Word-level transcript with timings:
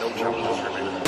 No 0.00 0.08
challenges 0.12 0.64
remaining. 0.64 1.02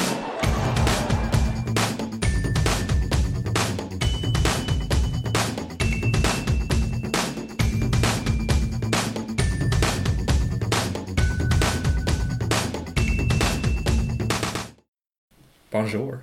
Bonjour. 15.71 16.23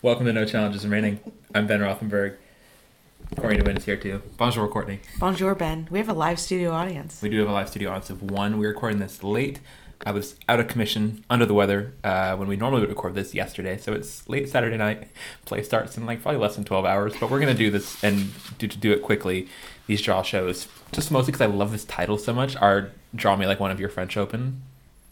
Welcome 0.00 0.24
to 0.24 0.32
No 0.32 0.46
Challenges 0.46 0.84
Remaining. 0.84 1.20
I'm 1.54 1.66
Ben 1.66 1.80
Rothenberg. 1.80 2.36
Courtney 3.36 3.58
Nguyen 3.58 3.76
is 3.76 3.84
here 3.84 3.98
too. 3.98 4.22
Bonjour, 4.38 4.68
Courtney. 4.68 5.00
Bonjour, 5.18 5.54
Ben. 5.54 5.86
We 5.90 5.98
have 5.98 6.08
a 6.08 6.14
live 6.14 6.40
studio 6.40 6.72
audience. 6.72 7.20
We 7.20 7.28
do 7.28 7.40
have 7.40 7.48
a 7.50 7.52
live 7.52 7.68
studio 7.68 7.90
audience 7.90 8.08
of 8.08 8.22
one. 8.22 8.58
We're 8.58 8.68
recording 8.68 9.00
this 9.00 9.22
late. 9.22 9.60
I 10.06 10.10
was 10.12 10.36
out 10.48 10.60
of 10.60 10.68
commission, 10.68 11.24
under 11.30 11.46
the 11.46 11.54
weather, 11.54 11.92
uh, 12.02 12.36
when 12.36 12.48
we 12.48 12.56
normally 12.56 12.80
would 12.80 12.90
record 12.90 13.14
this 13.14 13.34
yesterday. 13.34 13.76
So 13.76 13.92
it's 13.92 14.28
late 14.28 14.48
Saturday 14.48 14.76
night. 14.76 15.08
Play 15.44 15.62
starts 15.62 15.96
in 15.96 16.06
like 16.06 16.22
probably 16.22 16.40
less 16.40 16.56
than 16.56 16.64
12 16.64 16.84
hours. 16.84 17.14
But 17.18 17.30
we're 17.30 17.40
going 17.40 17.52
to 17.54 17.58
do 17.58 17.70
this 17.70 18.02
and 18.02 18.30
do, 18.58 18.66
to 18.68 18.78
do 18.78 18.92
it 18.92 19.02
quickly. 19.02 19.48
These 19.86 20.02
draw 20.02 20.22
shows, 20.22 20.66
just 20.92 21.10
mostly 21.10 21.32
because 21.32 21.42
I 21.42 21.46
love 21.46 21.70
this 21.72 21.84
title 21.84 22.16
so 22.18 22.32
much, 22.32 22.56
are 22.56 22.90
Draw 23.14 23.36
Me 23.36 23.46
Like 23.46 23.60
One 23.60 23.70
of 23.70 23.78
Your 23.78 23.88
French 23.90 24.16
Open. 24.16 24.62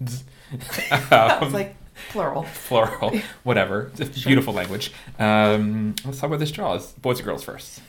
it's 0.00 0.24
um, 1.12 1.52
like 1.52 1.76
plural. 2.10 2.46
plural, 2.66 3.18
whatever. 3.42 3.92
It's 3.98 4.00
a 4.00 4.26
beautiful 4.26 4.54
language. 4.54 4.92
Um, 5.18 5.94
let's 6.04 6.20
talk 6.20 6.28
about 6.28 6.40
this 6.40 6.50
draw. 6.50 6.74
Is 6.74 6.86
boys 6.92 7.20
or 7.20 7.24
girls 7.24 7.44
first? 7.44 7.80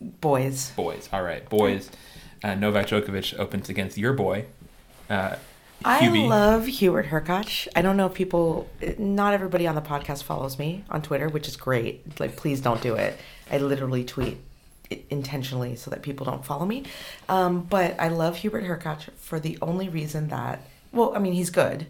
Boys. 0.00 0.70
Boys. 0.72 1.08
All 1.12 1.22
right, 1.22 1.48
boys. 1.48 1.90
Uh, 2.44 2.54
Novak 2.54 2.86
Djokovic 2.86 3.38
opens 3.38 3.68
against 3.68 3.96
your 3.96 4.12
boy. 4.12 4.44
Uh, 5.08 5.36
I 5.84 6.08
love 6.08 6.66
Hubert 6.66 7.06
Hurkacz. 7.06 7.68
I 7.76 7.82
don't 7.82 7.96
know 7.96 8.06
if 8.06 8.14
people, 8.14 8.68
not 8.98 9.34
everybody 9.34 9.66
on 9.66 9.74
the 9.74 9.82
podcast 9.82 10.22
follows 10.22 10.58
me 10.58 10.84
on 10.90 11.02
Twitter, 11.02 11.28
which 11.28 11.46
is 11.46 11.56
great. 11.56 12.18
Like, 12.18 12.36
please 12.36 12.60
don't 12.60 12.80
do 12.80 12.94
it. 12.94 13.18
I 13.50 13.58
literally 13.58 14.04
tweet 14.04 14.38
intentionally 15.10 15.76
so 15.76 15.90
that 15.90 16.02
people 16.02 16.24
don't 16.24 16.44
follow 16.44 16.64
me. 16.64 16.84
Um, 17.28 17.62
but 17.62 17.94
I 18.00 18.08
love 18.08 18.38
Hubert 18.38 18.64
Hurkacz 18.64 19.10
for 19.16 19.38
the 19.38 19.58
only 19.62 19.88
reason 19.88 20.28
that, 20.28 20.62
well, 20.92 21.14
I 21.14 21.18
mean, 21.18 21.34
he's 21.34 21.50
good. 21.50 21.86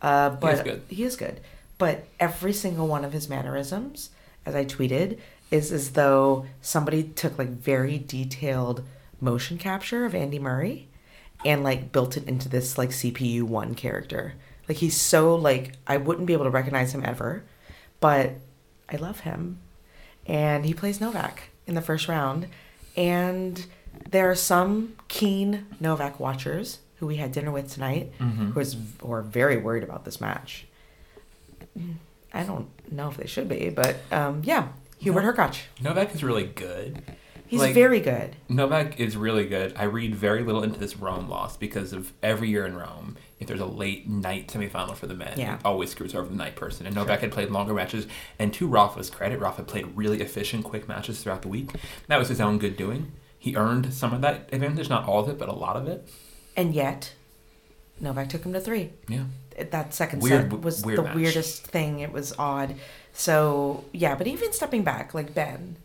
Uh, 0.00 0.30
but 0.30 0.54
is 0.54 0.62
good. 0.62 0.82
He 0.88 1.04
is 1.04 1.16
good. 1.16 1.40
But 1.76 2.06
every 2.18 2.52
single 2.52 2.88
one 2.88 3.04
of 3.04 3.12
his 3.12 3.28
mannerisms, 3.28 4.10
as 4.44 4.54
I 4.54 4.64
tweeted, 4.64 5.18
is 5.50 5.70
as 5.72 5.92
though 5.92 6.46
somebody 6.60 7.04
took 7.04 7.38
like 7.38 7.48
very 7.48 7.98
detailed 7.98 8.82
motion 9.20 9.58
capture 9.58 10.04
of 10.04 10.14
Andy 10.14 10.38
Murray 10.38 10.87
and 11.44 11.62
like 11.64 11.92
built 11.92 12.16
it 12.16 12.26
into 12.28 12.48
this 12.48 12.76
like 12.78 12.90
CPU 12.90 13.42
one 13.42 13.74
character. 13.74 14.34
Like 14.68 14.78
he's 14.78 14.96
so 14.96 15.34
like 15.34 15.74
I 15.86 15.96
wouldn't 15.96 16.26
be 16.26 16.32
able 16.32 16.44
to 16.44 16.50
recognize 16.50 16.94
him 16.94 17.02
ever, 17.04 17.44
but 18.00 18.32
I 18.90 18.96
love 18.96 19.20
him. 19.20 19.58
And 20.26 20.66
he 20.66 20.74
plays 20.74 21.00
Novak 21.00 21.50
in 21.66 21.74
the 21.74 21.80
first 21.82 22.08
round. 22.08 22.46
And 22.96 23.64
there 24.10 24.30
are 24.30 24.34
some 24.34 24.94
keen 25.08 25.66
Novak 25.80 26.20
watchers 26.20 26.78
who 26.96 27.06
we 27.06 27.16
had 27.16 27.32
dinner 27.32 27.50
with 27.50 27.72
tonight 27.72 28.12
Mm-hmm. 28.18 28.50
who, 28.50 28.60
is, 28.60 28.76
who 29.00 29.12
are 29.12 29.22
very 29.22 29.56
worried 29.56 29.84
about 29.84 30.04
this 30.04 30.20
match. 30.20 30.66
I 32.34 32.42
don't 32.42 32.68
know 32.90 33.08
if 33.08 33.16
they 33.16 33.26
should 33.26 33.48
be, 33.48 33.70
but 33.70 33.96
um, 34.10 34.42
yeah, 34.44 34.68
Hubert 34.98 35.22
Hurkacz. 35.22 35.60
Novak 35.80 36.14
is 36.14 36.22
really 36.24 36.44
good. 36.46 37.02
He's 37.48 37.60
Like- 37.60 37.74
very 37.74 38.00
good. 38.00 38.36
Novak 38.48 39.00
is 39.00 39.16
really 39.16 39.46
good. 39.46 39.72
I 39.76 39.84
read 39.84 40.14
very 40.14 40.42
little 40.44 40.62
into 40.62 40.78
this 40.78 40.96
Rome 40.98 41.28
loss 41.28 41.56
because 41.56 41.92
of 41.92 42.12
every 42.22 42.48
year 42.50 42.66
in 42.66 42.76
Rome, 42.76 43.16
if 43.40 43.46
there's 43.48 43.60
a 43.60 43.64
late 43.66 44.06
night 44.08 44.48
semifinal 44.48 44.94
for 44.94 45.06
the 45.06 45.14
men, 45.14 45.32
Yeah. 45.36 45.54
it 45.54 45.60
always 45.64 45.90
screws 45.90 46.14
over 46.14 46.28
the 46.28 46.36
night 46.36 46.56
person. 46.56 46.84
And 46.86 46.94
Novak 46.94 47.20
had 47.20 47.32
played 47.32 47.50
longer 47.50 47.72
matches. 47.72 48.06
And 48.38 48.52
to 48.54 48.66
Rafa's 48.68 49.08
credit, 49.10 49.40
Rafa 49.40 49.62
played 49.62 49.86
really 49.96 50.20
efficient, 50.20 50.64
quick 50.64 50.86
matches 50.88 51.22
throughout 51.22 51.42
the 51.42 51.48
week. 51.48 51.70
That 52.08 52.18
was 52.18 52.28
his 52.28 52.40
own 52.40 52.58
good 52.58 52.76
doing. 52.76 53.12
He 53.38 53.56
earned 53.56 53.94
some 53.94 54.12
of 54.12 54.20
that 54.20 54.48
advantage, 54.52 54.90
not 54.90 55.06
all 55.08 55.20
of 55.20 55.28
it, 55.28 55.38
but 55.38 55.48
a 55.48 55.54
lot 55.54 55.76
of 55.76 55.88
it. 55.88 56.08
And 56.56 56.74
yet, 56.74 57.14
Novak 58.00 58.28
took 58.28 58.44
him 58.44 58.52
to 58.52 58.60
three. 58.60 58.90
Yeah. 59.08 59.24
That 59.70 59.94
second 59.94 60.20
Weird- 60.22 60.50
set 60.50 60.60
was 60.60 60.84
weird 60.84 60.98
the 60.98 61.02
match. 61.04 61.14
weirdest 61.16 61.66
thing. 61.66 62.00
It 62.00 62.12
was 62.12 62.32
odd. 62.38 62.74
So, 63.12 63.84
yeah, 63.92 64.14
but 64.14 64.26
even 64.26 64.52
stepping 64.52 64.82
back, 64.82 65.14
like 65.14 65.34
Ben, 65.34 65.76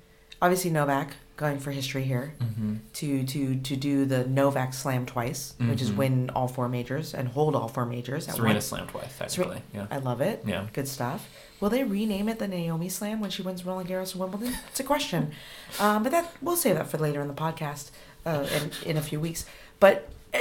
obviously 0.42 0.70
Novak 0.70 1.14
going 1.36 1.58
for 1.60 1.72
history 1.72 2.04
here 2.04 2.34
Mm-hmm. 2.40 2.76
to 2.94 3.24
to 3.26 3.56
to 3.56 3.76
do 3.76 4.06
the 4.06 4.26
Novak 4.28 4.74
slam 4.74 5.06
twice, 5.06 5.56
which 5.60 5.82
is 5.82 5.90
Mhm. 5.92 5.96
win 5.96 6.30
all 6.36 6.48
four 6.48 6.70
majors 6.70 7.14
and 7.14 7.28
hold 7.30 7.56
all 7.56 7.68
four 7.68 7.86
majors 7.86 8.28
at 8.28 8.36
Serena 8.36 8.56
once. 8.56 8.66
slammed 8.66 8.90
twice, 8.90 9.18
technically. 9.18 9.62
Yeah. 9.74 9.88
I 9.90 9.98
love 9.98 10.22
it. 10.22 10.44
Yeah. 10.46 10.68
Good 10.74 10.88
stuff. 10.88 11.28
Will 11.60 11.70
they 11.70 11.84
rename 11.84 12.30
it 12.30 12.40
the 12.40 12.48
Naomi 12.48 12.90
Slam 12.90 13.20
when 13.20 13.30
she 13.30 13.42
wins 13.42 13.66
Roland 13.66 13.90
Garros 13.90 14.12
and 14.12 14.20
Wimbledon? 14.22 14.54
It's 14.70 14.80
a 14.80 14.84
question. 14.84 15.32
um, 15.80 16.04
but 16.04 16.12
that 16.12 16.32
we'll 16.42 16.56
save 16.56 16.76
that 16.76 16.88
for 16.90 16.98
later 16.98 17.22
in 17.22 17.28
the 17.28 17.34
podcast 17.34 17.90
uh, 18.26 18.46
in, 18.84 18.90
in 18.92 18.98
a 18.98 19.02
few 19.02 19.20
weeks. 19.20 19.46
But 19.80 20.10
uh, 20.34 20.40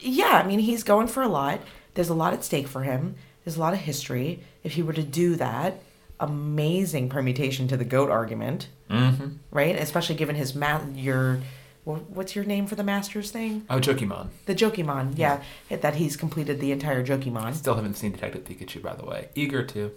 yeah, 0.00 0.40
I 0.44 0.46
mean, 0.46 0.58
he's 0.58 0.82
going 0.82 1.06
for 1.08 1.22
a 1.22 1.28
lot. 1.28 1.60
There's 1.94 2.08
a 2.10 2.14
lot 2.14 2.32
at 2.32 2.44
stake 2.44 2.68
for 2.68 2.82
him. 2.82 3.14
There's 3.44 3.56
a 3.56 3.60
lot 3.60 3.72
of 3.72 3.78
history. 3.80 4.42
If 4.62 4.72
he 4.74 4.82
were 4.82 4.92
to 4.92 5.02
do 5.02 5.36
that, 5.36 5.80
amazing 6.20 7.08
permutation 7.08 7.66
to 7.68 7.76
the 7.76 7.84
goat 7.84 8.10
argument, 8.10 8.68
Mm-hmm. 8.90 9.26
right? 9.50 9.76
Especially 9.76 10.14
given 10.14 10.36
his 10.36 10.54
ma- 10.54 10.80
your 10.94 11.40
what's 11.84 12.36
your 12.36 12.44
name 12.44 12.66
for 12.66 12.74
the 12.74 12.84
Masters 12.84 13.30
thing? 13.30 13.64
Oh, 13.70 13.78
Jokimon. 13.78 14.28
The 14.44 14.54
Jokimon, 14.54 15.14
yeah, 15.16 15.42
that 15.70 15.94
he's 15.94 16.16
completed 16.16 16.60
the 16.60 16.70
entire 16.72 17.04
Jokimon. 17.04 17.54
Still 17.54 17.74
haven't 17.76 17.94
seen 17.94 18.12
Detective 18.12 18.44
Pikachu, 18.44 18.82
by 18.82 18.94
the 18.94 19.06
way. 19.06 19.28
Eager 19.34 19.62
to. 19.64 19.92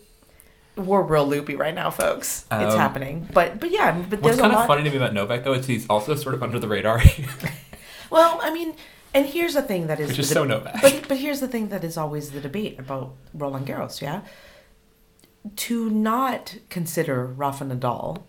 we're 0.77 1.01
real 1.01 1.27
loopy 1.27 1.55
right 1.57 1.75
now, 1.75 1.89
folks. 1.89 2.45
it's 2.51 2.73
Um, 2.73 2.79
happening. 2.79 3.27
But 3.33 3.59
but 3.59 3.71
yeah, 3.71 3.91
but 3.91 4.21
What's 4.21 4.23
there's 4.23 4.37
a 4.37 4.41
kind 4.41 4.53
of 4.53 4.59
lot. 4.59 4.67
funny 4.67 4.83
to 4.83 4.89
me 4.89 4.95
about 4.95 5.13
Novak, 5.13 5.43
though, 5.43 5.53
is 5.53 5.65
he's 5.67 5.85
also 5.87 6.15
sort 6.15 6.33
of 6.33 6.41
under 6.43 6.59
the 6.59 6.67
radar, 6.69 7.01
Well, 8.09 8.39
I 8.41 8.53
mean, 8.53 8.75
and 9.13 9.25
here's 9.25 9.53
the 9.53 9.61
thing 9.61 9.87
that 9.87 9.99
is 9.99 10.15
the 10.15 10.21
is 10.21 10.27
de- 10.29 10.33
so 10.33 10.43
Novak. 10.45 10.81
But 10.81 11.07
but 11.09 11.17
here's 11.17 11.39
the 11.41 11.47
thing 11.49 11.69
that 11.69 11.83
is 11.83 11.97
always 11.97 12.31
the 12.31 12.39
debate 12.39 12.79
about 12.79 13.13
Roland 13.33 13.67
Garros. 13.67 14.01
Yeah, 14.01 14.21
to 15.57 15.89
not 15.89 16.55
consider 16.69 17.25
Rafa 17.25 17.65
Nadal 17.65 18.23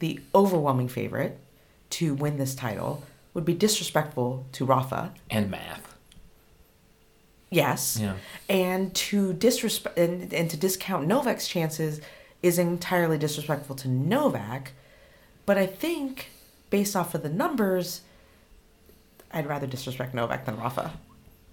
the 0.00 0.20
overwhelming 0.34 0.88
favorite 0.88 1.38
to 1.90 2.14
win 2.14 2.36
this 2.38 2.54
title 2.54 3.04
would 3.32 3.44
be 3.44 3.54
disrespectful 3.54 4.44
to 4.52 4.64
Rafa. 4.64 5.12
and 5.30 5.50
math. 5.50 5.94
Yes. 7.52 7.98
Yeah. 8.00 8.14
and 8.48 8.94
to 8.94 9.32
disrespect 9.32 9.98
and, 9.98 10.32
and 10.32 10.48
to 10.50 10.56
discount 10.56 11.06
Novak's 11.08 11.48
chances 11.48 12.00
is 12.42 12.58
entirely 12.58 13.18
disrespectful 13.18 13.74
to 13.76 13.88
Novak. 13.88 14.72
But 15.46 15.58
I 15.58 15.66
think, 15.66 16.30
based 16.70 16.94
off 16.94 17.14
of 17.14 17.22
the 17.24 17.28
numbers, 17.28 18.02
I'd 19.32 19.46
rather 19.46 19.66
disrespect 19.66 20.14
Novak 20.14 20.44
than 20.46 20.56
Rafa. 20.56 20.92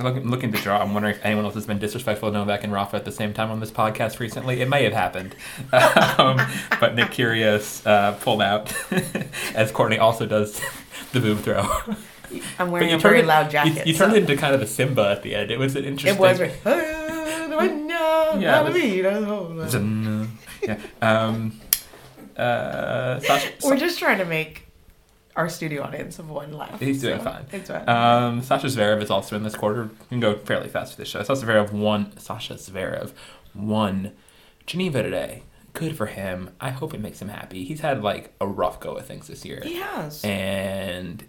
Looking, 0.00 0.28
looking 0.30 0.52
to 0.52 0.58
draw, 0.58 0.78
I'm 0.80 0.94
wondering 0.94 1.14
if 1.16 1.24
anyone 1.24 1.44
else 1.44 1.54
has 1.54 1.66
been 1.66 1.78
disrespectful 1.78 2.30
to 2.30 2.38
Novak 2.38 2.64
and 2.64 2.72
Rafa 2.72 2.96
at 2.96 3.04
the 3.04 3.12
same 3.12 3.32
time 3.32 3.50
on 3.50 3.60
this 3.60 3.70
podcast 3.70 4.18
recently. 4.20 4.60
It 4.60 4.68
may 4.68 4.84
have 4.84 4.92
happened. 4.92 5.34
um, 5.72 6.40
but 6.80 6.94
Nick 6.94 7.10
Kyrgios 7.10 7.86
uh, 7.86 8.12
pulled 8.12 8.42
out, 8.42 8.72
as 9.54 9.70
Courtney 9.72 9.98
also 9.98 10.26
does 10.26 10.60
the 11.12 11.20
boob 11.20 11.38
throw. 11.40 11.66
I'm 12.58 12.70
wearing 12.70 12.90
you 12.90 12.96
a 12.96 12.98
very 12.98 13.20
it- 13.20 13.26
loud 13.26 13.50
jacket. 13.50 13.86
you 13.86 13.94
turned 13.94 14.12
so- 14.12 14.16
it 14.16 14.20
into 14.20 14.36
kind 14.36 14.54
of 14.54 14.62
a 14.62 14.66
Simba 14.66 15.10
at 15.10 15.22
the 15.22 15.34
end. 15.34 15.50
It 15.50 15.58
was 15.58 15.76
an 15.76 15.84
interesting. 15.84 16.16
It 16.16 16.20
was. 16.20 16.40
right. 16.40 16.52
Yeah, 16.64 18.38
Yeah, 18.40 20.26
yeah. 20.62 20.78
Um, 21.02 21.60
uh, 22.36 23.20
Sasha, 23.20 23.52
We're 23.62 23.76
just 23.76 23.98
trying 23.98 24.18
to 24.18 24.24
make 24.24 24.66
our 25.36 25.48
studio 25.48 25.82
audience 25.82 26.18
of 26.18 26.28
one 26.30 26.52
laugh. 26.52 26.78
He's 26.80 27.00
doing 27.00 27.18
so 27.18 27.24
fine. 27.24 27.46
It's 27.52 27.70
fine. 27.70 27.88
Um, 27.88 28.42
Sasha 28.42 28.66
Zverev 28.66 29.02
is 29.02 29.10
also 29.10 29.36
in 29.36 29.42
this 29.42 29.54
quarter. 29.54 29.84
We 29.84 30.06
can 30.08 30.20
go 30.20 30.36
fairly 30.36 30.68
fast 30.68 30.92
for 30.92 30.98
this 30.98 31.08
show. 31.08 31.22
Sasha 31.22 31.46
Zverev 31.46 31.72
won. 31.72 32.16
Sasha 32.18 32.54
Zverev 32.54 33.12
won 33.54 34.12
Geneva 34.66 35.02
today. 35.02 35.42
Good 35.72 35.96
for 35.96 36.06
him. 36.06 36.50
I 36.60 36.70
hope 36.70 36.92
it 36.92 37.00
makes 37.00 37.20
him 37.22 37.28
happy. 37.28 37.64
He's 37.64 37.80
had 37.80 38.02
like 38.02 38.34
a 38.40 38.46
rough 38.46 38.78
go 38.78 38.96
of 38.96 39.06
things 39.06 39.26
this 39.26 39.44
year, 39.44 39.60
he 39.62 39.76
has. 39.76 40.22
and 40.22 41.24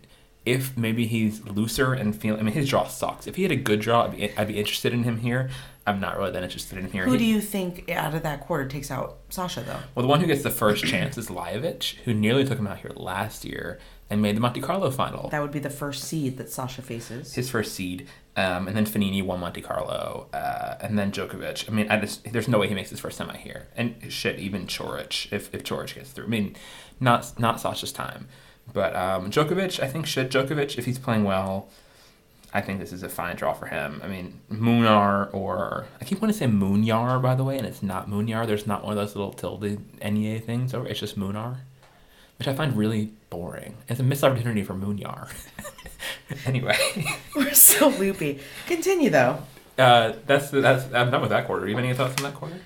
if 0.46 0.76
maybe 0.78 1.08
he's 1.08 1.42
looser 1.46 1.94
and 1.94 2.14
feel, 2.14 2.36
I 2.36 2.42
mean, 2.42 2.54
his 2.54 2.68
draw 2.68 2.86
sucks. 2.88 3.28
If 3.28 3.38
he 3.38 3.44
had 3.44 3.52
a 3.52 3.56
good 3.56 3.80
draw, 3.80 4.04
I'd 4.04 4.12
be, 4.12 4.38
I'd 4.38 4.48
be 4.50 4.60
interested 4.60 4.94
in 4.94 5.04
him 5.04 5.20
here. 5.20 5.50
I'm 5.88 6.00
not 6.00 6.18
really 6.18 6.32
that 6.32 6.44
interested 6.44 6.78
in 6.78 6.92
here. 6.92 7.06
Who 7.06 7.18
do 7.18 7.26
you 7.26 7.42
think 7.42 7.90
out 7.92 8.14
of 8.14 8.24
that 8.24 8.42
quarter 8.42 8.68
takes 8.68 8.92
out 8.92 9.20
Sasha 9.30 9.62
though? 9.62 9.80
well, 9.96 10.04
the 10.04 10.08
one 10.08 10.20
who 10.22 10.28
gets 10.28 10.44
the 10.44 10.50
first 10.50 10.84
chance 10.86 11.18
is 11.18 11.30
Lajovic, 11.30 11.96
who 12.06 12.14
nearly 12.14 12.46
took 12.46 12.58
him 12.60 12.68
out 12.68 12.80
here 12.80 12.92
last 12.96 13.44
year 13.46 13.80
and 14.14 14.22
made 14.22 14.38
the 14.38 14.40
Monte 14.40 14.62
Carlo 14.62 14.92
final. 14.92 15.30
That 15.30 15.42
would 15.42 15.52
be 15.52 15.60
the 15.60 15.72
first 15.72 16.04
seed 16.04 16.38
that 16.38 16.50
Sasha 16.50 16.84
faces. 16.84 17.34
his 17.34 17.50
first 17.50 17.74
seed, 17.74 18.08
um, 18.38 18.68
and 18.68 18.78
then 18.78 18.86
Fognini 18.86 19.24
won 19.26 19.40
Monte 19.40 19.62
Carlo, 19.62 20.28
uh, 20.34 20.76
and 20.80 20.98
then 20.98 21.12
Djokovic. 21.12 21.68
I 21.68 21.74
mean, 21.74 21.90
I 21.90 22.00
just 22.00 22.32
there's 22.32 22.48
no 22.48 22.60
way 22.60 22.68
he 22.68 22.76
makes 22.76 22.92
his 22.92 23.00
first 23.00 23.18
semi 23.18 23.36
here, 23.36 23.68
and 23.76 23.96
shit, 24.10 24.40
even 24.40 24.68
Coric 24.68 25.34
if 25.34 25.54
if 25.54 25.64
Coric 25.64 25.96
gets 25.96 26.12
through. 26.12 26.26
I 26.26 26.30
mean, 26.30 26.56
not 27.00 27.40
not 27.40 27.60
Sasha's 27.60 27.92
time, 27.92 28.28
but 28.72 28.96
um, 28.96 29.32
Djokovic, 29.32 29.82
I 29.82 29.88
think 29.88 30.06
should 30.06 30.30
Djokovic 30.32 30.78
if 30.78 30.86
he's 30.86 31.00
playing 31.00 31.24
well. 31.24 31.70
I 32.56 32.62
think 32.62 32.80
this 32.80 32.94
is 32.94 33.02
a 33.02 33.10
fine 33.10 33.36
draw 33.36 33.54
for 33.54 33.66
him. 33.66 34.00
I 34.04 34.08
mean, 34.08 34.40
Munar 34.52 35.34
or 35.34 35.88
I 36.00 36.06
keep 36.06 36.22
wanting 36.22 36.34
to 36.34 36.38
say 36.40 36.46
Moonyar, 36.46 37.20
by 37.20 37.34
the 37.34 37.44
way, 37.44 37.58
and 37.58 37.66
it's 37.66 37.82
not 37.82 38.08
Moonyar. 38.08 38.46
There's 38.46 38.68
not 38.68 38.84
one 38.84 38.92
of 38.92 38.98
those 38.98 39.16
little 39.16 39.34
tilde 39.34 39.80
NEA 40.04 40.40
things 40.40 40.76
over. 40.76 40.88
It's 40.88 41.00
just 41.00 41.18
Munar, 41.18 41.62
which 42.40 42.48
I 42.48 42.54
find 42.54 42.76
really 42.78 43.12
boring. 43.30 43.76
It's 43.88 44.00
a 44.00 44.04
missed 44.04 44.24
opportunity 44.24 44.64
for 44.64 44.74
Moonyar. 44.74 45.30
anyway, 46.46 46.78
We're 47.36 47.54
so 47.54 47.88
loopy. 47.90 48.40
Continue 48.68 49.10
though. 49.10 49.40
uh, 49.78 50.14
that's 50.26 50.50
that's 50.52 50.86
I'm 50.94 51.12
done 51.12 51.22
with 51.22 51.30
that 51.32 51.46
quarter. 51.48 51.66
Do 51.66 51.72
You 51.72 51.78
have 51.78 51.86
any 51.86 51.94
thoughts 51.94 52.16
on 52.22 52.24
that 52.30 52.36
quarter? 52.36 52.58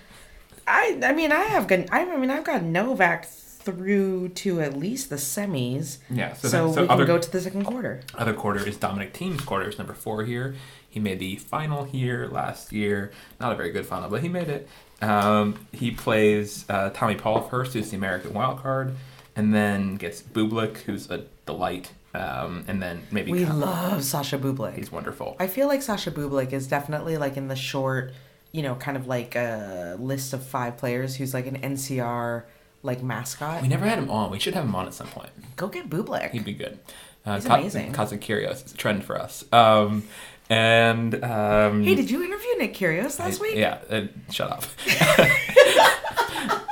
I 0.68 1.00
I 1.04 1.14
mean 1.14 1.32
I 1.32 1.44
have 1.46 1.68
good. 1.68 1.88
I 1.92 2.06
mean 2.18 2.30
I've 2.32 2.44
got 2.44 2.64
Novak 2.64 3.26
through 3.26 4.30
to 4.30 4.62
at 4.62 4.78
least 4.78 5.10
the 5.10 5.18
semis. 5.18 5.98
Yeah. 6.10 6.34
So, 6.34 6.48
So, 6.48 6.66
then, 6.66 6.74
so 6.74 6.82
we 6.84 6.88
other 6.88 7.06
can 7.06 7.16
go 7.16 7.20
to 7.22 7.32
the 7.32 7.42
second 7.42 7.66
quarter. 7.66 8.02
other 8.16 8.34
quarter 8.34 8.66
is 8.66 8.78
Dominic 8.78 9.14
Thiem's 9.14 9.42
quarter 9.42 9.68
It's 9.68 9.78
number 9.78 9.94
four 9.94 10.24
here. 10.24 10.56
He 10.90 11.02
made 11.02 11.20
the 11.20 11.36
final 11.36 11.84
here 11.84 12.28
last 12.32 12.72
year. 12.72 13.12
Not 13.42 13.52
a 13.52 13.56
very 13.56 13.72
good 13.72 13.86
final, 13.86 14.10
but 14.10 14.22
he 14.24 14.30
made 14.30 14.48
it. 14.50 14.68
Um, 15.02 15.60
he 15.74 15.92
plays 15.92 16.66
uh, 16.70 16.90
Tommy 16.94 17.16
Paul 17.16 17.42
first, 17.42 17.74
who's 17.74 17.92
the 17.92 17.98
American 17.98 18.34
wild 18.34 18.64
card, 18.64 18.96
and 19.38 19.54
then 19.56 19.96
gets 19.96 20.22
Bublik, 20.22 20.78
who's 20.80 21.10
a 21.10 21.24
delight, 21.46 21.92
um, 22.14 22.66
and 22.68 22.82
then 22.82 23.04
maybe 23.12 23.32
We 23.32 23.46
Ka- 23.46 23.54
love 23.54 24.04
Sasha 24.04 24.38
Bublik. 24.38 24.76
he's 24.76 24.92
wonderful. 24.92 25.38
I 25.40 25.48
feel 25.48 25.68
like 25.70 25.82
Sasha 25.82 26.12
Bublik 26.12 26.52
is 26.52 26.68
definitely 26.68 27.16
like 27.18 27.38
in 27.38 27.48
the 27.48 27.56
short, 27.56 28.14
you 28.52 28.62
know, 28.64 28.76
kind 28.76 28.98
of 28.98 29.08
like 29.08 29.36
a 29.36 29.96
list 30.00 30.34
of 30.34 30.44
five 30.46 30.76
players 30.78 31.16
who's 31.16 31.34
like 31.34 31.48
an 31.48 31.58
NCR 31.62 32.44
like 32.84 33.02
mascot. 33.04 33.62
We 33.62 33.68
never 33.68 33.86
had 33.86 33.98
him 34.00 34.10
on. 34.10 34.32
We 34.32 34.40
should 34.40 34.54
have 34.56 34.64
him 34.66 34.76
on 34.76 34.88
at 34.88 34.94
some 34.94 35.08
point. 35.08 35.30
Go 35.56 35.68
get 35.68 35.90
Bublik. 35.90 36.32
He'd 36.32 36.44
be 36.46 36.54
good. 36.54 36.80
Uh, 37.26 37.36
He's 37.36 37.46
Ka- 37.46 37.56
amazing. 37.56 37.94
Kazakirios 37.94 38.66
is 38.66 38.74
a 38.74 38.78
trend 38.78 39.04
for 39.04 39.20
us. 39.20 39.44
Um, 39.52 40.04
and 40.50 41.22
um, 41.26 41.84
Hey, 41.84 41.96
did 41.96 42.10
you 42.10 42.24
interview 42.24 42.56
Nick 42.58 42.74
Kyrgios 42.74 43.20
last 43.20 43.40
I- 43.40 43.42
week? 43.42 43.56
Yeah, 43.58 43.80
uh, 43.90 44.04
shut 44.32 44.50
up. 44.50 44.64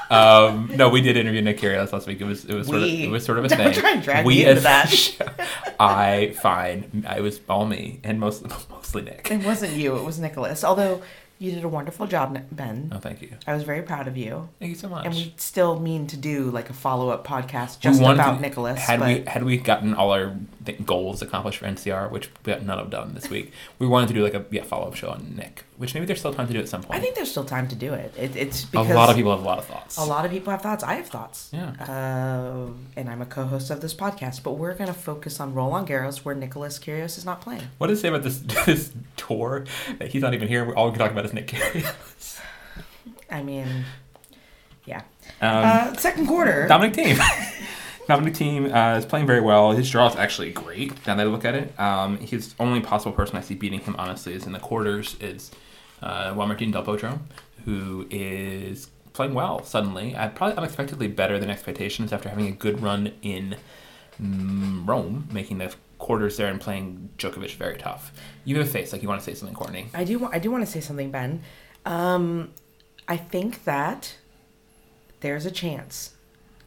um, 0.10 0.72
no, 0.76 0.90
we 0.90 1.02
did 1.02 1.18
interview 1.18 1.42
Nick 1.42 1.60
Kyrgios 1.60 1.92
last 1.92 2.08
week. 2.08 2.22
It 2.22 2.26
was 2.26 2.46
it 2.46 2.54
was 2.54 2.68
sort 2.68 2.82
of 2.84 2.90
it 2.90 3.10
was 3.10 3.26
sort 3.26 3.38
of 3.40 3.46
a 3.46 3.50
thing. 3.50 4.02
drag 4.02 4.26
we 4.26 4.46
into 4.46 4.68
as- 4.70 5.18
that. 5.18 5.76
I 5.80 6.36
fine. 6.42 7.06
I 7.08 7.20
was 7.22 7.40
all 7.50 7.66
me 7.66 8.00
and 8.04 8.20
most 8.20 8.44
mostly 8.70 9.02
Nick. 9.04 9.30
It 9.32 9.44
wasn't 9.46 9.74
you. 9.74 9.96
It 9.98 10.04
was 10.04 10.20
Nicholas. 10.20 10.64
Although 10.64 11.02
you 11.38 11.52
did 11.52 11.66
a 11.66 11.68
wonderful 11.70 12.08
job, 12.08 12.40
Ben. 12.52 12.90
Oh, 12.96 13.00
thank 13.00 13.22
you. 13.22 13.34
I 13.46 13.54
was 13.54 13.64
very 13.64 13.82
proud 13.82 14.08
of 14.08 14.16
you. 14.16 14.48
Thank 14.60 14.70
you 14.70 14.76
so 14.78 14.88
much. 14.88 15.06
And 15.06 15.14
we 15.14 15.34
still 15.36 15.78
mean 15.78 16.08
to 16.08 16.16
do 16.16 16.50
like 16.50 16.70
a 16.70 16.74
follow 16.74 17.10
up 17.10 17.28
podcast 17.28 17.80
just 17.82 18.02
about 18.02 18.36
to- 18.36 18.42
Nicholas. 18.42 18.80
Had 18.80 19.00
but 19.02 19.08
we 19.08 19.24
had 19.26 19.44
we 19.44 19.58
gotten 19.58 19.94
all 19.96 20.12
our 20.12 20.34
th- 20.66 20.86
goals 20.86 21.22
accomplished 21.22 21.60
for 21.60 21.66
NCR, 21.66 22.10
which 22.10 22.30
we 22.46 22.54
got 22.54 22.64
none 22.64 22.80
of 22.80 22.90
done 22.90 23.14
this 23.16 23.30
week, 23.30 23.52
we 23.80 23.88
wanted 23.88 24.08
to 24.08 24.14
do 24.14 24.24
like 24.24 24.34
a 24.34 24.46
yeah 24.50 24.64
follow 24.64 24.88
up 24.88 24.96
show 24.96 25.10
on 25.10 25.34
Nick, 25.36 25.66
which 25.78 25.94
maybe 25.94 26.06
there's 26.06 26.20
still 26.20 26.34
time 26.34 26.48
to 26.48 26.54
do 26.54 26.60
at 26.60 26.70
some 26.70 26.82
point. 26.82 26.98
I 26.98 27.02
think 27.02 27.16
there's 27.16 27.30
still 27.30 27.44
time 27.44 27.68
to 27.68 27.76
do 27.76 27.94
it. 27.94 28.14
it 28.18 28.36
it's 28.36 28.66
a 28.74 28.82
lot 28.82 29.10
of 29.10 29.16
people 29.16 29.32
have 29.32 29.42
a 29.42 29.46
lot 29.46 29.58
of 29.58 29.66
thoughts. 29.66 29.98
A 29.98 30.06
lot 30.06 30.26
of 30.26 30.32
people 30.32 30.52
have 30.52 30.62
thoughts. 30.62 30.84
I 30.84 30.96
have 30.96 31.08
thoughts. 31.08 31.50
Yeah. 31.52 31.72
Uh, 31.80 32.70
and 32.96 33.10
I'm 33.10 33.22
a 33.22 33.26
co-host 33.26 33.70
of 33.72 33.82
this 33.82 33.94
podcast, 33.94 34.44
but 34.44 34.54
we're 34.54 34.74
going 34.74 34.88
to 34.88 34.94
focus 34.94 35.40
on 35.40 35.54
Roland 35.54 35.88
Garros, 35.88 36.20
where 36.20 36.36
Nicholas 36.36 36.80
Kyrgios 36.80 37.18
is 37.18 37.26
not 37.26 37.42
playing. 37.42 37.64
What 37.78 37.88
does 37.88 38.00
it 38.00 38.02
say 38.04 38.08
about 38.08 38.24
this 38.24 38.40
this 38.66 38.94
tour 39.18 39.66
that 40.00 40.10
he's 40.10 40.22
not 40.22 40.34
even 40.34 40.48
here? 40.48 40.74
All 40.74 40.86
we 40.86 40.92
can 40.92 41.00
talk 41.00 41.12
about 41.12 41.26
is 41.26 41.34
Nick 41.34 41.48
Kyrgios. 41.48 42.42
I 43.30 43.44
mean, 43.44 43.86
yeah. 44.86 45.02
Um, 45.42 45.66
uh, 45.66 45.94
second 45.96 46.28
quarter. 46.28 46.68
Dominic 46.68 46.96
Thiem. 46.96 47.20
Dominic 48.08 48.36
Thiem 48.36 48.72
uh, 48.74 48.98
is 49.00 49.06
playing 49.06 49.26
very 49.26 49.42
well. 49.42 49.72
His 49.72 49.90
draw 49.90 50.08
is 50.08 50.16
actually 50.16 50.52
great. 50.52 50.92
Now 51.08 51.16
that 51.16 51.26
I 51.26 51.30
look 51.30 51.44
at 51.44 51.56
it, 51.56 51.78
um, 51.80 52.18
his 52.18 52.54
only 52.60 52.80
possible 52.80 53.12
person 53.12 53.36
I 53.36 53.42
see 53.42 53.56
beating 53.56 53.80
him, 53.80 53.96
honestly, 53.98 54.34
is 54.34 54.46
in 54.46 54.52
the 54.52 54.60
quarters 54.60 55.16
is 55.20 55.52
uh, 56.02 56.34
Juan 56.34 56.48
Martin 56.48 56.72
Del 56.72 56.84
Potro, 56.84 57.20
who 57.66 58.08
is 58.10 58.90
playing 59.14 59.34
well 59.34 59.64
suddenly. 59.64 60.16
Uh, 60.16 60.30
probably 60.30 60.58
unexpectedly 60.58 61.08
better 61.08 61.40
than 61.40 61.50
expectations 61.50 62.12
after 62.14 62.30
having 62.30 62.48
a 62.48 62.52
good 62.52 62.82
run 62.82 63.14
in 63.22 63.56
mm, 64.22 64.88
Rome, 64.88 65.28
making 65.32 65.58
the 65.58 65.74
quarters 65.98 66.38
there 66.38 66.48
and 66.48 66.60
playing 66.60 67.10
Djokovic 67.18 67.56
very 67.56 67.78
tough. 67.78 68.12
You 68.44 68.58
have 68.58 68.68
a 68.68 68.70
face 68.70 68.92
like 68.92 69.02
you 69.02 69.08
want 69.08 69.22
to 69.22 69.26
say 69.26 69.34
something, 69.34 69.56
Courtney. 69.56 69.88
I 69.94 70.04
do. 70.04 70.30
I 70.32 70.40
do 70.40 70.52
want 70.52 70.66
to 70.66 70.72
say 70.72 70.82
something, 70.82 71.12
Ben. 71.12 71.42
Um, 71.86 72.52
I 73.08 73.18
think 73.18 73.64
that 73.64 74.18
there's 75.22 75.46
a 75.46 75.52
chance 75.52 76.14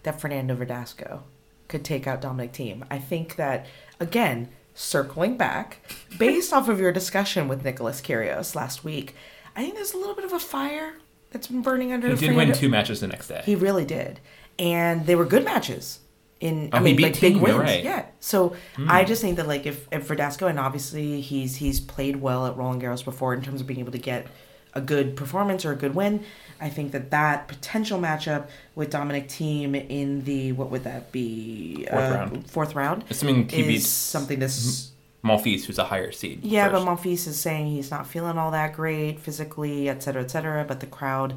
that 0.03 0.21
Fernando 0.21 0.57
Verdasco 0.57 1.23
could 1.69 1.85
take 1.85 2.07
out 2.07 2.21
Dominic 2.21 2.53
Thiem. 2.53 2.85
I 2.91 2.99
think 2.99 3.37
that 3.37 3.67
again, 4.01 4.49
circling 4.79 5.37
back, 5.37 5.79
based 6.19 6.53
off 6.53 6.69
of 6.69 6.79
your 6.79 6.93
discussion 6.93 7.49
with 7.49 7.65
Nicholas 7.65 8.01
Kyrgios 8.01 8.55
last 8.55 8.85
week, 8.85 9.15
I 9.57 9.63
think 9.63 9.75
there's 9.75 9.93
a 9.93 9.99
little 9.99 10.15
bit 10.15 10.25
of 10.25 10.33
a 10.33 10.39
fire 10.39 10.95
that's 11.31 11.49
been 11.49 11.63
burning 11.63 11.93
under. 11.93 12.09
He 12.09 12.15
did 12.29 12.37
win 12.37 12.53
two 12.53 12.69
matches 12.69 13.01
the 13.01 13.09
next 13.09 13.29
day. 13.29 13.43
He 13.45 13.55
really 13.57 13.85
did, 13.85 14.21
and 14.59 15.05
they 15.07 15.17
were 15.17 15.25
good 15.27 15.45
matches. 15.45 16.01
In 16.41 16.71
Oh, 16.73 16.77
I 16.77 16.81
mean, 16.81 16.97
like 17.01 17.21
big 17.21 17.37
wins. 17.39 17.59
right. 17.59 17.81
Hmm. 17.81 17.87
Yeah. 17.87 18.07
So 18.21 18.55
I 18.89 19.03
just 19.03 19.21
think 19.21 19.39
that 19.39 19.49
like 19.49 19.67
if 19.67 19.89
if 19.91 20.07
Verdasco 20.07 20.49
and 20.49 20.61
obviously 20.61 21.21
he's 21.21 21.57
he's 21.57 21.81
played 21.81 22.15
well 22.17 22.47
at 22.47 22.57
Roland 22.57 22.81
Garros 22.81 23.05
before 23.05 23.35
in 23.35 23.43
terms 23.43 23.61
of 23.61 23.67
being 23.67 23.81
able 23.81 23.91
to 23.91 23.99
get 23.99 24.29
a 24.75 24.81
good 24.81 25.17
performance 25.17 25.65
or 25.65 25.73
a 25.73 25.77
good 25.77 25.95
win. 25.95 26.25
I 26.61 26.69
think 26.69 26.93
that 26.93 27.11
that 27.11 27.47
potential 27.49 28.01
matchup 28.01 28.49
with 28.75 28.91
Dominic 28.91 29.29
Thiem 29.29 29.75
in 29.89 30.25
the 30.25 30.53
what 30.53 30.71
would 30.71 30.85
that 30.85 31.13
be 31.13 31.87
Fourth 31.91 32.11
round. 32.15 32.51
fourth 32.51 32.75
round 32.75 33.05
Assuming 33.11 33.49
he 33.49 33.63
beats 33.63 33.87
something 33.87 34.39
that's 34.41 34.91
Monfils, 35.25 35.65
who's 35.65 35.79
a 35.79 35.85
higher 35.85 36.13
seed. 36.13 36.45
yeah, 36.45 36.69
first. 36.69 36.85
but 36.85 36.97
Monfils 36.97 37.27
is 37.27 37.39
saying 37.41 37.67
he's 37.69 37.91
not 37.91 38.07
feeling 38.07 38.39
all 38.39 38.51
that 38.53 38.73
great 38.75 39.19
physically, 39.21 39.89
et 39.89 40.03
cetera, 40.03 40.23
et 40.23 40.31
cetera. 40.31 40.65
But 40.65 40.81
the 40.81 40.87
crowd 40.87 41.35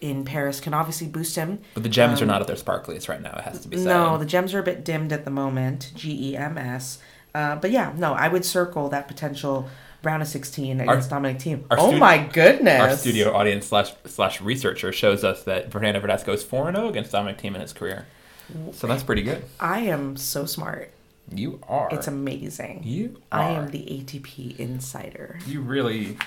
in 0.00 0.24
Paris 0.24 0.60
can 0.60 0.74
obviously 0.74 1.06
boost 1.06 1.36
him. 1.36 1.60
But 1.72 1.82
the 1.84 1.88
gems 1.88 2.20
are 2.20 2.24
Um, 2.24 2.28
not 2.28 2.40
at 2.42 2.46
their 2.46 2.56
sparkliest 2.56 3.08
right 3.08 3.22
now. 3.22 3.34
It 3.38 3.40
has 3.44 3.60
to 3.60 3.68
be 3.68 3.76
said. 3.78 3.86
No, 3.86 4.18
the 4.18 4.26
gems 4.26 4.52
are 4.54 4.58
a 4.60 4.62
bit 4.62 4.84
dimmed 4.84 5.12
at 5.12 5.24
the 5.24 5.30
moment. 5.30 5.92
G 5.94 6.32
E 6.32 6.36
M 6.36 6.58
S. 6.58 6.98
Uh, 7.34 7.56
but 7.56 7.70
yeah, 7.70 7.92
no, 7.96 8.12
I 8.12 8.28
would 8.28 8.44
circle 8.44 8.88
that 8.90 9.08
potential 9.08 9.68
round 10.04 10.22
of 10.22 10.28
sixteen 10.28 10.80
against 10.80 11.10
Dominic 11.10 11.38
Thiem. 11.38 11.64
Oh 11.70 11.92
my 11.92 12.18
goodness! 12.18 12.80
Our 12.80 12.96
studio 12.96 13.32
audience 13.34 13.66
slash 13.66 13.92
slash 14.06 14.40
researcher 14.40 14.92
shows 14.92 15.24
us 15.24 15.44
that 15.44 15.70
Fernando 15.72 16.00
Verdasco 16.00 16.34
is 16.34 16.42
four 16.42 16.68
and 16.68 16.76
zero 16.76 16.88
against 16.88 17.12
Dominic 17.12 17.38
Thiem 17.38 17.54
in 17.54 17.60
his 17.60 17.72
career. 17.72 18.06
So 18.72 18.86
that's 18.86 19.02
pretty 19.02 19.22
good. 19.22 19.44
I 19.58 19.80
am 19.80 20.16
so 20.16 20.44
smart. 20.44 20.90
You 21.32 21.60
are. 21.68 21.88
It's 21.90 22.06
amazing. 22.06 22.82
You 22.84 23.20
are. 23.32 23.40
I 23.40 23.48
am 23.50 23.68
the 23.68 23.80
ATP 23.80 24.58
insider. 24.58 25.38
You 25.46 25.62
really 25.62 26.18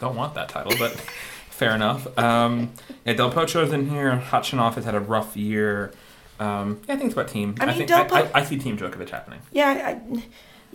don't 0.00 0.16
want 0.16 0.34
that 0.34 0.48
title, 0.48 0.72
but 0.78 0.92
fair 1.50 1.74
enough. 1.74 2.18
Um, 2.18 2.72
yeah, 3.04 3.14
Del 3.14 3.30
Potro's 3.30 3.72
in 3.72 3.88
here. 3.88 4.22
Khachanov 4.28 4.74
has 4.74 4.84
had 4.84 4.94
a 4.94 5.00
rough 5.00 5.36
year. 5.36 5.92
Um, 6.38 6.80
yeah, 6.86 6.94
I 6.94 6.96
think 6.96 7.06
it's 7.06 7.14
about 7.14 7.28
Thiem. 7.28 7.56
I 7.60 7.66
mean, 7.66 7.76
think 7.76 7.88
Del 7.88 8.00
I, 8.00 8.04
Po- 8.04 8.30
I, 8.34 8.40
I 8.40 8.44
see 8.44 8.58
Thiem 8.58 8.76
Djokovic 8.76 9.08
happening. 9.08 9.40
Yeah, 9.52 9.68
I, 9.68 10.22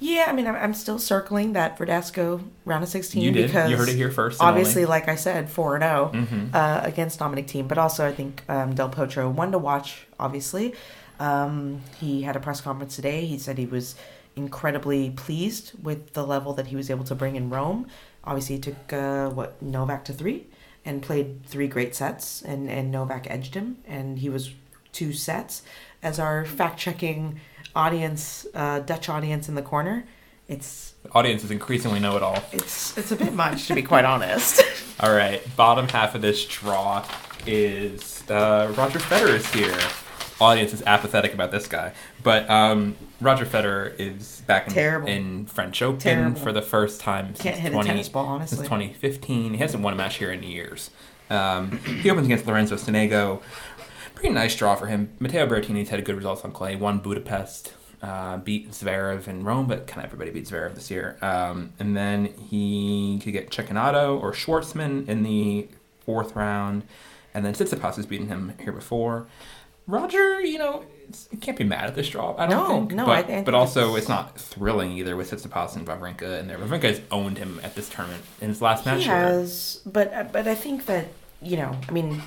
yeah. 0.02 0.26
I 0.28 0.34
mean, 0.34 0.48
I'm, 0.48 0.56
I'm 0.56 0.74
still 0.74 1.00
circling 1.00 1.54
that 1.54 1.78
Verdasco 1.80 2.44
round 2.66 2.84
of 2.84 2.90
sixteen 2.90 3.22
You 3.24 3.32
did. 3.32 3.48
because 3.48 3.70
You 3.72 3.78
heard 3.78 3.88
it 3.90 3.96
here 3.96 4.12
first. 4.12 4.42
obviously, 4.42 4.82
only. 4.84 4.90
like 4.90 5.08
I 5.08 5.16
said, 5.16 5.50
four 5.50 5.76
and 5.76 5.84
zero 5.84 6.12
Mhm. 6.14 6.54
uh, 6.54 6.82
against 6.84 7.20
Dominic 7.20 7.48
Thiem, 7.48 7.68
but 7.68 7.78
also 7.78 8.06
I 8.06 8.12
think 8.12 8.44
um, 8.50 8.76
Del 8.76 8.90
Potro 8.90 9.32
one 9.32 9.52
to 9.54 9.58
watch. 9.58 10.08
Obviously, 10.20 10.74
um, 11.20 11.82
he 12.00 12.24
had 12.24 12.36
a 12.36 12.40
press 12.40 12.60
conference 12.62 12.96
today. 12.96 13.26
He 13.26 13.38
said 13.38 13.58
he 13.58 13.66
was 13.66 13.96
incredibly 14.36 15.10
pleased 15.12 15.74
with 15.84 16.14
the 16.14 16.26
level 16.26 16.54
that 16.54 16.68
he 16.68 16.76
was 16.76 16.90
able 16.90 17.04
to 17.06 17.16
bring 17.16 17.36
in 17.36 17.50
Rome. 17.50 17.86
Obviously, 18.24 18.56
he 18.56 18.62
took 18.62 18.94
uh, 18.94 19.30
what 19.30 19.62
Novak 19.62 20.06
to 20.06 20.14
three 20.14 20.48
and 20.86 21.02
played 21.02 21.46
three 21.46 21.68
great 21.68 21.96
sets, 21.96 22.42
and 22.42 22.70
and 22.70 22.92
Novak 22.92 23.28
edged 23.30 23.54
him, 23.56 23.78
and 23.88 24.20
he 24.20 24.30
was 24.30 24.52
two 24.92 25.14
sets. 25.14 25.62
As 26.04 26.20
our 26.20 26.46
fact 26.46 26.80
checking 26.80 27.40
audience, 27.76 28.46
uh, 28.54 28.80
Dutch 28.80 29.10
audience 29.10 29.48
in 29.48 29.56
the 29.56 29.62
corner, 29.62 30.06
it's 30.48 30.94
audience 31.14 31.44
is 31.44 31.52
increasingly 31.52 32.00
know 32.00 32.18
it 32.18 32.24
all. 32.24 32.44
it's 32.52 32.98
it's 32.98 33.12
a 33.12 33.16
bit 33.16 33.34
much 33.34 33.68
to 33.68 33.76
be 33.76 33.84
quite 33.84 34.06
honest. 34.06 34.62
All 35.00 35.14
right, 35.14 35.42
bottom 35.56 35.88
half 35.88 36.14
of 36.14 36.22
this 36.22 36.46
draw 36.46 37.06
is 37.48 38.24
uh, 38.30 38.74
Roger 38.78 39.00
Federer 39.00 39.36
is 39.36 39.52
here. 39.54 39.78
Audience 40.40 40.74
is 40.74 40.82
apathetic 40.88 41.34
about 41.36 41.52
this 41.52 41.68
guy, 41.68 41.94
but 42.24 42.50
um, 42.50 42.96
Roger 43.20 43.46
Federer 43.46 43.98
is 44.00 44.42
back 44.48 44.68
in, 44.68 44.74
Terrible. 44.74 45.08
in 45.08 45.46
French 45.46 45.82
Open 45.84 46.00
Terrible. 46.00 46.40
for 46.42 46.52
the 46.52 46.64
first 46.64 47.00
time 47.00 47.28
since 47.28 47.42
Can't 47.42 47.58
hit 47.58 47.74
a 47.74 47.84
tennis 47.84 48.10
ball, 48.10 48.40
since 48.48 48.62
2015. 48.62 49.54
He 49.54 49.58
hasn't 49.60 49.84
won 49.84 49.94
a 49.94 49.96
match 49.96 50.18
here 50.18 50.32
in 50.32 50.42
years. 50.42 50.90
Um, 51.30 51.78
he 52.02 52.10
opens 52.10 52.26
against 52.26 52.46
Lorenzo 52.46 52.76
Sonego. 52.76 53.42
Pretty 54.16 54.34
nice 54.34 54.56
draw 54.56 54.76
for 54.76 54.86
him. 54.88 55.10
Matteo 55.20 55.48
Berrettini's 55.48 55.90
had 55.90 56.04
good 56.06 56.16
results 56.16 56.44
on 56.46 56.52
clay. 56.52 56.76
Won 56.76 57.00
Budapest, 57.00 57.74
uh, 58.04 58.38
beat 58.38 58.72
Zverev 58.72 59.28
in 59.28 59.44
Rome, 59.44 59.68
but 59.68 59.88
kind 59.88 60.00
of 60.00 60.06
everybody 60.06 60.32
beat 60.32 60.48
Zverev 60.48 60.76
this 60.76 60.92
year. 60.92 61.18
Um, 61.22 61.74
and 61.80 61.98
then 61.98 62.26
he 62.50 63.20
could 63.24 63.34
get 63.34 63.50
Cecchinato 63.50 64.22
or 64.22 64.32
Schwartzman 64.32 65.08
in 65.08 65.24
the 65.24 65.68
fourth 66.06 66.36
round. 66.36 66.84
And 67.34 67.46
then 67.46 67.54
Tsitsipas 67.54 67.96
has 67.96 68.06
beaten 68.06 68.28
him 68.28 68.54
here 68.62 68.74
before. 68.74 69.26
Roger, 69.88 70.42
you 70.42 70.60
know, 70.60 70.84
you 71.32 71.38
can't 71.40 71.58
be 71.58 71.64
mad 71.64 71.86
at 71.86 71.96
this 71.96 72.08
draw. 72.10 72.36
I 72.38 72.46
don't 72.46 72.60
No, 72.60 72.68
think. 72.68 72.92
no, 72.94 73.06
but, 73.06 73.18
I- 73.18 73.24
think 73.24 73.46
but 73.46 73.54
also 73.56 73.82
it's- 73.88 74.00
it's 74.00 74.10
not 74.10 74.38
thrilling 74.40 74.92
either 74.92 75.16
with 75.16 75.32
Tsitsipas 75.32 75.76
and 75.76 75.88
Wawrinka 75.88 76.40
in 76.40 76.48
there. 76.48 76.58
Wawrinka 76.60 76.84
has 76.84 77.02
owned 77.10 77.38
him 77.40 77.60
at 77.64 77.74
this 77.76 77.90
tournament 77.90 78.24
in 78.40 78.50
his 78.50 78.62
last 78.62 78.86
match. 78.86 79.00
He 79.00 79.10
has, 79.10 79.82
but 79.86 80.32
but 80.32 80.48
I 80.48 80.54
think 80.56 80.86
that 80.86 81.08
you 81.42 81.58
know, 81.58 81.76
I 81.90 81.92
mean, 81.92 82.22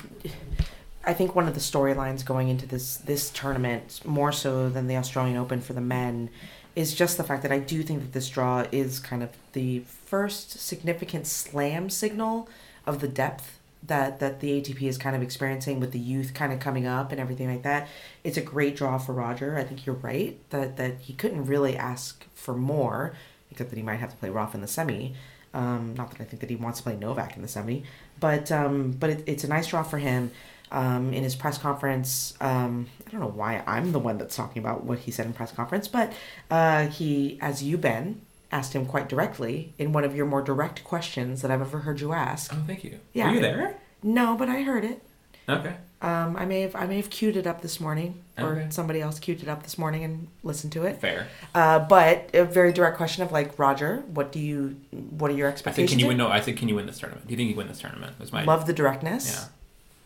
I 1.05 1.13
think 1.13 1.35
one 1.35 1.47
of 1.47 1.53
the 1.53 1.59
storylines 1.59 2.25
going 2.25 2.49
into 2.49 2.65
this 2.65 2.97
this 2.97 3.29
tournament 3.29 4.01
more 4.05 4.31
so 4.31 4.69
than 4.69 4.87
the 4.87 4.97
Australian 4.97 5.37
Open 5.37 5.61
for 5.61 5.73
the 5.73 5.81
men 5.81 6.29
is 6.75 6.93
just 6.93 7.17
the 7.17 7.23
fact 7.23 7.41
that 7.43 7.51
I 7.51 7.59
do 7.59 7.83
think 7.83 8.01
that 8.01 8.13
this 8.13 8.27
draw 8.27 8.65
is 8.71 8.99
kind 8.99 9.23
of 9.23 9.29
the 9.53 9.79
first 9.79 10.59
significant 10.59 11.27
slam 11.27 11.89
signal 11.89 12.49
of 12.85 13.01
the 13.01 13.07
depth 13.07 13.59
that 13.87 14.19
that 14.19 14.39
the 14.39 14.61
ATP 14.61 14.81
is 14.81 14.97
kind 14.97 15.15
of 15.15 15.21
experiencing 15.21 15.79
with 15.79 15.91
the 15.91 15.99
youth 15.99 16.33
kind 16.33 16.51
of 16.51 16.59
coming 16.59 16.87
up 16.87 17.11
and 17.11 17.21
everything 17.21 17.49
like 17.49 17.63
that. 17.63 17.87
It's 18.23 18.37
a 18.37 18.41
great 18.41 18.75
draw 18.75 18.97
for 18.97 19.13
Roger. 19.13 19.57
I 19.57 19.63
think 19.63 19.85
you're 19.85 19.95
right 19.95 20.37
that 20.49 20.77
that 20.77 20.99
he 21.01 21.13
couldn't 21.13 21.45
really 21.45 21.77
ask 21.77 22.25
for 22.33 22.55
more, 22.55 23.13
except 23.51 23.69
that 23.69 23.77
he 23.77 23.83
might 23.83 23.99
have 23.99 24.11
to 24.11 24.17
play 24.17 24.29
Roth 24.29 24.55
in 24.55 24.61
the 24.61 24.67
semi. 24.67 25.15
Um, 25.53 25.93
not 25.95 26.11
that 26.11 26.19
I 26.19 26.25
think 26.25 26.41
that 26.41 26.49
he 26.49 26.57
wants 26.57 26.79
to 26.79 26.83
play 26.83 26.97
Novak 26.97 27.37
in 27.37 27.41
the 27.41 27.47
semi, 27.47 27.83
but 28.19 28.51
um, 28.51 28.91
but 28.91 29.09
it, 29.11 29.23
it's 29.25 29.43
a 29.43 29.47
nice 29.47 29.67
draw 29.67 29.83
for 29.83 29.99
him. 29.99 30.31
Um, 30.71 31.13
in 31.13 31.23
his 31.23 31.35
press 31.35 31.57
conference, 31.57 32.33
um, 32.41 32.87
I 33.07 33.11
don't 33.11 33.21
know 33.21 33.27
why 33.27 33.63
I'm 33.67 33.91
the 33.91 33.99
one 33.99 34.17
that's 34.17 34.35
talking 34.35 34.61
about 34.63 34.83
what 34.83 34.99
he 34.99 35.11
said 35.11 35.25
in 35.27 35.33
press 35.33 35.51
conference, 35.51 35.87
but 35.87 36.11
uh, 36.49 36.87
he, 36.87 37.37
as 37.39 37.61
you 37.63 37.77
Ben, 37.77 38.21
asked 38.51 38.73
him 38.73 38.85
quite 38.85 39.07
directly 39.07 39.73
in 39.77 39.91
one 39.93 40.03
of 40.03 40.15
your 40.15 40.25
more 40.25 40.41
direct 40.41 40.83
questions 40.83 41.41
that 41.43 41.51
I've 41.51 41.61
ever 41.61 41.79
heard 41.79 42.01
you 42.01 42.13
ask. 42.13 42.51
Oh, 42.53 42.63
thank 42.65 42.83
you. 42.83 42.99
Yeah. 43.13 43.29
Were 43.29 43.35
you 43.35 43.41
there? 43.41 43.77
No, 44.01 44.35
but 44.35 44.49
I 44.49 44.61
heard 44.63 44.83
it. 44.83 45.01
Okay. 45.47 45.75
Um, 46.01 46.35
I 46.35 46.45
may 46.45 46.61
have 46.61 46.75
I 46.75 46.85
may 46.87 46.97
have 46.97 47.09
queued 47.09 47.37
it 47.37 47.47
up 47.47 47.61
this 47.61 47.79
morning, 47.79 48.21
or 48.37 48.53
Okay. 48.53 48.67
somebody 48.69 49.01
else 49.01 49.17
queued 49.19 49.41
it 49.41 49.47
up 49.47 49.63
this 49.63 49.77
morning 49.77 50.03
and 50.03 50.27
listened 50.43 50.73
to 50.73 50.83
it. 50.83 50.99
Fair. 50.99 51.27
Uh, 51.53 51.79
but 51.79 52.29
a 52.33 52.43
very 52.43 52.71
direct 52.73 52.97
question 52.97 53.23
of 53.23 53.31
like 53.31 53.57
Roger, 53.57 54.03
what 54.07 54.31
do 54.31 54.39
you, 54.39 54.75
what 54.91 55.31
are 55.31 55.35
your 55.35 55.47
expectations? 55.47 55.89
I 55.89 55.93
said, 55.93 55.97
can 55.97 55.99
you 55.99 56.07
win? 56.07 56.17
No, 56.17 56.27
I 56.27 56.41
said, 56.41 56.57
can 56.57 56.67
you 56.67 56.75
win 56.75 56.85
this 56.87 56.99
tournament? 56.99 57.27
Do 57.27 57.33
you 57.33 57.37
think 57.37 57.49
you 57.49 57.55
win 57.55 57.67
this 57.67 57.79
tournament? 57.79 58.19
Was 58.19 58.31
my 58.33 58.43
Love 58.43 58.65
the 58.67 58.73
directness. 58.73 59.31
Yeah. 59.31 59.47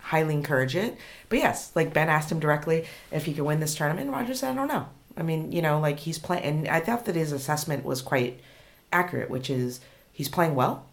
Highly 0.09 0.33
encourage 0.33 0.75
it. 0.75 0.97
But 1.29 1.37
yes, 1.39 1.71
like 1.75 1.93
Ben 1.93 2.09
asked 2.09 2.31
him 2.31 2.39
directly 2.39 2.85
if 3.11 3.25
he 3.25 3.33
could 3.33 3.43
win 3.45 3.59
this 3.59 3.75
tournament. 3.75 4.09
Roger 4.11 4.33
said, 4.33 4.51
I 4.51 4.55
don't 4.55 4.67
know. 4.67 4.87
I 5.15 5.21
mean, 5.21 5.51
you 5.51 5.61
know, 5.61 5.79
like 5.79 5.99
he's 5.99 6.17
playing, 6.17 6.43
and 6.43 6.67
I 6.67 6.79
thought 6.79 7.05
that 7.05 7.15
his 7.15 7.31
assessment 7.31 7.85
was 7.85 8.01
quite 8.01 8.39
accurate, 8.91 9.29
which 9.29 9.49
is 9.51 9.81
he's 10.11 10.27
playing 10.29 10.55
well. 10.55 10.85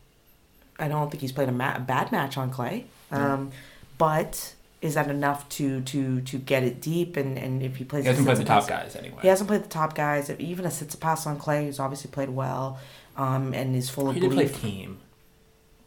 I 0.79 0.89
don't 0.89 1.11
think 1.11 1.23
he's 1.23 1.33
played 1.33 1.49
a, 1.49 1.53
ma- 1.53 1.77
a 1.77 1.81
bad 1.81 2.13
match 2.13 2.37
on 2.37 2.51
clay. 2.51 2.87
Um, 3.11 3.53
But 3.97 4.55
is 4.83 4.95
that 4.95 5.09
enough 5.09 5.49
to 5.51 5.81
to 5.81 6.21
to 6.21 6.39
get 6.39 6.63
it 6.65 6.83
deep? 6.83 7.17
And, 7.17 7.39
and 7.39 7.63
if 7.63 7.77
he 7.77 7.85
plays, 7.85 8.05
He 8.05 8.09
hasn't 8.09 8.27
played 8.27 8.37
the 8.37 8.45
top 8.45 8.69
guys 8.69 8.95
anyway. 8.97 9.21
He 9.23 9.29
hasn't 9.29 9.49
played 9.49 9.65
the 9.65 9.69
top 9.69 9.95
guys. 9.95 10.29
Even 10.39 10.67
a 10.67 10.69
Tsitsipas 10.69 11.27
on 11.27 11.39
clay, 11.39 11.65
who's 11.65 11.81
obviously 11.81 12.11
played 12.11 12.29
well, 12.29 12.79
um, 13.17 13.55
and 13.55 13.75
is 13.75 13.89
full 13.89 14.09
of 14.11 14.15
He 14.15 14.21
did 14.21 14.33
play 14.33 14.47
Thiem. 14.49 14.97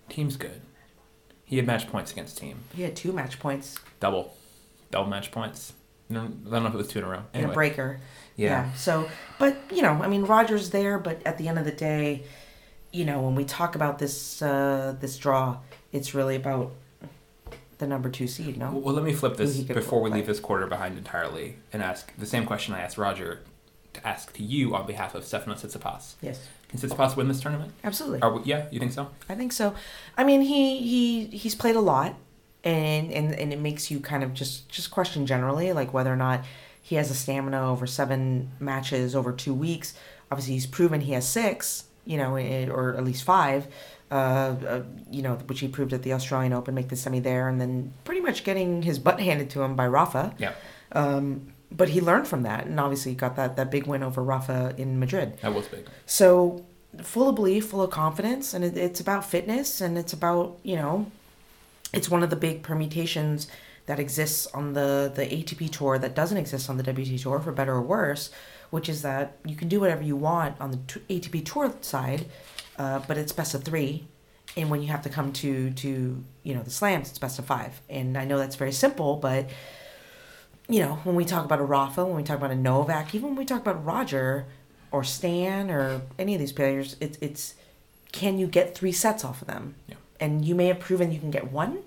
Thiem's 0.09 0.37
good. 0.37 0.61
He 1.49 1.57
had 1.57 1.65
match 1.65 1.87
points 1.87 2.11
against 2.11 2.39
Thiem. 2.39 2.57
He 2.75 2.83
had 2.83 2.95
two 2.95 3.11
match 3.11 3.39
points 3.39 3.75
Double. 3.99 4.37
Double 4.91 5.09
match 5.09 5.31
points. 5.31 5.73
I 6.11 6.13
don't, 6.13 6.45
know 6.45 6.67
if 6.67 6.73
it 6.75 6.77
was 6.77 6.87
two 6.87 6.99
in 6.99 7.05
a 7.05 7.09
row. 7.09 7.23
Anyway. 7.33 7.51
a 7.51 7.53
breaker. 7.53 7.99
Yeah. 8.35 8.71
So, 8.73 9.09
but 9.39 9.57
you 9.71 9.81
know, 9.81 10.01
I 10.03 10.07
mean, 10.07 10.23
Rogers 10.25 10.69
there, 10.69 10.99
but 10.99 11.21
at 11.25 11.39
the 11.39 11.47
end 11.47 11.57
of 11.57 11.65
the 11.65 11.71
day, 11.71 12.23
you 12.91 13.03
know, 13.03 13.21
when 13.21 13.33
we 13.33 13.45
talk 13.45 13.73
about 13.75 13.97
this 13.97 14.43
uh, 14.43 14.95
this 14.99 15.17
draw, 15.17 15.57
it's 15.91 16.13
really 16.13 16.35
about 16.35 16.71
the 17.79 17.87
number 17.87 18.09
two 18.09 18.27
seed. 18.27 18.57
No. 18.57 18.71
Well, 18.71 18.93
let 18.93 19.03
me 19.03 19.13
flip 19.13 19.35
this 19.35 19.57
before 19.57 20.01
we 20.01 20.11
play. 20.11 20.19
leave 20.19 20.27
this 20.27 20.39
quarter 20.39 20.67
behind 20.67 20.99
entirely 20.99 21.57
and 21.73 21.81
ask 21.81 22.15
the 22.15 22.27
same 22.27 22.45
question 22.45 22.75
I 22.75 22.81
asked 22.81 22.97
Roger 22.99 23.41
to 23.93 24.07
ask 24.07 24.33
to 24.33 24.43
you 24.43 24.75
on 24.75 24.85
behalf 24.85 25.15
of 25.15 25.23
Stefanos 25.23 25.65
Tsitsipas. 25.65 26.13
Yes. 26.21 26.47
Can 26.69 26.79
Tsitsipas 26.79 27.15
win 27.15 27.27
this 27.27 27.41
tournament? 27.41 27.73
Absolutely. 27.83 28.21
Are 28.21 28.33
we, 28.33 28.43
yeah, 28.43 28.67
you 28.71 28.79
think 28.79 28.91
so? 28.91 29.09
I 29.27 29.35
think 29.35 29.51
so. 29.51 29.73
I 30.17 30.23
mean, 30.23 30.41
he 30.41 30.79
he 30.79 31.25
he's 31.25 31.55
played 31.55 31.75
a 31.75 31.81
lot, 31.81 32.15
and 32.63 33.11
and 33.11 33.33
and 33.33 33.51
it 33.51 33.59
makes 33.59 33.89
you 33.89 33.99
kind 33.99 34.23
of 34.23 34.33
just 34.33 34.69
just 34.69 34.91
question 34.91 35.25
generally 35.25 35.73
like 35.73 35.93
whether 35.93 36.13
or 36.13 36.17
not 36.17 36.43
he 36.81 36.95
has 36.95 37.09
the 37.09 37.15
stamina 37.15 37.71
over 37.71 37.87
seven 37.87 38.51
matches 38.59 39.15
over 39.15 39.31
two 39.31 39.53
weeks. 39.53 39.93
Obviously, 40.31 40.53
he's 40.53 40.67
proven 40.67 41.01
he 41.01 41.13
has 41.13 41.27
six, 41.27 41.85
you 42.05 42.17
know, 42.17 42.35
eh, 42.35 42.67
or 42.67 42.95
at 42.95 43.03
least 43.03 43.23
five. 43.23 43.67
Uh, 44.11 44.55
uh, 44.67 44.83
you 45.11 45.21
know, 45.21 45.35
which 45.45 45.59
he 45.59 45.67
proved 45.67 45.93
at 45.93 46.01
the 46.01 46.13
Australian 46.13 46.51
Open, 46.51 46.73
make 46.73 46.89
the 46.89 46.95
semi 46.95 47.19
there, 47.19 47.47
and 47.47 47.61
then 47.61 47.93
pretty 48.05 48.21
much 48.21 48.43
getting 48.43 48.81
his 48.81 48.97
butt 48.97 49.19
handed 49.19 49.51
to 49.51 49.61
him 49.61 49.75
by 49.75 49.85
Rafa. 49.85 50.33
Yeah. 50.39 50.53
Um, 50.93 51.53
but 51.71 51.89
he 51.89 52.01
learned 52.01 52.27
from 52.27 52.43
that, 52.43 52.65
and 52.65 52.79
obviously 52.79 53.13
got 53.13 53.35
that 53.35 53.55
that 53.55 53.71
big 53.71 53.85
win 53.85 54.03
over 54.03 54.23
Rafa 54.23 54.73
in 54.77 54.99
Madrid. 54.99 55.37
That 55.41 55.53
was 55.53 55.67
big. 55.67 55.87
So 56.05 56.65
full 57.01 57.29
of 57.29 57.35
belief, 57.35 57.67
full 57.67 57.81
of 57.81 57.91
confidence, 57.91 58.53
and 58.53 58.63
it, 58.63 58.77
it's 58.77 58.99
about 58.99 59.25
fitness, 59.25 59.81
and 59.81 59.97
it's 59.97 60.13
about 60.13 60.57
you 60.63 60.75
know, 60.75 61.11
it's 61.93 62.09
one 62.09 62.23
of 62.23 62.29
the 62.29 62.35
big 62.35 62.63
permutations 62.63 63.47
that 63.85 63.99
exists 63.99 64.47
on 64.47 64.73
the 64.73 65.11
the 65.13 65.25
ATP 65.25 65.71
tour 65.71 65.97
that 65.99 66.15
doesn't 66.15 66.37
exist 66.37 66.69
on 66.69 66.77
the 66.77 66.83
WT 66.83 67.19
tour 67.21 67.39
for 67.39 67.51
better 67.51 67.73
or 67.73 67.81
worse, 67.81 68.31
which 68.71 68.89
is 68.89 69.01
that 69.03 69.37
you 69.45 69.55
can 69.55 69.67
do 69.67 69.79
whatever 69.79 70.03
you 70.03 70.15
want 70.15 70.59
on 70.59 70.71
the 70.71 70.77
t- 70.87 71.19
ATP 71.19 71.45
tour 71.45 71.73
side, 71.81 72.25
uh, 72.77 72.99
but 73.07 73.17
it's 73.17 73.31
best 73.31 73.53
of 73.53 73.63
three. 73.63 74.07
And 74.57 74.71
when 74.71 74.81
you 74.81 74.87
have 74.87 75.03
to 75.03 75.09
come 75.09 75.31
to 75.33 75.69
to 75.71 76.23
you 76.43 76.53
know 76.55 76.63
the 76.63 76.71
slams, 76.71 77.09
it's 77.09 77.19
best 77.19 77.37
of 77.37 77.45
five. 77.45 77.79
And 77.89 78.17
I 78.17 78.25
know 78.25 78.39
that's 78.39 78.55
very 78.55 78.71
simple, 78.71 79.17
but 79.17 79.49
you 80.69 80.79
know, 80.79 80.99
when 81.03 81.15
we 81.15 81.25
talk 81.25 81.43
about 81.43 81.59
a 81.59 81.63
Rafa, 81.63 82.05
when 82.05 82.15
we 82.15 82.23
talk 82.23 82.37
about 82.37 82.51
a 82.51 82.55
Novak, 82.55 83.13
even 83.15 83.29
when 83.29 83.37
we 83.37 83.45
talk 83.45 83.61
about 83.61 83.83
Roger 83.83 84.45
or 84.91 85.03
Stan 85.03 85.71
or 85.71 86.01
any 86.19 86.35
of 86.35 86.39
these 86.39 86.51
players, 86.53 86.95
it's 86.99 87.17
it's 87.21 87.55
can 88.11 88.37
you 88.37 88.47
get 88.47 88.75
three 88.75 88.91
sets 88.91 89.25
off 89.25 89.41
of 89.41 89.47
them? 89.47 89.75
Yeah. 89.87 89.95
And 90.19 90.45
you 90.45 90.53
may 90.53 90.67
have 90.67 90.79
proven 90.79 91.11
you 91.11 91.19
can 91.19 91.31
get 91.31 91.51
one, 91.51 91.79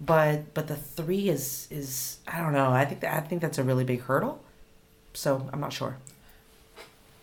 but 0.00 0.54
but 0.54 0.68
the 0.68 0.76
three 0.76 1.28
is 1.28 1.66
is 1.70 2.18
I 2.28 2.38
don't 2.40 2.52
know. 2.52 2.70
I 2.70 2.84
think 2.84 3.00
that 3.00 3.12
I 3.12 3.26
think 3.26 3.42
that's 3.42 3.58
a 3.58 3.64
really 3.64 3.84
big 3.84 4.02
hurdle. 4.02 4.42
So 5.12 5.50
I'm 5.52 5.60
not 5.60 5.72
sure. 5.72 5.96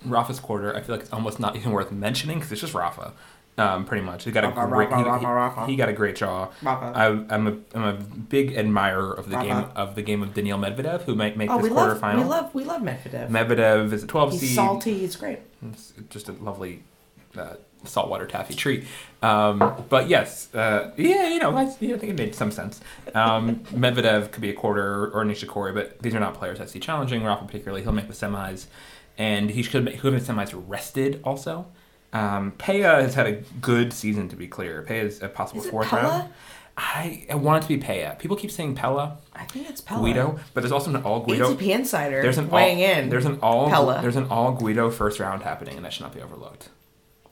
Rafa's 0.05 0.39
quarter, 0.39 0.75
I 0.75 0.81
feel 0.81 0.95
like 0.95 1.03
it's 1.03 1.13
almost 1.13 1.39
not 1.39 1.55
even 1.55 1.71
worth 1.71 1.91
mentioning 1.91 2.39
because 2.39 2.51
it's 2.51 2.59
just 2.59 2.73
Rafa. 2.73 3.13
Um, 3.55 3.85
pretty 3.85 4.03
much, 4.03 4.23
he 4.23 4.31
got 4.31 4.45
a 4.45 4.51
great. 4.51 4.89
He, 4.89 4.95
he- 4.95 5.71
he 5.73 5.75
got 5.75 5.87
a 5.89 5.93
great 5.93 6.15
draw. 6.15 6.49
Rafa. 6.63 6.97
I, 6.97 7.05
I'm 7.35 7.47
a 7.47 7.57
I'm 7.75 7.83
a 7.83 7.93
big 7.93 8.57
admirer 8.57 9.13
of 9.13 9.29
the 9.29 9.37
game 9.37 9.65
of 9.75 9.93
the 9.93 10.01
game 10.01 10.23
of 10.23 10.33
Daniil 10.33 10.57
Medvedev, 10.57 11.03
who 11.03 11.13
might 11.13 11.37
make 11.37 11.51
Oh, 11.51 11.57
this 11.57 11.65
we 11.65 11.69
love 11.69 11.99
quarterfinal. 12.01 12.17
we 12.17 12.23
love 12.23 12.55
we 12.55 12.63
love 12.63 12.81
Medvedev. 12.81 13.29
Medvedev 13.29 13.93
is 13.93 14.03
a 14.03 14.07
12 14.07 14.31
He's 14.31 14.39
seed. 14.41 14.55
salty. 14.55 14.93
He's 14.99 15.15
great. 15.15 15.39
It's 15.69 15.93
just 16.09 16.29
a 16.29 16.31
lovely 16.31 16.81
uh, 17.37 17.53
saltwater 17.83 18.25
taffy 18.25 18.55
treat. 18.55 18.85
Um, 19.21 19.85
but 19.87 20.09
yes, 20.09 20.53
uh, 20.55 20.91
yeah, 20.97 21.27
you 21.27 21.37
know, 21.39 21.55
I, 21.55 21.63
yeah, 21.79 21.93
I 21.95 21.99
think 21.99 22.11
it 22.13 22.17
made 22.17 22.33
some 22.33 22.49
sense. 22.51 22.81
Um, 23.13 23.57
Medvedev 23.65 24.31
could 24.31 24.41
be 24.41 24.49
a 24.49 24.53
quarter 24.53 25.11
or 25.11 25.23
Nishikori, 25.25 25.75
but 25.75 26.01
these 26.01 26.15
are 26.15 26.19
not 26.19 26.33
players 26.33 26.59
I 26.59 26.65
see 26.65 26.79
challenging. 26.79 27.23
Rafa 27.23 27.45
particularly, 27.45 27.83
he'll 27.83 27.91
make 27.91 28.07
the 28.07 28.13
semis, 28.13 28.65
and 29.17 29.51
he 29.51 29.61
should 29.61 29.83
make, 29.85 30.01
he'll 30.01 30.11
make 30.11 30.23
the 30.25 30.33
semis 30.33 30.63
rested 30.67 31.21
also. 31.23 31.67
Um, 32.13 32.51
Peya 32.53 33.01
has 33.01 33.15
had 33.15 33.27
a 33.27 33.33
good 33.59 33.91
season, 33.91 34.29
to 34.29 34.35
be 34.35 34.47
clear. 34.47 34.85
Peya 34.87 35.03
is 35.03 35.21
a 35.21 35.27
possible 35.27 35.61
Is 35.61 35.67
it 35.67 35.71
fourth 35.71 35.87
Pella? 35.87 36.03
round. 36.03 36.33
I, 36.75 37.25
I 37.29 37.35
want 37.35 37.63
it 37.63 37.67
to 37.67 37.77
be 37.77 37.83
Peya. 37.83 38.17
People 38.17 38.35
keep 38.37 38.49
saying 38.51 38.75
Pella, 38.75 39.17
I 39.35 39.45
think 39.45 39.69
it's 39.69 39.81
Pella. 39.81 40.01
Guido, 40.01 40.39
but 40.53 40.61
there's 40.61 40.71
also 40.71 40.89
an 40.91 41.03
all 41.03 41.19
Guido. 41.21 41.53
ATP 41.53 41.67
Insider. 41.67 42.21
There's 42.21 42.37
an 42.37 42.49
weighing 42.49 42.83
all, 42.83 42.97
in. 42.97 43.09
There's 43.09 43.25
an 43.25 43.39
all 43.41 43.69
Pella. 43.69 43.99
there's 44.01 44.15
an 44.15 44.27
all 44.29 44.53
Guido 44.53 44.89
first 44.89 45.19
round 45.19 45.43
happening, 45.43 45.75
and 45.75 45.85
that 45.85 45.93
should 45.93 46.03
not 46.03 46.13
be 46.13 46.21
overlooked. 46.21 46.69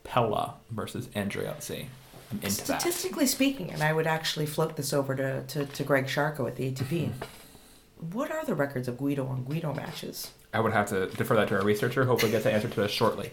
Pella 0.04 0.56
versus 0.70 1.08
Andreozzi. 1.08 1.86
I'm 2.32 2.38
into 2.44 2.66
that. 2.68 2.82
Statistically 2.82 3.26
speaking, 3.26 3.72
and 3.72 3.82
I 3.82 3.94
would 3.94 4.08
actually 4.08 4.46
float 4.46 4.78
this 4.78 4.94
over 4.94 5.16
to, 5.16 5.44
to, 5.44 5.66
to 5.66 5.84
Greg 5.84 6.06
Sharko 6.06 6.48
at 6.48 6.56
the 6.56 6.72
ATP. 6.72 7.12
what 8.12 8.32
are 8.32 8.46
the 8.46 8.56
records 8.56 8.88
of 8.88 8.98
Guido 8.98 9.26
on 9.28 9.44
Guido 9.44 9.74
matches? 9.74 10.32
I 10.54 10.60
would 10.60 10.74
have 10.74 10.90
to 10.90 11.08
defer 11.08 11.36
that 11.36 11.48
to 11.50 11.58
our 11.58 11.64
researcher. 11.64 12.06
Hopefully, 12.06 12.32
get 12.32 12.44
the 12.44 12.52
answer 12.52 12.68
to 12.68 12.84
us 12.84 12.92
shortly. 12.92 13.32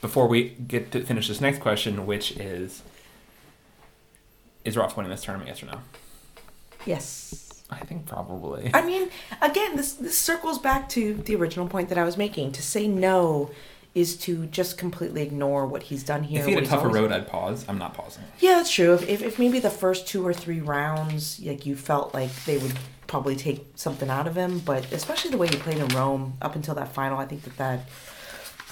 Before 0.00 0.26
we 0.28 0.50
get 0.50 0.92
to 0.92 1.02
finish 1.02 1.28
this 1.28 1.40
next 1.40 1.60
question, 1.60 2.06
which 2.06 2.32
is: 2.32 2.82
Is 4.64 4.76
Rafa 4.76 4.96
winning 4.96 5.10
this 5.10 5.22
tournament? 5.22 5.48
Yes 5.48 5.62
or 5.62 5.66
no? 5.66 5.80
Yes. 6.84 7.44
I 7.70 7.80
think 7.80 8.06
probably. 8.06 8.70
I 8.72 8.84
mean, 8.84 9.10
again, 9.42 9.76
this 9.76 9.92
this 9.92 10.16
circles 10.16 10.58
back 10.58 10.88
to 10.90 11.14
the 11.14 11.34
original 11.36 11.68
point 11.68 11.88
that 11.90 11.98
I 11.98 12.04
was 12.04 12.16
making. 12.16 12.52
To 12.52 12.62
say 12.62 12.86
no 12.86 13.50
is 13.94 14.16
to 14.16 14.46
just 14.46 14.78
completely 14.78 15.22
ignore 15.22 15.66
what 15.66 15.84
he's 15.84 16.02
done 16.02 16.22
here. 16.22 16.40
if 16.40 16.46
he 16.46 16.52
had 16.52 16.62
a 16.62 16.66
tougher 16.66 16.88
road, 16.88 17.10
I'd 17.10 17.26
pause. 17.26 17.64
I'm 17.68 17.78
not 17.78 17.94
pausing. 17.94 18.22
Yeah, 18.38 18.56
that's 18.56 18.70
true. 18.70 18.94
If, 18.94 19.08
if, 19.08 19.22
if 19.22 19.38
maybe 19.38 19.58
the 19.58 19.70
first 19.70 20.06
two 20.06 20.26
or 20.26 20.32
three 20.32 20.60
rounds, 20.60 21.40
like 21.44 21.66
you 21.66 21.74
felt 21.76 22.14
like 22.14 22.32
they 22.44 22.58
would 22.58 22.74
probably 23.08 23.34
take 23.34 23.66
something 23.74 24.08
out 24.08 24.26
of 24.28 24.36
him, 24.36 24.60
but 24.60 24.92
especially 24.92 25.30
the 25.32 25.38
way 25.38 25.48
he 25.48 25.56
played 25.56 25.78
in 25.78 25.88
Rome 25.88 26.34
up 26.40 26.54
until 26.54 26.74
that 26.76 26.92
final, 26.94 27.18
I 27.18 27.26
think 27.26 27.42
that 27.42 27.56
that 27.56 27.88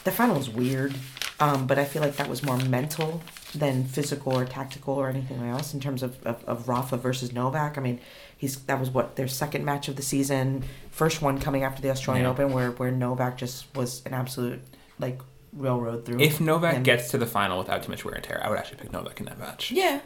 the 0.05 0.13
final 0.13 0.37
was 0.37 0.49
weird. 0.49 0.95
Um, 1.39 1.67
but 1.67 1.79
I 1.79 1.85
feel 1.85 2.01
like 2.01 2.17
that 2.17 2.31
was 2.31 2.43
more 2.43 2.57
mental 2.57 3.21
than 3.55 3.85
physical 3.85 4.33
or 4.39 4.47
tactical 4.47 4.95
or 4.95 5.09
anything 5.11 5.39
else 5.43 5.75
in 5.75 5.81
terms 5.81 6.03
of, 6.03 6.25
of, 6.27 6.43
of 6.47 6.67
Rafa 6.67 6.97
versus 6.97 7.31
Novak. 7.33 7.77
I 7.77 7.83
mean, 7.83 8.01
he's 8.39 8.57
that 8.65 8.81
was 8.81 8.89
what 8.89 9.17
their 9.17 9.29
second 9.29 9.63
match 9.65 9.89
of 9.89 9.97
the 9.97 10.03
season, 10.03 10.65
first 10.91 11.21
one 11.21 11.39
coming 11.39 11.63
after 11.63 11.83
the 11.83 11.91
Australian 11.91 12.25
Yeah. 12.25 12.31
Open, 12.31 12.53
where 12.53 12.71
where 12.71 12.91
Novak 12.91 13.37
just 13.37 13.67
was 13.77 14.01
an 14.07 14.15
absolute 14.15 14.61
like 14.99 15.21
railroad 15.53 16.07
through. 16.07 16.21
If 16.21 16.41
Novak 16.41 16.75
him. 16.77 16.83
gets 16.85 17.11
to 17.11 17.19
the 17.19 17.27
final 17.27 17.59
without 17.59 17.83
too 17.83 17.91
much 17.91 18.03
wear 18.05 18.15
and 18.15 18.25
tear, 18.25 18.41
I 18.43 18.49
would 18.49 18.59
actually 18.59 18.79
pick 18.79 18.93
Novak 18.93 19.21
in 19.21 19.27
that 19.27 19.39
match. 19.39 19.71
yeah, 19.71 20.01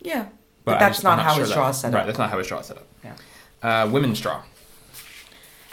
yeah, 0.00 0.26
but, 0.64 0.76
I 0.76 0.78
that's 0.80 0.96
just- 0.98 1.06
I'm 1.06 1.16
not, 1.18 1.26
how 1.26 1.34
sure 1.34 1.44
his 1.44 1.52
draw 1.52 1.68
is 1.68 1.78
set 1.78 1.88
up. 1.88 1.94
Right, 1.94 2.06
that's 2.06 2.18
not 2.18 2.30
how 2.30 2.38
his 2.38 2.46
draw 2.48 2.60
set 2.60 2.76
up. 2.78 2.86
Yeah. 3.04 3.14
Uh, 3.62 3.88
women's 3.92 4.20
draw. 4.20 4.42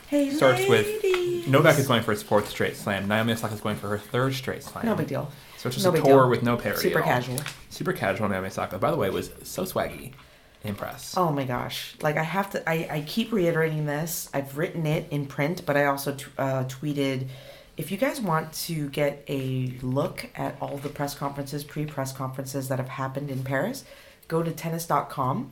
Hey, 0.07 0.29
starts 0.31 0.67
with 0.67 0.85
ladies. 1.03 1.47
Novak 1.47 1.77
is 1.77 1.87
going 1.87 2.01
for 2.01 2.11
his 2.11 2.23
fourth 2.23 2.49
straight 2.49 2.75
slam. 2.77 3.07
Naomi 3.07 3.33
Osaka 3.33 3.53
is 3.53 3.61
going 3.61 3.75
for 3.75 3.89
her 3.89 3.97
third 3.97 4.33
straight 4.33 4.63
slam. 4.63 4.85
No 4.85 4.95
big 4.95 5.07
deal. 5.07 5.29
So 5.57 5.67
it's 5.67 5.75
just 5.75 5.85
No 5.85 5.89
a 5.91 5.93
big 5.93 6.03
tour 6.03 6.21
deal. 6.21 6.29
with 6.29 6.43
no 6.43 6.55
parity. 6.55 6.81
Super 6.83 6.99
at 6.99 7.05
all. 7.05 7.11
casual. 7.11 7.39
Super 7.69 7.91
casual 7.93 8.29
Naomi 8.29 8.47
Osaka. 8.47 8.77
By 8.77 8.91
the 8.91 8.97
way, 8.97 9.09
was 9.09 9.31
so 9.43 9.63
swaggy. 9.63 10.13
Impress. 10.63 11.15
Oh 11.15 11.31
my 11.31 11.43
gosh! 11.45 11.95
Like 12.01 12.17
I 12.17 12.23
have 12.23 12.49
to, 12.51 12.67
I, 12.69 12.87
I 12.91 13.01
keep 13.07 13.31
reiterating 13.31 13.85
this. 13.85 14.27
I've 14.33 14.57
written 14.57 14.85
it 14.87 15.07
in 15.11 15.25
print, 15.27 15.65
but 15.65 15.77
I 15.77 15.85
also 15.85 16.15
t- 16.15 16.25
uh, 16.37 16.63
tweeted. 16.65 17.27
If 17.77 17.91
you 17.91 17.97
guys 17.97 18.19
want 18.19 18.53
to 18.65 18.89
get 18.89 19.23
a 19.29 19.77
look 19.83 20.29
at 20.35 20.57
all 20.59 20.77
the 20.77 20.89
press 20.89 21.13
conferences, 21.13 21.63
pre-press 21.63 22.11
conferences 22.11 22.69
that 22.69 22.79
have 22.79 22.89
happened 22.89 23.29
in 23.29 23.43
Paris, 23.43 23.83
go 24.27 24.41
to 24.41 24.51
tennis.com 24.51 25.51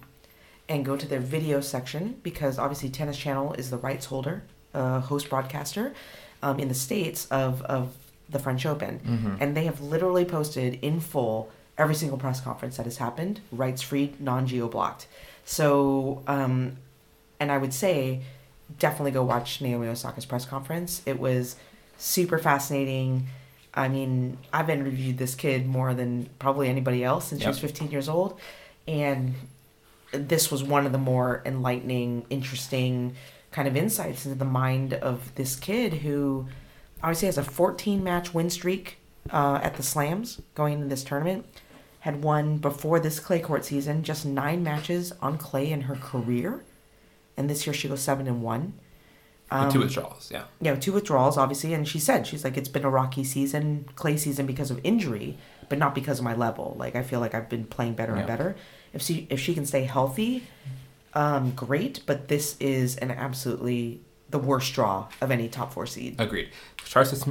and 0.67 0.84
go 0.86 0.95
to 0.98 1.07
their 1.07 1.19
video 1.19 1.62
section 1.62 2.19
because 2.24 2.57
obviously 2.57 2.89
Tennis 2.89 3.17
Channel 3.17 3.53
is 3.53 3.69
the 3.69 3.77
rights 3.77 4.05
holder, 4.07 4.43
uh, 4.74 5.00
host 5.01 5.29
broadcaster 5.29 5.93
um, 6.41 6.60
in 6.60 6.67
the 6.67 6.74
states 6.75 7.25
of 7.27 7.62
of 7.63 7.93
the 8.29 8.39
French 8.39 8.65
Open, 8.65 9.00
Mhm. 9.05 9.38
and 9.39 9.55
they 9.55 9.65
have 9.65 9.79
literally 9.81 10.25
posted 10.25 10.79
in 10.81 11.00
full 11.00 11.50
every 11.77 11.93
single 11.93 12.17
press 12.17 12.41
conference 12.41 12.77
that 12.77 12.86
has 12.86 12.98
happened, 12.98 13.39
rights 13.51 13.81
free, 13.84 14.13
non 14.19 14.48
geo 14.48 14.67
blocked. 14.67 15.05
So, 15.45 16.24
um, 16.27 16.77
and 17.39 17.51
I 17.51 17.57
would 17.60 17.74
say 17.74 18.22
definitely 18.79 19.12
go 19.12 19.24
watch 19.24 19.62
Naomi 19.62 19.88
Osaka's 19.88 20.25
press 20.25 20.45
conference. 20.45 21.03
It 21.05 21.19
was 21.19 21.55
super 22.00 22.39
fascinating. 22.39 23.27
I 23.75 23.88
mean, 23.89 24.38
I've 24.51 24.69
interviewed 24.72 25.17
this 25.19 25.36
kid 25.36 25.67
more 25.67 25.93
than 25.93 26.29
probably 26.39 26.67
anybody 26.69 27.03
else 27.03 27.25
since 27.27 27.41
she 27.41 27.48
was 27.48 27.60
15 27.60 27.91
years 27.91 28.10
old. 28.10 28.39
And 28.88 29.36
this 30.12 30.51
was 30.51 30.63
one 30.63 30.85
of 30.85 30.91
the 30.91 30.97
more 30.97 31.41
enlightening, 31.45 32.25
interesting 32.29 33.15
kind 33.51 33.67
of 33.67 33.75
insights 33.75 34.25
into 34.25 34.38
the 34.38 34.45
mind 34.45 34.93
of 34.93 35.33
this 35.35 35.55
kid 35.55 35.93
who 35.95 36.45
obviously 37.01 37.25
has 37.27 37.38
a 37.38 37.43
14 37.43 38.03
match 38.03 38.33
win 38.33 38.50
streak 38.50 38.97
uh, 39.31 39.59
at 39.63 39.75
the 39.75 39.83
slams 39.83 40.41
going 40.55 40.74
into 40.74 40.88
this 40.88 41.03
tournament 41.03 41.45
had 42.01 42.21
won 42.24 42.57
before 42.57 43.00
this 43.00 43.19
clay 43.19 43.39
court 43.39 43.63
season 43.65 44.03
just 44.03 44.25
nine 44.25 44.62
matches 44.62 45.13
on 45.21 45.38
clay 45.38 45.71
in 45.71 45.81
her 45.81 45.95
career 45.95 46.63
and 47.38 47.50
this 47.50 47.65
year 47.65 47.74
she 47.74 47.88
goes 47.88 48.01
seven 48.01 48.27
and 48.27 48.41
one 48.43 48.74
With 49.51 49.71
two 49.71 49.79
Um, 49.79 49.83
withdrawals, 49.85 50.29
yeah. 50.31 50.43
know, 50.62 50.75
two 50.75 50.91
withdrawals, 50.93 51.38
obviously, 51.38 51.74
and 51.74 51.88
she 51.88 52.00
said 52.00 52.27
she's 52.27 52.43
like 52.43 52.57
it's 52.57 52.69
been 52.69 52.83
a 52.85 52.89
rocky 52.89 53.24
season, 53.24 53.85
clay 53.95 54.17
season 54.17 54.45
because 54.45 54.69
of 54.71 54.79
injury, 54.83 55.38
but 55.69 55.77
not 55.77 55.95
because 55.95 56.19
of 56.19 56.25
my 56.25 56.33
level. 56.35 56.75
Like 56.79 56.95
I 56.95 57.03
feel 57.03 57.19
like 57.19 57.33
I've 57.33 57.50
been 57.50 57.65
playing 57.65 57.93
better 57.93 58.13
Yeah. 58.13 58.19
and 58.19 58.27
better. 58.27 58.55
If 58.95 59.03
she 59.03 59.27
if 59.29 59.39
she 59.39 59.53
can 59.53 59.65
stay 59.65 59.83
healthy, 59.83 60.43
um, 61.13 61.51
great. 61.51 62.01
But 62.07 62.29
this 62.29 62.55
is 62.59 62.95
an 62.97 63.11
absolutely 63.11 64.01
the 64.29 64.39
worst 64.39 64.73
draw 64.73 65.07
of 65.21 65.29
any 65.29 65.47
top 65.47 65.73
four 65.73 65.85
seed. 65.85 66.15
Agreed. 66.17 66.49
Starts 66.83 67.11
with 67.11 67.27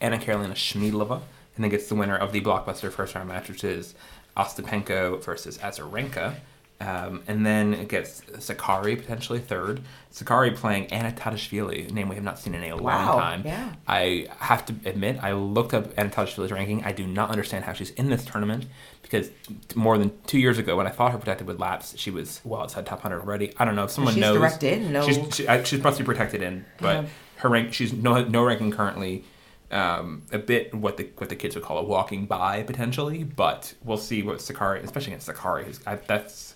Anna 0.00 0.18
Karolina 0.18 0.52
Schmiedlova, 0.52 1.22
and 1.54 1.64
then 1.64 1.70
gets 1.70 1.88
the 1.88 1.94
winner 1.94 2.16
of 2.16 2.32
the 2.32 2.40
blockbuster 2.40 2.92
first 2.92 3.14
round 3.14 3.28
match, 3.28 3.48
which 3.48 3.64
is 3.64 3.94
Ostapenko 4.36 5.22
versus 5.24 5.58
Azarenka. 5.58 6.34
Um, 6.78 7.22
and 7.26 7.44
then 7.46 7.72
it 7.72 7.88
gets 7.88 8.20
Sakkari 8.20 8.98
potentially 8.98 9.38
third. 9.38 9.80
Sakkari 10.12 10.54
playing 10.54 10.86
Anna 10.88 11.10
Tatishvili, 11.10 11.88
a 11.88 11.92
name 11.92 12.08
we 12.10 12.16
have 12.16 12.24
not 12.24 12.38
seen 12.38 12.54
in 12.54 12.62
a 12.64 12.74
long 12.74 12.82
Wow, 12.84 13.18
time. 13.18 13.42
yeah. 13.46 13.72
I 13.88 14.28
have 14.40 14.66
to 14.66 14.74
admit, 14.84 15.18
I 15.22 15.32
looked 15.32 15.72
up 15.72 15.86
Anna 15.96 16.10
Tatishvili's 16.10 16.52
ranking. 16.52 16.84
I 16.84 16.92
do 16.92 17.06
not 17.06 17.30
understand 17.30 17.64
how 17.64 17.72
she's 17.72 17.90
in 17.92 18.10
this 18.10 18.26
tournament 18.26 18.66
because 19.00 19.30
more 19.74 19.96
than 19.96 20.12
two 20.26 20.38
years 20.38 20.58
ago, 20.58 20.76
when 20.76 20.86
I 20.86 20.90
thought 20.90 21.12
her 21.12 21.18
protected 21.18 21.46
would 21.46 21.58
lapse, 21.60 21.96
she 21.96 22.10
was 22.10 22.42
well 22.44 22.62
outside 22.62 22.84
top 22.84 22.98
100 23.02 23.20
already. 23.22 23.54
I 23.58 23.64
don't 23.64 23.74
know 23.74 23.84
if 23.84 23.90
someone 23.90 24.12
she's 24.12 24.20
knows. 24.20 24.36
direct 24.36 24.62
in, 24.62 24.92
no- 24.92 25.06
She's, 25.06 25.34
she, 25.34 25.48
I, 25.48 25.58
must 25.82 25.98
be 25.98 26.04
protected 26.04 26.42
in, 26.42 26.66
but 26.78 27.04
Yeah. 27.04 27.08
her 27.36 27.48
rank 27.48 27.72
she's 27.72 27.92
no 27.94 28.22
no 28.24 28.44
ranking 28.44 28.70
currently 28.70 29.24
um, 29.70 30.22
a 30.30 30.38
bit 30.38 30.74
what 30.74 30.96
the 30.98 31.08
what 31.16 31.28
the 31.30 31.36
kids 31.36 31.54
would 31.54 31.64
call 31.64 31.78
a 31.78 31.82
walking 31.82 32.26
by 32.26 32.62
potentially 32.62 33.24
but 33.24 33.74
we'll 33.84 33.96
see 33.98 34.22
what 34.22 34.38
Sakkari 34.38 34.82
especially 34.82 35.12
against 35.12 35.28
Sakkari 35.28 35.64
who's- 35.64 35.80
I, 35.86 35.96
that's 35.96 36.54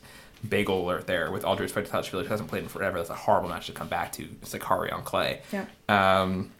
bagel 0.49 0.85
alert 0.87 1.07
there 1.07 1.31
with 1.31 1.45
all 1.45 1.57
due 1.57 1.63
respect 1.63 1.91
to 1.91 2.03
who 2.03 2.19
hasn't 2.25 2.49
played 2.49 2.63
in 2.63 2.69
forever 2.69 2.99
that's 2.99 3.11
a 3.11 3.15
horrible 3.15 3.49
match 3.49 3.67
to 3.67 3.73
come 3.73 3.89
back 3.89 4.13
to 4.13 4.25
Sakkari 4.43 4.93
on 4.93 5.03
clay 5.03 5.43
Yeah. 5.53 5.67
um, 5.89 6.51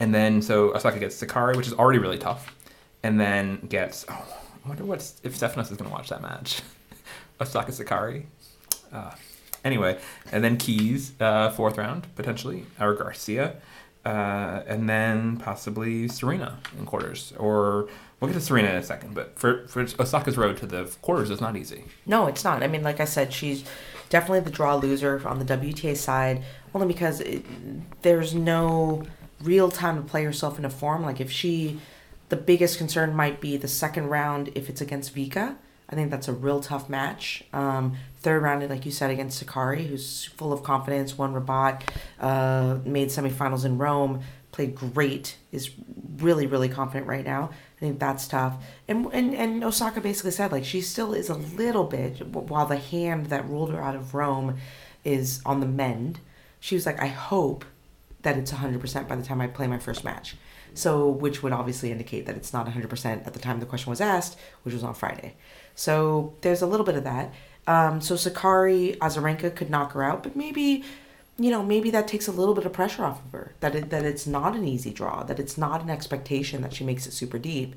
and 0.00 0.14
then 0.14 0.42
so 0.42 0.74
Osaka 0.74 0.98
gets 0.98 1.20
Sakkari 1.22 1.56
which 1.56 1.66
is 1.66 1.72
already 1.74 1.98
really 1.98 2.18
tough 2.18 2.54
and 3.02 3.20
then 3.20 3.66
gets 3.68 4.04
oh 4.08 4.26
I 4.64 4.68
wonder 4.68 4.84
what's 4.84 5.20
if 5.24 5.36
Stefanos 5.38 5.70
is 5.70 5.76
going 5.76 5.90
to 5.90 5.94
watch 5.94 6.08
that 6.10 6.22
match 6.22 6.62
Osaka 7.40 7.72
Sakkari 7.72 8.26
uh, 8.92 9.10
anyway, 9.64 9.98
and 10.30 10.44
then 10.44 10.56
Keys, 10.56 11.12
uh, 11.20 11.50
fourth 11.50 11.76
round 11.78 12.06
potentially, 12.14 12.64
or 12.78 12.94
Garcia, 12.94 13.56
uh, 14.04 14.62
and 14.68 14.88
then 14.88 15.36
possibly 15.38 16.06
Serena 16.06 16.58
in 16.78 16.86
quarters. 16.86 17.32
Or 17.38 17.88
we'll 18.24 18.32
get 18.32 18.40
to 18.40 18.44
Serena 18.44 18.70
in 18.70 18.76
a 18.76 18.82
second, 18.82 19.14
but 19.14 19.38
for 19.38 19.66
for 19.68 19.84
Osaka's 19.84 20.36
road 20.36 20.56
to 20.58 20.66
the 20.66 20.84
quarters 21.02 21.30
is 21.30 21.40
not 21.40 21.56
easy. 21.56 21.84
No, 22.06 22.26
it's 22.26 22.44
not. 22.44 22.62
I 22.62 22.66
mean, 22.66 22.82
like 22.82 23.00
I 23.00 23.04
said, 23.04 23.32
she's 23.32 23.64
definitely 24.08 24.40
the 24.40 24.50
draw 24.50 24.76
loser 24.76 25.26
on 25.26 25.38
the 25.38 25.44
WTA 25.44 25.96
side, 25.96 26.42
only 26.74 26.86
because 26.86 27.20
it, 27.20 27.44
there's 28.02 28.34
no 28.34 29.04
real 29.42 29.70
time 29.70 29.96
to 29.96 30.02
play 30.02 30.24
herself 30.24 30.56
into 30.56 30.70
form. 30.70 31.02
Like 31.02 31.20
if 31.20 31.30
she, 31.30 31.80
the 32.28 32.36
biggest 32.36 32.78
concern 32.78 33.14
might 33.14 33.40
be 33.40 33.56
the 33.56 33.68
second 33.68 34.08
round 34.08 34.50
if 34.54 34.68
it's 34.68 34.80
against 34.80 35.14
Vika. 35.14 35.56
I 35.88 35.94
think 35.94 36.10
that's 36.10 36.28
a 36.28 36.32
real 36.32 36.60
tough 36.60 36.88
match. 36.88 37.44
Um, 37.52 37.96
third 38.20 38.42
round, 38.42 38.68
like 38.70 38.86
you 38.86 38.90
said, 38.90 39.10
against 39.10 39.44
Sakkari, 39.44 39.86
who's 39.86 40.24
full 40.24 40.52
of 40.52 40.62
confidence, 40.62 41.18
won 41.18 41.34
Rabat, 41.34 41.82
uh, 42.18 42.78
made 42.84 43.08
semifinals 43.08 43.66
in 43.66 43.76
Rome, 43.76 44.22
played 44.50 44.74
great, 44.74 45.36
is 45.52 45.70
really, 46.16 46.46
really 46.46 46.70
confident 46.70 47.06
right 47.06 47.24
now. 47.24 47.50
Think 47.84 47.98
that's 47.98 48.26
tough. 48.26 48.64
And, 48.88 49.12
and 49.12 49.34
and 49.34 49.62
Osaka 49.62 50.00
basically 50.00 50.30
said 50.30 50.50
like 50.50 50.64
she 50.64 50.80
still 50.80 51.12
is 51.12 51.28
a 51.28 51.34
little 51.34 51.84
bit 51.84 52.26
while 52.26 52.64
the 52.64 52.78
hand 52.78 53.26
that 53.26 53.46
ruled 53.46 53.70
her 53.72 53.82
out 53.82 53.94
of 53.94 54.14
Rome 54.14 54.56
is 55.04 55.42
on 55.44 55.60
the 55.60 55.66
mend. 55.66 56.18
She 56.60 56.76
was 56.76 56.86
like, 56.86 56.98
I 56.98 57.08
hope 57.08 57.66
that 58.22 58.38
it's 58.38 58.52
100% 58.52 59.06
by 59.06 59.16
the 59.16 59.22
time 59.22 59.42
I 59.42 59.48
play 59.48 59.66
my 59.66 59.78
first 59.78 60.02
match. 60.02 60.34
So, 60.72 61.06
which 61.06 61.42
would 61.42 61.52
obviously 61.52 61.92
indicate 61.92 62.24
that 62.24 62.36
it's 62.36 62.54
not 62.54 62.66
100% 62.66 63.26
at 63.26 63.34
the 63.34 63.38
time 63.38 63.60
the 63.60 63.66
question 63.66 63.90
was 63.90 64.00
asked, 64.00 64.38
which 64.62 64.72
was 64.72 64.82
on 64.82 64.94
Friday. 64.94 65.34
So, 65.74 66.32
there's 66.40 66.62
a 66.62 66.66
little 66.66 66.86
bit 66.86 66.94
of 66.94 67.04
that. 67.04 67.34
Um, 67.66 68.00
so, 68.00 68.14
Sakkari 68.14 68.96
Azarenka 68.96 69.54
could 69.54 69.68
knock 69.68 69.92
her 69.92 70.02
out, 70.02 70.22
but 70.22 70.36
maybe, 70.36 70.84
you 71.38 71.50
know, 71.50 71.62
maybe 71.62 71.90
that 71.90 72.06
takes 72.08 72.28
a 72.28 72.32
little 72.32 72.54
bit 72.54 72.66
of 72.66 72.72
pressure 72.72 73.04
off 73.04 73.24
of 73.24 73.32
her. 73.32 73.54
That 73.60 73.74
it, 73.74 73.90
that 73.90 74.04
it's 74.04 74.26
not 74.26 74.54
an 74.54 74.66
easy 74.66 74.92
draw, 74.92 75.22
that 75.24 75.38
it's 75.38 75.58
not 75.58 75.82
an 75.82 75.90
expectation 75.90 76.62
that 76.62 76.74
she 76.74 76.84
makes 76.84 77.06
it 77.06 77.12
super 77.12 77.38
deep, 77.38 77.74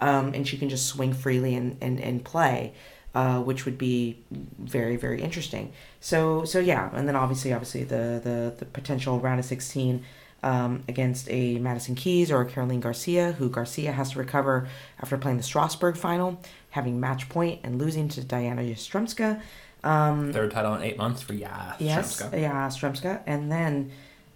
um, 0.00 0.32
and 0.34 0.46
she 0.46 0.56
can 0.56 0.68
just 0.68 0.86
swing 0.86 1.12
freely 1.12 1.54
and, 1.54 1.76
and, 1.80 2.00
and 2.00 2.24
play. 2.24 2.72
Uh, 3.12 3.40
which 3.40 3.64
would 3.64 3.76
be 3.76 4.22
very 4.30 4.94
very 4.94 5.20
interesting. 5.20 5.72
So 5.98 6.44
so 6.44 6.60
yeah, 6.60 6.90
and 6.94 7.08
then 7.08 7.16
obviously 7.16 7.52
obviously 7.52 7.82
the 7.82 8.20
the, 8.22 8.54
the 8.56 8.64
potential 8.64 9.18
round 9.18 9.40
of 9.40 9.44
sixteen 9.44 10.04
um, 10.44 10.84
against 10.86 11.28
a 11.28 11.58
Madison 11.58 11.96
Keys 11.96 12.30
or 12.30 12.40
a 12.40 12.46
Caroline 12.46 12.78
Garcia, 12.78 13.32
who 13.32 13.50
Garcia 13.50 13.90
has 13.90 14.12
to 14.12 14.20
recover 14.20 14.68
after 15.02 15.18
playing 15.18 15.38
the 15.38 15.42
Strasbourg 15.42 15.96
final, 15.96 16.40
having 16.70 17.00
match 17.00 17.28
point 17.28 17.58
and 17.64 17.80
losing 17.80 18.08
to 18.10 18.22
Diana 18.22 18.62
Yastremska. 18.62 19.42
Um, 19.82 20.32
Third 20.32 20.50
title 20.50 20.74
in 20.74 20.82
eight 20.82 20.96
months 20.98 21.22
for 21.22 21.32
yeah. 21.32 21.74
Yes, 21.78 22.22
yeah, 22.32 22.68
Stremska, 22.68 23.22
and 23.26 23.50
then, 23.50 23.90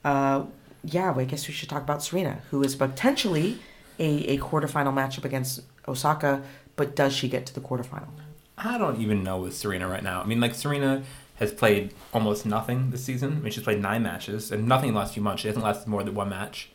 uh, 0.04 0.44
yeah, 0.82 1.10
well, 1.10 1.20
I 1.20 1.24
guess 1.24 1.46
we 1.48 1.54
should 1.54 1.68
talk 1.68 1.82
about 1.82 2.02
Serena, 2.02 2.40
who 2.50 2.62
is 2.62 2.74
potentially 2.76 3.58
a, 3.98 4.26
a 4.34 4.38
quarterfinal 4.38 4.92
matchup 4.94 5.24
against 5.24 5.60
Osaka, 5.86 6.42
but 6.76 6.96
does 6.96 7.12
she 7.14 7.28
get 7.28 7.46
to 7.46 7.54
the 7.54 7.60
quarterfinal? 7.60 8.08
I 8.56 8.78
don't 8.78 9.00
even 9.00 9.22
know 9.22 9.38
with 9.38 9.56
Serena 9.56 9.86
right 9.88 10.02
now. 10.02 10.20
I 10.22 10.24
mean, 10.24 10.40
like 10.40 10.54
Serena 10.54 11.02
has 11.36 11.52
played 11.52 11.92
almost 12.12 12.46
nothing 12.46 12.90
this 12.90 13.04
season. 13.04 13.32
I 13.32 13.40
mean, 13.40 13.52
she's 13.52 13.64
played 13.64 13.82
nine 13.82 14.02
matches 14.02 14.52
and 14.52 14.66
nothing 14.68 14.88
in 14.88 14.94
the 14.94 15.00
last 15.00 15.14
few 15.14 15.22
months. 15.22 15.42
She 15.42 15.48
hasn't 15.48 15.64
lasted 15.64 15.88
more 15.88 16.02
than 16.04 16.14
one 16.14 16.28
match 16.28 16.70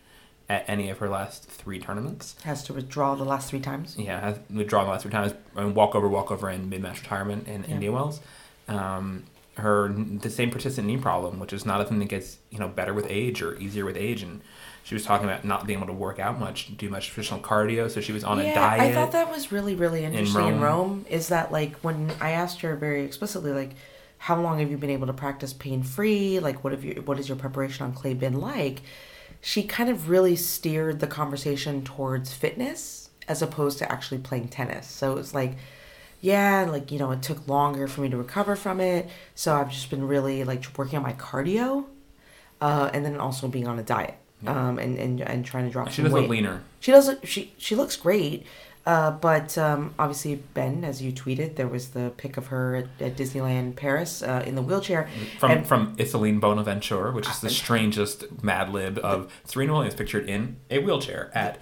at 0.50 0.66
any 0.68 0.90
of 0.90 0.98
her 0.98 1.08
last 1.08 1.46
three 1.46 1.80
tournaments. 1.80 2.36
Has 2.44 2.64
to 2.66 2.74
withdraw 2.74 3.16
the 3.16 3.24
last 3.24 3.50
three 3.50 3.60
times. 3.62 3.96
Yeah, 3.98 4.20
has 4.20 4.40
withdrawn 4.54 4.86
the 4.86 4.92
last 4.92 5.04
three 5.04 5.12
times. 5.12 5.34
I 5.56 5.64
mean, 5.64 5.74
walkover, 5.74 6.10
walkover, 6.10 6.50
and 6.50 6.70
mid-match 6.70 7.02
retirement 7.02 7.48
in 7.48 7.64
Yeah. 7.64 7.70
Indian 7.70 7.94
Wells. 7.94 8.20
Um, 8.70 9.24
her 9.58 9.90
the 9.90 10.30
same 10.30 10.52
persistent 10.52 10.88
knee 10.88 10.98
problem, 10.98 11.38
which 11.40 11.52
is 11.52 11.66
not 11.66 11.82
a 11.82 11.86
thing 11.86 12.00
that 12.00 12.08
gets 12.08 12.38
you 12.50 12.60
know 12.60 12.70
better 12.70 12.94
with 12.94 13.06
age 13.10 13.42
or 13.42 13.60
easier 13.60 13.84
with 13.84 13.98
age, 13.98 14.24
and 14.24 14.42
She 14.90 14.96
was 14.96 15.04
talking 15.04 15.28
about 15.28 15.46
not 15.46 15.68
being 15.68 15.78
able 15.78 15.88
to 15.88 15.94
work 15.94 16.18
out 16.18 16.40
much, 16.40 16.76
do 16.78 16.90
much 16.90 17.10
traditional 17.10 17.40
cardio, 17.40 17.92
so 17.92 18.02
she 18.02 18.12
was 18.12 18.24
on 18.24 18.40
yeah, 18.40 18.46
a 18.46 18.56
diet. 18.56 18.82
I 18.82 18.92
thought 18.92 19.12
that 19.12 19.30
was 19.30 19.52
really, 19.52 19.76
really 19.76 20.04
interesting 20.04 20.48
in 20.48 20.60
Rome. 20.60 20.62
Rome. 20.62 21.06
Is 21.10 21.28
that 21.28 21.52
like 21.52 21.76
when 21.82 22.12
I 22.20 22.32
asked 22.32 22.62
her 22.62 22.76
very 22.76 23.04
explicitly, 23.04 23.52
like, 23.52 23.72
how 24.18 24.42
long 24.42 24.58
have 24.58 24.72
you 24.72 24.78
been 24.78 24.90
able 24.90 25.06
to 25.06 25.14
practice 25.14 25.54
pain 25.54 25.84
free? 25.84 26.40
Like, 26.40 26.64
what 26.64 26.74
have 26.74 26.84
you, 26.84 27.04
what 27.06 27.18
has 27.18 27.30
your 27.30 27.38
preparation 27.38 27.86
on 27.86 27.94
clay 27.94 28.14
been 28.16 28.40
like? 28.40 28.82
She 29.42 29.64
kind 29.64 29.92
of 29.92 30.10
really 30.10 30.36
steered 30.36 31.02
the 31.02 31.08
conversation 31.08 31.84
towards 31.84 32.34
fitness 32.34 33.12
as 33.28 33.42
opposed 33.44 33.78
to 33.78 33.92
actually 33.92 34.18
playing 34.18 34.48
tennis. 34.48 34.88
So 34.88 35.18
it's 35.18 35.36
like, 35.36 35.56
yeah, 36.22 36.68
like 36.70 36.92
you 36.92 37.00
know, 37.00 37.12
it 37.12 37.22
took 37.22 37.48
longer 37.48 37.88
for 37.88 38.02
me 38.02 38.10
to 38.10 38.18
recover 38.18 38.56
from 38.56 38.80
it. 38.82 39.10
So 39.36 39.56
I've 39.56 39.72
just 39.72 39.90
been 39.90 40.08
really 40.08 40.44
like 40.44 40.66
working 40.78 40.98
on 40.98 41.04
my 41.04 41.14
cardio, 41.14 41.86
uh, 42.62 42.90
and 42.94 43.06
then 43.06 43.18
also 43.18 43.48
being 43.48 43.68
on 43.68 43.80
a 43.80 43.84
diet 43.84 44.16
um, 44.46 44.80
and, 44.80 44.98
and 44.98 45.22
and 45.22 45.46
trying 45.46 45.66
to 45.66 45.72
drop 45.72 45.90
she 45.90 46.02
does 46.04 46.12
weight. 46.12 46.22
look 46.22 46.30
leaner. 46.30 46.64
She 46.80 46.92
does. 46.92 47.08
Look, 47.08 47.26
she 47.26 47.54
she 47.58 47.76
looks 47.76 47.96
great. 47.96 48.46
Uh, 48.86 49.12
but 49.12 49.56
um, 49.58 49.94
obviously, 50.00 50.36
Ben, 50.56 50.84
as 50.84 51.00
you 51.00 51.12
tweeted, 51.12 51.58
there 51.58 51.68
was 51.68 51.90
the 51.90 52.12
pic 52.18 52.38
of 52.38 52.48
her 52.48 52.76
at, 52.76 52.88
at 53.00 53.16
Disneyland 53.16 53.76
Paris 53.76 54.24
uh, 54.24 54.42
in 54.48 54.56
the 54.56 54.64
wheelchair. 54.64 55.08
From 55.38 55.52
And- 55.52 55.68
from 55.68 55.96
Ysaline 55.98 56.40
Bonaventure, 56.40 57.12
which 57.12 57.28
is 57.30 57.40
the 57.40 57.50
strangest 57.52 58.42
Mad 58.42 58.72
Lib 58.72 58.98
of 59.04 59.32
Serena 59.44 59.74
Williams 59.74 59.94
pictured 59.94 60.28
in 60.28 60.56
a 60.72 60.80
wheelchair 60.80 61.30
at 61.36 61.60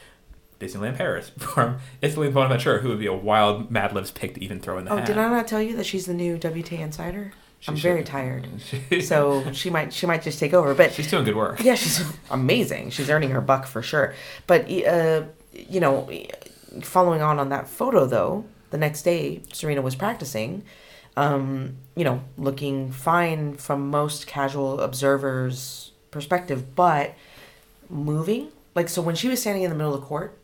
Disneyland 0.59 0.97
Paris 0.97 1.29
from 1.37 1.77
Ysaline 2.01 2.33
Bonaventure, 2.33 2.79
who 2.79 2.89
would 2.89 2.99
be 2.99 3.05
a 3.07 3.13
wild 3.13 3.69
Mad 3.71 3.93
Lib's 3.93 4.11
pick 4.11 4.33
to 4.35 4.43
even 4.43 4.59
throw 4.59 4.77
in 4.77 4.85
the 4.85 4.91
Oh, 4.91 4.97
hat. 4.97 5.05
did 5.07 5.17
I 5.17 5.29
not 5.29 5.47
tell 5.47 5.61
you 5.61 5.75
that 5.77 5.85
she's 5.85 6.05
the 6.05 6.13
new 6.13 6.37
WTA 6.37 6.79
insider? 6.79 7.33
She 7.59 7.69
I'm 7.69 7.75
should- 7.75 7.83
very 7.83 8.03
tired, 8.03 8.47
so 9.01 9.51
she 9.51 9.69
might 9.71 9.91
she 9.91 10.05
might 10.05 10.21
just 10.21 10.39
take 10.39 10.53
over. 10.53 10.73
But 10.75 10.93
she's 10.93 11.09
doing 11.09 11.23
good 11.25 11.35
work. 11.35 11.63
yeah, 11.63 11.73
she's 11.75 12.03
amazing. 12.29 12.91
She's 12.91 13.09
earning 13.09 13.31
her 13.31 13.41
buck 13.41 13.65
for 13.65 13.81
sure. 13.81 14.13
But 14.45 14.69
uh, 14.71 15.23
you 15.53 15.79
know, 15.79 16.07
following 16.83 17.21
on 17.23 17.39
on 17.39 17.49
that 17.49 17.67
photo 17.67 18.05
though, 18.05 18.45
the 18.69 18.77
next 18.77 19.01
day 19.01 19.41
Serena 19.53 19.81
was 19.81 19.95
practicing. 19.95 20.63
Um, 21.15 21.77
you 21.95 22.03
know, 22.03 22.21
looking 22.37 22.91
fine 22.91 23.55
from 23.55 23.89
most 23.89 24.27
casual 24.27 24.79
observers' 24.79 25.93
perspective, 26.11 26.75
but 26.75 27.15
moving 27.89 28.49
like 28.75 28.87
so 28.89 29.01
when 29.01 29.15
she 29.15 29.27
was 29.27 29.41
standing 29.41 29.63
in 29.63 29.71
the 29.71 29.75
middle 29.75 29.95
of 29.95 29.99
the 30.01 30.05
court, 30.05 30.37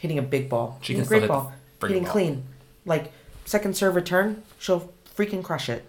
hitting 0.00 0.18
a 0.18 0.22
big 0.22 0.48
ball, 0.48 0.78
She 0.82 0.94
hitting 0.94 1.06
a 1.06 1.08
great 1.08 1.28
ball, 1.28 1.52
hitting 1.82 2.04
ball. 2.04 2.12
clean, 2.12 2.44
like 2.84 3.12
second 3.44 3.76
serve 3.76 3.94
return, 3.94 4.42
she'll 4.58 4.92
freaking 5.16 5.44
crush 5.44 5.68
it. 5.68 5.84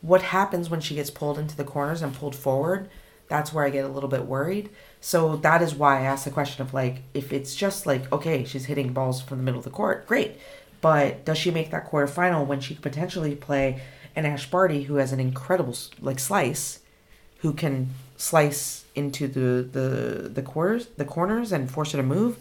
What 0.00 0.22
happens 0.22 0.70
when 0.70 0.80
she 0.80 0.94
gets 0.94 1.10
pulled 1.10 1.38
into 1.38 1.56
the 1.56 1.64
corners 1.64 2.02
and 2.02 2.14
pulled 2.14 2.36
forward? 2.36 2.88
That's 3.28 3.52
where 3.52 3.64
i 3.64 3.70
get 3.70 3.84
a 3.84 3.88
little 3.88 4.08
bit 4.08 4.24
worried. 4.26 4.70
So 5.00 5.36
that 5.38 5.60
is 5.60 5.74
why 5.74 5.98
i 5.98 6.02
asked 6.02 6.24
the 6.24 6.30
question 6.30 6.62
of 6.62 6.72
like 6.72 7.02
if 7.12 7.32
it's 7.32 7.56
just 7.56 7.84
like 7.84 8.10
okay 8.12 8.44
she's 8.44 8.66
hitting 8.66 8.92
balls 8.92 9.20
from 9.20 9.38
the 9.38 9.44
middle 9.44 9.58
of 9.58 9.64
the 9.64 9.70
court 9.70 10.06
great. 10.06 10.36
But 10.80 11.24
does 11.24 11.38
she 11.38 11.50
make 11.50 11.70
that 11.72 11.90
quarterfinal 11.90 12.46
when 12.46 12.60
she 12.60 12.74
could 12.74 12.82
potentially 12.82 13.34
play 13.34 13.80
an 14.14 14.24
ash 14.24 14.48
barty 14.48 14.84
who 14.84 14.96
has 14.96 15.12
an 15.12 15.18
incredible 15.18 15.74
like 16.00 16.20
slice 16.20 16.80
who 17.38 17.52
can 17.52 17.90
slice 18.16 18.84
into 18.94 19.26
the 19.26 19.62
the 19.62 20.28
the 20.28 20.42
quarters 20.42 20.86
the 20.96 21.04
corners 21.04 21.50
and 21.50 21.68
force 21.70 21.90
her 21.92 21.96
to 21.98 22.04
move 22.04 22.38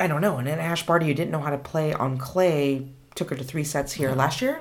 i 0.00 0.06
don't 0.06 0.20
know 0.20 0.38
and 0.38 0.48
an 0.48 0.58
ash 0.58 0.84
barty 0.86 1.06
who 1.06 1.14
didn't 1.14 1.30
know 1.30 1.40
how 1.40 1.50
to 1.50 1.58
play 1.58 1.92
on 1.92 2.16
clay 2.18 2.86
took 3.14 3.30
her 3.30 3.36
to 3.36 3.44
three 3.44 3.64
sets 3.64 3.92
here 3.92 4.12
last 4.12 4.40
year 4.42 4.60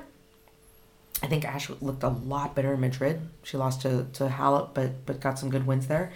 I 1.23 1.27
think 1.27 1.45
Ash 1.45 1.69
looked 1.81 2.01
a 2.01 2.09
lot 2.09 2.55
better 2.55 2.73
in 2.73 2.79
Madrid. 2.79 3.21
She 3.43 3.55
lost 3.55 3.83
to, 3.83 4.07
to 4.13 4.27
Halep, 4.27 4.69
but 4.73 5.05
but 5.05 5.19
got 5.19 5.37
some 5.37 5.51
good 5.51 5.67
wins 5.67 5.85
there. 5.85 6.11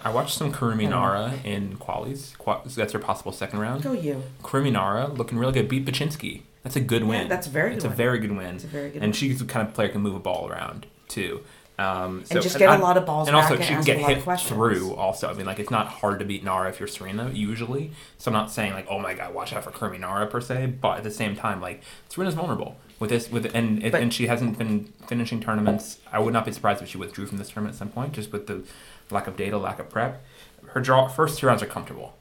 I 0.00 0.12
watched 0.12 0.36
some 0.38 0.52
Kurumi 0.52 0.86
I 0.86 0.90
don't 0.90 0.90
Nara 0.90 1.34
in 1.42 1.76
qualies. 1.78 2.34
That's 2.76 2.92
her 2.92 3.00
possible 3.00 3.32
second 3.32 3.58
round. 3.58 3.82
Go 3.82 3.90
you. 3.94 4.22
Kurumi 4.44 4.70
Nara 4.70 5.08
looking 5.08 5.38
really 5.38 5.54
good. 5.54 5.68
Beat 5.68 5.84
Bacsinszky. 5.84 6.42
That's 6.62 6.76
a 6.76 6.80
good 6.80 7.02
Yeah, 7.02 7.08
win. 7.08 7.28
that's 7.28 7.48
a 7.48 7.50
very 7.50 7.74
It's 7.74 7.82
good 7.82 7.90
a 7.90 7.96
very 7.96 8.20
good 8.20 8.30
win. 8.30 8.54
It's 8.54 8.62
a 8.62 8.68
very 8.68 8.90
good 8.90 8.94
win. 9.00 9.02
and 9.02 9.10
win. 9.10 9.12
she's 9.12 9.40
the 9.40 9.44
kind 9.44 9.66
of 9.66 9.74
player 9.74 9.88
who 9.88 9.94
can 9.94 10.02
move 10.02 10.14
a 10.14 10.20
ball 10.20 10.48
around 10.48 10.86
too. 11.08 11.40
Um, 11.76 12.24
so, 12.24 12.36
And 12.36 12.42
just 12.42 12.56
get 12.58 12.68
a 12.70 12.76
a 12.76 12.78
lot 12.78 12.96
of 12.96 13.04
balls 13.04 13.26
And 13.26 13.34
back 13.34 13.44
also, 13.50 13.56
and 13.56 13.64
she 13.64 13.74
can 13.74 13.82
get 13.82 13.96
a 13.98 14.00
lot 14.02 14.12
of 14.12 14.24
hit 14.24 14.40
through. 14.40 14.94
Also, 14.94 15.28
I 15.28 15.32
mean, 15.32 15.44
like 15.46 15.58
it's 15.58 15.72
not 15.72 15.88
hard 15.88 16.20
to 16.20 16.24
beat 16.24 16.44
Nara 16.44 16.68
if 16.68 16.78
you're 16.78 16.86
Serena 16.86 17.30
usually. 17.30 17.90
So 18.18 18.30
I'm 18.30 18.32
not 18.32 18.50
saying 18.52 18.74
like, 18.74 18.86
oh 18.88 18.98
my 19.00 19.14
god, 19.14 19.34
watch 19.34 19.52
out 19.52 19.64
for 19.64 19.72
Kurumi 19.72 19.98
Nara 19.98 20.26
per 20.28 20.40
se. 20.40 20.74
But 20.80 20.98
at 20.98 21.02
the 21.04 21.10
same 21.10 21.34
time, 21.34 21.60
like 21.60 21.82
Serena's 22.08 22.34
vulnerable 22.34 22.76
with 23.00 23.10
this. 23.10 23.28
With 23.30 23.50
and 23.54 23.82
But- 23.82 24.00
and 24.00 24.14
she 24.14 24.28
hasn't 24.28 24.56
been 24.56 24.92
finishing 25.08 25.40
tournaments. 25.40 25.98
I 26.12 26.20
would 26.20 26.32
not 26.32 26.44
be 26.44 26.52
surprised 26.52 26.80
if 26.80 26.88
she 26.88 26.96
withdrew 26.98 27.26
from 27.26 27.38
this 27.38 27.48
tournament 27.50 27.74
at 27.74 27.78
some 27.80 27.88
point, 27.88 28.12
just 28.12 28.30
with 28.30 28.46
the 28.46 28.62
lack 29.10 29.26
of 29.26 29.36
data, 29.36 29.58
lack 29.58 29.80
of 29.80 29.90
prep. 29.90 30.24
Her 30.68 30.80
draw 30.80 31.08
first 31.08 31.38
two 31.40 31.46
rounds 31.48 31.62
are 31.62 31.66
comfortable 31.66 32.16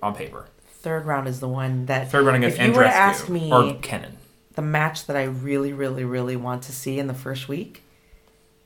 on 0.00 0.14
paper. 0.14 0.46
Third 0.68 1.06
round 1.06 1.26
is 1.28 1.40
the 1.40 1.48
one 1.48 1.86
that 1.86 2.10
Third 2.10 2.24
round 2.24 2.36
against 2.38 2.58
if 2.58 2.66
you 2.68 2.72
were 2.72 2.82
to 2.84 2.88
ask 2.88 3.28
me 3.28 3.52
or 3.52 3.74
Kenin. 3.82 4.18
the 4.54 4.62
match 4.62 5.06
that 5.06 5.16
I 5.16 5.24
really, 5.24 5.72
really, 5.72 6.04
really 6.04 6.34
want 6.36 6.62
to 6.64 6.72
see 6.72 6.98
in 6.98 7.06
the 7.08 7.14
first 7.14 7.48
week, 7.48 7.81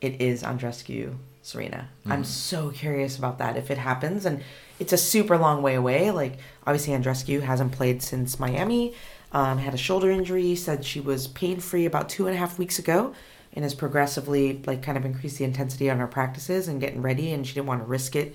it 0.00 0.20
is 0.20 0.42
Andreescu 0.42 1.14
Serena. 1.42 1.88
I'm 2.06 2.24
so 2.24 2.70
curious 2.70 3.16
about 3.16 3.38
that 3.38 3.56
if 3.56 3.70
it 3.70 3.78
happens, 3.78 4.26
and 4.26 4.42
it's 4.78 4.92
a 4.92 4.98
super 4.98 5.38
long 5.38 5.62
way 5.62 5.74
away. 5.74 6.10
Like 6.10 6.38
obviously 6.66 6.92
Andreescu 6.92 7.42
hasn't 7.42 7.72
played 7.72 8.02
since 8.02 8.40
Miami, 8.40 8.94
um, 9.32 9.58
had 9.58 9.74
a 9.74 9.78
shoulder 9.78 10.10
injury, 10.10 10.54
said 10.56 10.84
she 10.84 11.00
was 11.00 11.28
pain 11.28 11.60
free 11.60 11.86
about 11.86 12.08
two 12.08 12.26
and 12.26 12.34
a 12.34 12.38
half 12.38 12.58
weeks 12.58 12.78
ago, 12.78 13.14
and 13.52 13.64
has 13.64 13.74
progressively 13.74 14.62
like 14.66 14.82
kind 14.82 14.98
of 14.98 15.04
increased 15.04 15.38
the 15.38 15.44
intensity 15.44 15.88
on 15.88 15.98
her 15.98 16.06
practices 16.06 16.68
and 16.68 16.80
getting 16.80 17.00
ready, 17.00 17.32
and 17.32 17.46
she 17.46 17.54
didn't 17.54 17.66
want 17.66 17.80
to 17.80 17.86
risk 17.86 18.16
it 18.16 18.34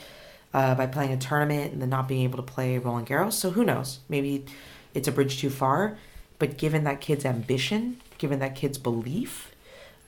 uh, 0.54 0.76
by 0.76 0.88
playing 0.88 1.12
a 1.12 1.17
tournament 1.17 1.74
and 1.74 1.82
then 1.82 1.89
not 1.89 2.08
being 2.08 2.24
able 2.24 2.38
to 2.38 2.43
play 2.43 2.78
Roland 2.78 3.08
Garros. 3.08 3.34
So 3.34 3.52
who 3.52 3.63
knows? 3.63 4.00
Maybe 4.10 4.45
it's 4.93 5.08
a 5.08 5.12
bridge 5.12 5.39
too 5.39 5.50
far. 5.50 5.97
But 6.39 6.58
given 6.58 6.84
that 6.86 7.02
kid's 7.02 7.24
ambition, 7.24 8.02
given 8.17 8.39
that 8.39 8.56
kid's 8.56 8.80
belief, 8.80 9.52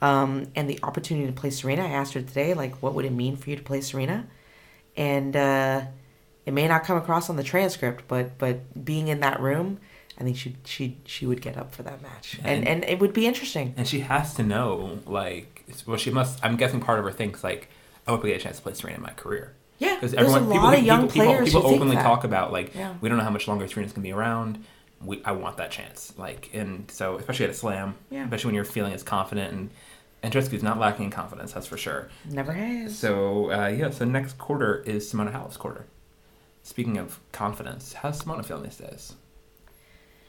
um, 0.03 0.47
and 0.55 0.69
the 0.69 0.79
opportunity 0.83 1.25
to 1.27 1.33
play 1.33 1.49
Serena, 1.49 1.83
I 1.83 1.89
asked 1.91 2.13
her 2.13 2.21
today, 2.21 2.53
like, 2.53 2.75
what 2.83 2.93
would 2.93 3.05
it 3.05 3.11
mean 3.13 3.37
for 3.37 3.49
you 3.49 3.55
to 3.55 3.63
play 3.63 3.79
Serena? 3.81 4.27
And 4.97 5.35
uh, 5.35 5.81
it 6.45 6.53
may 6.53 6.67
not 6.67 6.83
come 6.83 6.97
across 6.97 7.29
on 7.29 7.35
the 7.37 7.43
transcript, 7.43 8.03
but 8.07 8.37
but 8.37 8.83
being 8.85 9.07
in 9.07 9.21
that 9.21 9.39
room, 9.39 9.79
I 10.19 10.23
think 10.23 10.37
she 10.37 10.55
she 10.65 10.97
she 11.05 11.25
would 11.25 11.41
get 11.41 11.57
up 11.57 11.73
for 11.73 11.83
that 11.83 12.01
match, 12.01 12.39
and 12.43 12.67
and 12.67 12.83
it 12.83 12.99
would 12.99 13.13
be 13.13 13.25
interesting. 13.25 13.73
And 13.77 13.87
she 13.87 14.01
has 14.01 14.33
to 14.35 14.43
know, 14.43 14.99
like, 15.05 15.63
well, 15.87 15.97
she 15.97 16.11
must. 16.11 16.39
I'm 16.43 16.57
guessing 16.57 16.79
part 16.81 16.99
of 16.99 17.05
her 17.05 17.11
thinks 17.11 17.43
like, 17.43 17.69
I 18.05 18.11
hope 18.11 18.23
I 18.23 18.27
get 18.27 18.37
a 18.41 18.43
chance 18.43 18.57
to 18.57 18.63
play 18.63 18.73
Serena 18.73 18.97
in 18.97 19.03
my 19.03 19.13
career. 19.13 19.53
Yeah, 19.79 19.95
Because 19.95 20.13
everyone, 20.13 20.43
people, 20.47 20.57
lot 20.63 20.77
of 20.77 20.83
young 20.83 21.01
people, 21.07 21.13
people, 21.13 21.25
players 21.33 21.53
people 21.53 21.65
openly 21.67 21.95
talk 21.95 22.23
about 22.23 22.51
like, 22.53 22.73
Yeah. 22.75 22.93
we 23.01 23.09
don't 23.09 23.17
know 23.17 23.23
how 23.23 23.31
much 23.31 23.47
longer 23.47 23.67
Serena's 23.67 23.91
gonna 23.91 24.03
be 24.03 24.13
around. 24.13 24.63
We, 25.03 25.21
I 25.25 25.31
want 25.33 25.57
that 25.57 25.71
chance, 25.71 26.13
like, 26.17 26.49
and 26.53 26.89
so 26.91 27.17
especially 27.17 27.45
at 27.45 27.51
a 27.51 27.55
slam, 27.55 27.95
Yeah. 28.09 28.23
especially 28.23 28.49
when 28.49 28.55
you're 28.55 28.63
feeling 28.65 28.93
as 28.93 29.03
confident 29.03 29.51
and 29.51 29.69
Andreescu's 30.23 30.63
not 30.63 30.79
lacking 30.79 31.05
in 31.05 31.11
confidence, 31.11 31.51
that's 31.53 31.67
for 31.67 31.77
sure. 31.77 32.09
Never 32.29 32.53
has. 32.53 32.97
So 32.97 33.51
uh, 33.51 33.67
yeah, 33.67 33.89
so 33.89 34.05
next 34.05 34.37
quarter 34.37 34.81
is 34.85 35.11
Simona 35.11 35.31
Halep's 35.33 35.57
quarter. 35.57 35.85
Speaking 36.63 36.97
of 36.97 37.19
confidence, 37.33 37.93
how's 37.93 38.21
Simona 38.21 38.45
feeling 38.45 38.63
these 38.63 38.77
days? 38.77 39.13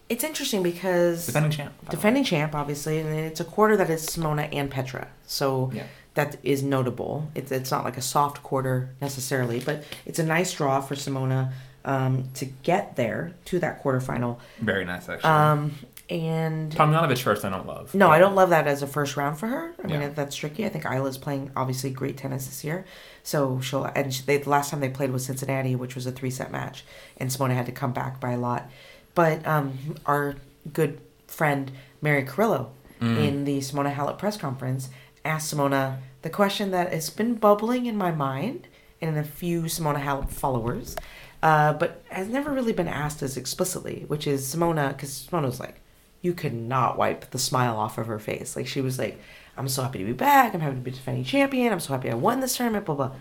it's 0.06 0.22
interesting 0.22 0.62
because 0.62 1.24
Defending 1.24 1.50
champ. 1.50 1.72
by 1.78 1.84
the 1.84 1.86
way. 1.86 1.90
defending 1.96 2.24
champ, 2.24 2.54
obviously, 2.54 2.98
and 2.98 3.08
it's 3.08 3.40
a 3.40 3.44
quarter 3.44 3.74
that 3.78 3.88
is 3.88 4.04
Simona 4.06 4.48
and 4.52 4.70
Petra. 4.70 5.08
So 5.26 5.70
Yeah. 5.72 5.84
that 6.12 6.36
is 6.42 6.62
notable. 6.62 7.30
It's 7.34 7.50
it's 7.50 7.70
not 7.70 7.84
like 7.84 7.96
a 7.96 8.02
soft 8.02 8.42
quarter 8.42 8.90
necessarily, 9.00 9.60
but 9.60 9.84
it's 10.04 10.18
a 10.18 10.22
nice 10.24 10.52
draw 10.52 10.80
for 10.82 10.94
Simona 10.94 11.52
um, 11.86 12.28
to 12.34 12.44
get 12.44 12.96
there 12.96 13.32
to 13.46 13.58
that 13.60 13.82
quarterfinal. 13.82 14.38
Very 14.60 14.84
nice 14.84 15.08
actually. 15.08 15.30
Um, 15.30 15.72
and 16.10 16.70
Tomljanovic 16.72 17.22
first, 17.22 17.44
I 17.44 17.50
don't 17.50 17.66
love. 17.66 17.94
no, 17.94 18.10
I 18.10 18.18
don't 18.18 18.34
love 18.34 18.50
that 18.50 18.66
as 18.66 18.82
a 18.82 18.86
first 18.86 19.16
round 19.16 19.38
for 19.38 19.46
her. 19.46 19.74
I 19.82 19.86
mean, 19.86 20.00
Yeah. 20.00 20.08
that's 20.10 20.36
tricky. 20.36 20.66
I 20.66 20.68
think 20.68 20.84
Ajla's 20.84 21.16
playing 21.18 21.50
obviously 21.56 21.90
great 21.90 22.16
tennis 22.18 22.46
this 22.46 22.62
year, 22.64 22.84
so 23.22 23.60
she'll. 23.60 23.84
And 23.84 24.12
she, 24.12 24.22
they, 24.22 24.36
the 24.38 24.50
last 24.50 24.70
time 24.70 24.80
they 24.80 24.90
played 24.90 25.10
was 25.12 25.24
Cincinnati, 25.24 25.74
which 25.76 25.94
was 25.94 26.06
a 26.06 26.12
three 26.12 26.30
set 26.30 26.50
match, 26.52 26.84
and 27.16 27.30
Simona 27.30 27.54
had 27.54 27.66
to 27.66 27.72
come 27.72 27.92
back 27.92 28.20
by 28.20 28.32
a 28.32 28.38
lot. 28.38 28.68
But 29.14 29.46
um, 29.46 29.96
our 30.06 30.36
good 30.72 31.00
friend 31.26 31.70
Mary 32.02 32.22
Carrillo 32.24 32.70
Mm. 33.00 33.18
in 33.28 33.44
the 33.44 33.58
Simona 33.58 33.92
Halep 33.92 34.18
press 34.18 34.36
conference 34.36 34.88
asked 35.24 35.52
Simona 35.52 35.98
the 36.22 36.30
question 36.30 36.70
that 36.70 36.92
has 36.92 37.10
been 37.10 37.34
bubbling 37.34 37.86
in 37.86 37.96
my 37.96 38.12
mind 38.12 38.68
and 39.02 39.10
in 39.10 39.16
a 39.16 39.24
few 39.26 39.62
Simona 39.62 40.00
Halep 40.00 40.30
followers, 40.30 40.94
uh, 41.42 41.72
but 41.72 42.02
has 42.10 42.28
never 42.28 42.52
really 42.52 42.72
been 42.72 42.86
asked 42.88 43.20
as 43.20 43.36
explicitly, 43.36 44.04
which 44.06 44.28
is 44.28 44.42
Simona, 44.46 44.88
because 44.90 45.26
Simona 45.28 45.46
was 45.46 45.58
like, 45.58 45.80
you 46.24 46.32
could 46.32 46.54
not 46.54 46.96
wipe 46.96 47.30
the 47.30 47.38
smile 47.38 47.76
off 47.76 47.98
of 47.98 48.06
her 48.06 48.18
face. 48.18 48.56
Like 48.56 48.66
she 48.66 48.80
was 48.80 48.98
like, 48.98 49.20
I'm 49.56 49.68
so 49.68 49.82
happy 49.82 49.98
to 49.98 50.04
be 50.06 50.12
back. 50.12 50.54
I'm 50.54 50.60
happy 50.60 50.76
to 50.76 50.80
be 50.80 50.90
defending 50.90 51.22
champion. 51.24 51.72
I'm 51.72 51.80
so 51.80 51.92
happy 51.92 52.10
I 52.10 52.14
won 52.14 52.40
this 52.40 52.56
tournament, 52.56 52.86
blah, 52.86 52.94
blah. 52.94 53.12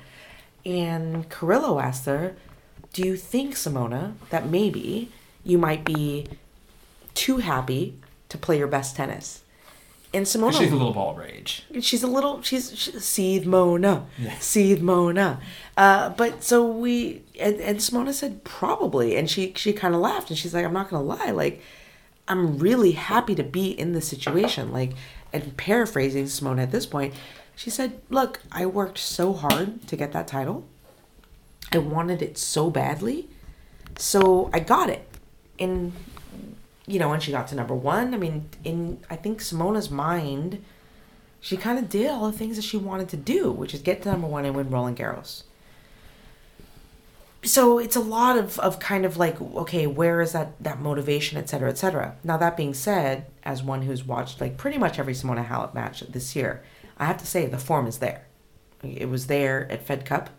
And 0.66 1.30
Carrillo 1.30 1.80
asked 1.80 2.06
her, 2.06 2.36
Do 2.94 3.04
you 3.06 3.18
think, 3.18 3.56
Simona, 3.56 4.14
that 4.30 4.48
maybe 4.50 5.12
you 5.44 5.58
might 5.58 5.84
be 5.84 6.28
too 7.14 7.38
happy 7.38 7.96
to 8.30 8.38
play 8.38 8.58
your 8.58 8.68
best 8.68 8.96
tennis? 8.96 9.42
and 10.16 10.28
Simona 10.28 10.54
She's 10.54 10.72
a 10.72 10.76
little 10.76 10.94
ball 10.94 11.12
of 11.14 11.18
rage. 11.18 11.64
she's 11.82 12.04
a 12.04 12.08
little 12.08 12.40
she's, 12.44 12.78
she's 12.78 13.04
seethe 13.04 13.48
Mona, 13.48 14.06
Yeah. 14.20 14.38
seethe 14.40 14.80
Mona. 14.82 15.40
Uh, 15.76 16.10
but 16.10 16.44
so 16.44 16.66
we 16.68 17.24
and, 17.40 17.56
and 17.60 17.80
Simona 17.80 18.14
said 18.14 18.44
probably, 18.44 19.16
and 19.18 19.28
she 19.30 19.54
she 19.56 19.74
kind 19.74 19.96
of 19.96 20.02
laughed 20.02 20.30
and 20.30 20.38
she's 20.38 20.54
like, 20.54 20.66
I'm 20.66 20.74
not 20.74 20.90
gonna 20.92 21.04
lie, 21.04 21.32
like 21.32 21.62
I'm 22.28 22.58
really 22.58 22.92
happy 22.94 23.36
to 23.36 23.44
be 23.44 23.72
in 23.72 23.94
this 23.94 24.08
situation. 24.08 24.72
Like, 24.72 24.94
and 25.32 25.56
paraphrasing 25.58 26.26
Simona 26.26 26.64
at 26.64 26.72
this 26.72 26.86
point, 26.86 27.14
she 27.56 27.70
said, 27.70 28.02
Look, 28.10 28.42
I 28.52 28.66
worked 28.66 28.98
so 28.98 29.34
hard 29.34 29.88
to 29.88 29.96
get 29.96 30.12
that 30.14 30.28
title. 30.28 30.66
I 31.72 31.80
wanted 31.80 32.22
it 32.22 32.38
so 32.38 32.70
badly. 32.70 33.28
So 33.98 34.50
I 34.54 34.60
got 34.60 34.90
it. 34.90 35.08
And, 35.60 35.94
you 36.86 37.00
know, 37.00 37.10
when 37.10 37.20
she 37.20 37.32
got 37.32 37.48
to 37.50 37.56
number 37.56 37.76
one, 37.76 38.14
I 38.14 38.18
mean, 38.18 38.50
in, 38.64 39.00
I 39.10 39.16
think 39.16 39.40
Simona's 39.40 39.90
mind, 39.90 40.64
she 41.40 41.58
kind 41.58 41.78
of 41.78 41.90
did 41.90 42.10
all 42.10 42.32
the 42.32 42.38
things 42.38 42.56
that 42.56 42.64
she 42.64 42.78
wanted 42.78 43.10
to 43.10 43.18
do, 43.18 43.52
which 43.52 43.74
is 43.74 43.82
get 43.82 44.02
to 44.04 44.12
number 44.12 44.28
one 44.28 44.46
and 44.46 44.56
win 44.56 44.70
Roland 44.70 44.98
Garros 44.98 45.44
so 47.44 47.78
it's 47.78 47.96
a 47.96 48.00
lot 48.00 48.38
of, 48.38 48.58
of 48.60 48.80
kind 48.80 49.06
of 49.06 49.18
like 49.18 49.40
okay 49.42 49.86
where 49.88 50.22
is 50.22 50.32
that 50.32 50.62
that 50.64 50.80
motivation 50.80 51.38
et 51.38 51.50
cetera 51.50 51.70
et 51.70 51.78
cetera. 51.78 52.16
Now 52.24 52.38
that 52.38 52.58
being 52.58 52.74
said 52.74 53.26
as 53.44 53.62
one 53.62 53.84
who's 53.84 54.06
watched 54.06 54.40
like 54.42 54.58
pretty 54.58 54.78
much 54.78 55.00
every 55.00 55.14
simona 55.14 55.46
halep 55.46 55.74
match 55.74 56.02
this 56.02 56.36
year 56.36 56.64
i 56.98 57.06
have 57.06 57.18
to 57.18 57.26
say 57.28 57.46
the 57.46 57.58
form 57.58 57.88
is 57.88 58.00
there. 58.00 58.26
It 58.84 59.10
was 59.10 59.28
there 59.28 59.72
at 59.72 59.86
fed 59.86 60.06
cup. 60.06 60.30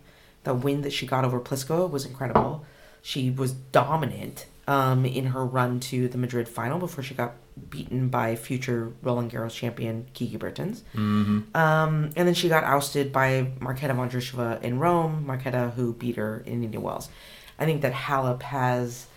The 0.43 0.53
win 0.53 0.81
that 0.81 0.93
she 0.93 1.07
got 1.07 1.25
over 1.25 1.39
pliskova 1.39 1.89
was 1.89 2.05
incredible. 2.05 2.65
She 3.01 3.31
was 3.31 3.51
dominant 3.51 4.45
um, 4.67 5.05
in 5.05 5.27
her 5.27 5.45
run 5.45 5.79
to 5.81 6.07
the 6.07 6.17
madrid 6.17 6.47
final 6.47 6.79
before 6.79 7.03
she 7.03 7.13
got 7.13 7.33
beaten 7.69 8.09
by 8.09 8.35
future 8.35 8.91
roland 9.01 9.31
garros 9.31 9.51
champion 9.55 10.05
kiki 10.13 10.37
bertens 10.37 10.83
Mm-hmm. 10.93 11.55
um, 11.55 12.09
and 12.15 12.27
then 12.27 12.33
she 12.33 12.49
got 12.49 12.63
ousted 12.65 13.13
by 13.13 13.51
Marketa 13.59 13.95
Vondrousova 13.95 14.61
in 14.61 14.77
Rome. 14.79 15.25
Marketa, 15.27 15.73
who 15.73 15.93
beat 15.93 16.17
her 16.17 16.43
in 16.45 16.63
Indian 16.63 16.83
Wells. 16.83 17.09
I 17.57 17.63
think 17.65 17.81
that 17.81 17.93
Halep 17.93 18.41
has 18.43 19.07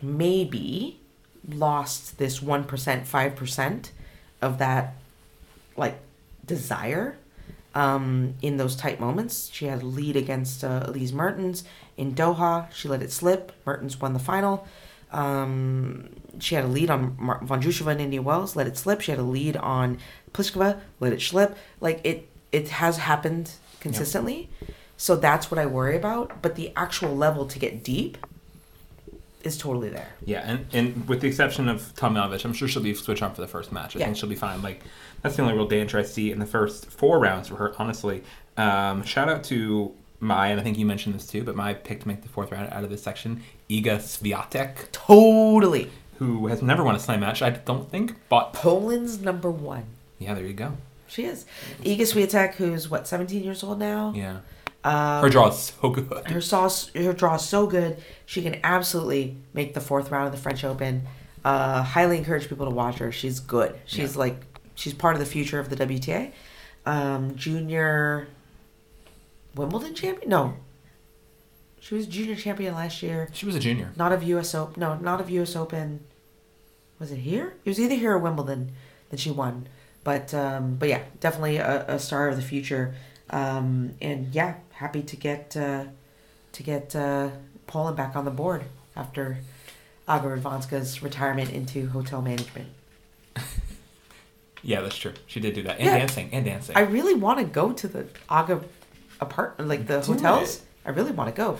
maybe 0.00 1.00
lost 1.48 2.18
this 2.18 2.40
1%, 2.40 2.66
5% 2.66 3.90
of 4.40 4.58
that, 4.58 4.94
like, 5.76 5.98
desire 6.46 7.16
um, 7.74 8.34
in 8.42 8.56
those 8.56 8.76
tight 8.76 9.00
moments. 9.00 9.50
She 9.52 9.66
had 9.66 9.82
a 9.82 9.86
lead 9.86 10.16
against 10.16 10.62
uh, 10.64 10.84
Elise 10.86 11.12
Mertens 11.12 11.64
in 11.96 12.14
Doha. 12.14 12.70
She 12.72 12.88
let 12.88 13.02
it 13.02 13.12
slip. 13.12 13.52
Mertens 13.66 14.00
won 14.00 14.12
the 14.12 14.18
final. 14.18 14.66
Um, 15.12 16.08
she 16.38 16.54
had 16.54 16.64
a 16.64 16.68
lead 16.68 16.90
on 16.90 17.16
Mar- 17.18 17.40
Vondrousova 17.40 17.92
in 17.92 18.00
Indian 18.00 18.24
Wells, 18.24 18.56
let 18.56 18.66
it 18.66 18.76
slip. 18.76 19.00
She 19.00 19.10
had 19.12 19.18
a 19.18 19.24
lead 19.24 19.56
on 19.56 19.98
Pliskova, 20.32 20.80
let 21.00 21.12
it 21.12 21.20
slip. 21.20 21.56
Like 21.80 22.00
it, 22.04 22.28
it 22.52 22.68
has 22.68 22.98
happened 22.98 23.52
consistently. 23.80 24.48
So 24.96 25.16
that's 25.16 25.50
what 25.50 25.58
I 25.58 25.66
worry 25.66 25.96
about. 25.96 26.42
But 26.42 26.54
the 26.54 26.72
actual 26.76 27.16
level 27.16 27.46
to 27.46 27.58
get 27.58 27.82
deep 27.82 28.18
is 29.42 29.56
totally 29.56 29.88
there. 29.88 30.08
Yeah, 30.24 30.40
and, 30.44 30.66
and 30.72 31.08
with 31.08 31.22
the 31.22 31.28
exception 31.28 31.68
of 31.68 31.94
Tomljanovic, 31.94 32.44
I'm 32.44 32.52
sure 32.52 32.68
she'll 32.68 32.82
be 32.82 32.94
switch 32.94 33.22
on 33.22 33.34
for 33.34 33.40
the 33.40 33.48
first 33.48 33.72
match. 33.72 33.96
I 33.96 34.00
Yeah. 34.00 34.04
think 34.06 34.18
she'll 34.18 34.28
be 34.28 34.34
fine. 34.34 34.60
Like 34.62 34.82
that's 35.22 35.36
the 35.36 35.42
only 35.42 35.54
real 35.54 35.66
danger 35.66 35.98
I 35.98 36.02
see 36.02 36.30
in 36.30 36.38
the 36.38 36.46
first 36.46 36.86
four 36.90 37.18
rounds 37.18 37.48
for 37.48 37.56
her. 37.56 37.74
Honestly, 37.78 38.22
um, 38.58 39.02
shout 39.02 39.28
out 39.30 39.42
to 39.44 39.94
my 40.20 40.48
and 40.48 40.60
I 40.60 40.62
think 40.62 40.78
you 40.78 40.86
mentioned 40.86 41.14
this 41.14 41.26
too, 41.26 41.42
but 41.44 41.56
my 41.56 41.74
pick 41.74 42.00
to 42.02 42.08
make 42.08 42.22
the 42.22 42.28
fourth 42.28 42.52
round 42.52 42.72
out 42.72 42.84
of 42.84 42.90
this 42.90 43.02
section, 43.02 43.42
Iga 43.68 43.96
Swiatek, 43.98 44.90
Totally. 44.92 45.90
who 46.18 46.46
has 46.48 46.60
never 46.62 46.84
won 46.84 46.94
a 46.94 46.98
slam 46.98 47.20
match. 47.20 47.40
I 47.42 47.50
don't 47.50 47.90
think, 47.90 48.14
but 48.28 48.52
Poland's 48.52 49.20
number 49.20 49.50
one. 49.50 49.84
yeah, 50.18 50.34
there 50.34 50.44
you 50.46 50.52
go. 50.52 50.72
She 51.08 51.24
is. 51.24 51.44
Iga 51.82 52.00
Swiatek, 52.02 52.54
who's 52.54 52.88
what, 52.88 53.08
17 53.08 53.42
years 53.42 53.64
old 53.64 53.78
now? 53.80 54.12
Yeah, 54.14 54.40
Um, 54.84 55.22
her 55.22 55.28
draw 55.28 55.48
is 55.48 55.72
so 55.80 55.90
good. 55.90 56.26
her 56.28 56.40
sauce 56.40 56.90
her 56.94 57.12
draw 57.12 57.34
is 57.34 57.42
so 57.42 57.66
good 57.66 57.98
she 58.26 58.40
can 58.42 58.58
absolutely 58.64 59.36
make 59.52 59.74
the 59.74 59.80
fourth 59.80 60.10
round 60.10 60.26
of 60.26 60.32
the 60.32 60.38
french 60.38 60.64
open 60.64 61.02
uh 61.44 61.82
highly 61.82 62.16
encourage 62.16 62.48
people 62.48 62.64
to 62.66 62.74
watch 62.74 62.96
her 62.98 63.12
she's 63.12 63.40
good 63.40 63.74
she's 63.84 64.14
Yeah. 64.14 64.20
like 64.20 64.36
she's 64.74 64.94
part 64.94 65.14
of 65.16 65.20
the 65.20 65.26
future 65.26 65.58
of 65.58 65.68
the 65.68 65.76
wta 65.76 66.32
um 66.86 67.34
junior 67.36 68.28
wimbledon 69.54 69.94
champion? 69.94 70.28
No. 70.28 70.54
She 71.80 71.94
was 71.94 72.06
junior 72.06 72.36
champion 72.36 72.74
last 72.74 73.02
year. 73.02 73.28
She 73.32 73.46
was 73.46 73.54
a 73.54 73.60
junior. 73.60 73.90
not 73.96 74.12
of 74.12 74.22
us 74.22 74.54
open 74.54 74.80
no 74.80 74.96
not 74.96 75.20
of 75.20 75.30
us 75.30 75.56
open. 75.56 76.00
Was 76.98 77.10
it 77.10 77.16
here? 77.18 77.54
It 77.64 77.68
was 77.70 77.80
either 77.80 77.94
here 77.94 78.12
or 78.12 78.18
wimbledon 78.18 78.72
that 79.10 79.18
she 79.20 79.30
won. 79.30 79.66
But 80.04 80.32
um 80.34 80.76
but 80.76 80.88
yeah 80.88 81.02
definitely 81.20 81.56
a, 81.56 81.84
a 81.88 81.98
star 81.98 82.28
of 82.28 82.36
the 82.36 82.42
future. 82.42 82.94
Um 83.30 83.94
and 84.02 84.34
yeah 84.34 84.54
happy 84.72 85.02
to 85.02 85.16
get 85.16 85.56
uh 85.56 85.84
to 86.52 86.62
get 86.62 86.94
uh 86.96 87.30
poland 87.66 87.96
back 87.96 88.16
on 88.16 88.24
the 88.24 88.30
board 88.30 88.64
after 88.96 89.38
aga 90.08 90.26
radwanska's 90.28 91.02
retirement 91.02 91.50
into 91.50 91.88
hotel 91.88 92.20
management. 92.22 92.68
Yeah, 94.62 94.82
that's 94.82 94.98
true. 94.98 95.14
She 95.26 95.40
did 95.40 95.54
do 95.54 95.62
that, 95.62 95.78
and 95.78 95.86
Yeah. 95.86 95.98
dancing, 95.98 96.28
and 96.32 96.44
dancing. 96.44 96.76
i 96.76 96.80
really 96.80 97.14
want 97.14 97.38
to 97.38 97.46
go 97.46 97.72
to 97.72 97.88
the 97.88 98.06
aga 98.28 98.60
apartment 99.20 99.68
like 99.68 99.86
the 99.86 100.00
Do 100.00 100.12
hotels 100.14 100.56
it. 100.56 100.62
i 100.86 100.90
really 100.90 101.12
want 101.12 101.28
to 101.34 101.36
go 101.36 101.58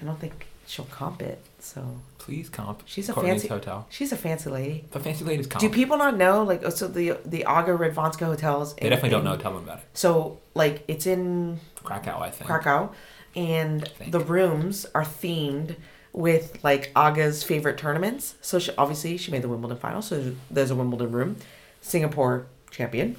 i 0.00 0.04
don't 0.04 0.18
think 0.20 0.46
she'll 0.66 0.84
comp 0.86 1.22
it 1.22 1.38
so 1.58 1.80
Please 2.18 2.48
comp. 2.48 2.84
She's 2.86 3.08
a 3.08 3.12
Courtney's 3.14 3.42
fancy- 3.42 3.48
hotel. 3.48 3.86
she's 3.90 4.12
a 4.12 4.16
fancy 4.16 4.48
lady 4.48 4.84
The 4.92 5.00
fancy 5.00 5.24
ladies 5.24 5.48
comp. 5.48 5.60
Do 5.60 5.68
people 5.68 5.96
not 5.96 6.16
know 6.16 6.44
like 6.44 6.62
oh, 6.64 6.70
so 6.70 6.86
the 6.86 7.18
the 7.24 7.44
Aga 7.46 7.72
Radwanska 7.72 8.26
hotels? 8.26 8.74
they 8.76 8.82
in- 8.82 8.90
definitely 8.90 9.10
don't 9.10 9.20
in- 9.26 9.32
know. 9.32 9.36
Tell 9.36 9.52
them 9.54 9.64
about 9.64 9.78
it. 9.78 9.84
So 9.94 10.38
like 10.54 10.84
it's 10.86 11.04
in 11.04 11.58
Krakow, 11.82 12.20
I 12.20 12.30
think. 12.30 12.46
Krakow, 12.48 12.92
and 13.34 13.88
think. 13.88 14.12
the 14.12 14.20
rooms 14.20 14.86
are 14.94 15.02
themed 15.02 15.74
with 16.12 16.62
like 16.62 16.92
Aga's 16.94 17.42
favorite 17.42 17.76
tournaments. 17.76 18.36
So 18.40 18.60
she, 18.60 18.70
obviously 18.78 19.16
she 19.16 19.32
made 19.32 19.42
the 19.42 19.48
Wimbledon 19.48 19.78
final. 19.78 20.00
So 20.00 20.34
there's 20.48 20.70
a 20.70 20.76
Wimbledon 20.76 21.10
room, 21.10 21.36
Singapore 21.80 22.46
champion, 22.70 23.16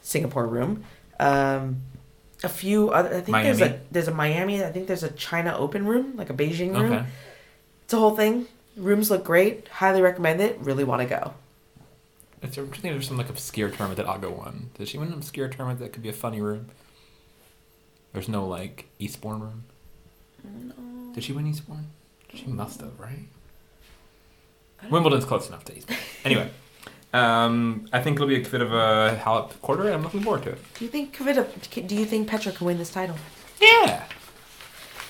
Singapore 0.00 0.46
room. 0.46 0.82
Um, 1.20 1.82
a 2.42 2.48
few 2.48 2.90
other. 2.90 3.16
I 3.16 3.20
think 3.20 3.36
there's 3.36 3.60
a 3.60 3.80
there's 3.90 4.08
a 4.08 4.14
Miami. 4.14 4.62
I 4.62 4.70
think 4.70 4.86
there's 4.86 5.02
a 5.02 5.10
China 5.10 5.56
Open 5.56 5.86
room, 5.86 6.16
like 6.16 6.30
a 6.30 6.34
Beijing 6.34 6.72
room. 6.74 6.92
Okay. 6.92 7.06
It's 7.84 7.94
a 7.94 7.98
whole 7.98 8.16
thing. 8.16 8.46
Rooms 8.76 9.10
look 9.10 9.24
great. 9.24 9.68
Highly 9.68 10.02
recommend 10.02 10.40
it. 10.40 10.58
Really 10.60 10.84
want 10.84 11.02
to 11.02 11.08
go. 11.08 11.34
Do 12.42 12.60
you 12.60 12.66
think 12.66 12.82
there's 12.82 13.08
some 13.08 13.16
like 13.16 13.30
obscure 13.30 13.70
tournament 13.70 13.96
that 13.96 14.06
Aga 14.06 14.30
won? 14.30 14.70
Did 14.76 14.88
she 14.88 14.98
win 14.98 15.08
an 15.08 15.14
obscure 15.14 15.48
tournament 15.48 15.80
that 15.80 15.92
could 15.92 16.02
be 16.02 16.08
a 16.08 16.12
funny 16.12 16.40
room? 16.40 16.68
There's 18.12 18.28
no 18.28 18.46
like 18.46 18.86
Eastbourne 18.98 19.40
room. 19.40 19.64
No. 20.44 21.14
Did 21.14 21.24
she 21.24 21.32
win 21.32 21.46
Eastbourne? 21.46 21.86
She 22.32 22.46
must 22.46 22.80
have, 22.80 22.98
right? 23.00 23.28
Wimbledon's 24.90 25.24
close 25.24 25.48
enough 25.48 25.64
to 25.64 25.76
Eastbourne. 25.76 25.98
Anyway, 26.24 26.50
um, 27.12 27.88
I 27.92 28.02
think 28.02 28.16
it'll 28.16 28.28
be 28.28 28.42
a 28.42 28.48
bit 28.48 28.60
of 28.60 28.72
a 28.72 29.18
Halep 29.22 29.60
quarter, 29.62 29.84
and 29.86 29.94
I'm 29.94 30.02
looking 30.02 30.22
forward 30.22 30.42
to 30.44 30.50
it. 30.50 30.58
Do 30.78 30.84
you 30.84 30.90
think 30.90 31.16
Kvita, 31.16 31.86
do 31.86 31.94
you 31.94 32.04
think 32.04 32.28
Petra 32.28 32.52
can 32.52 32.66
win 32.66 32.78
this 32.78 32.90
title? 32.90 33.16
Yeah, 33.60 34.04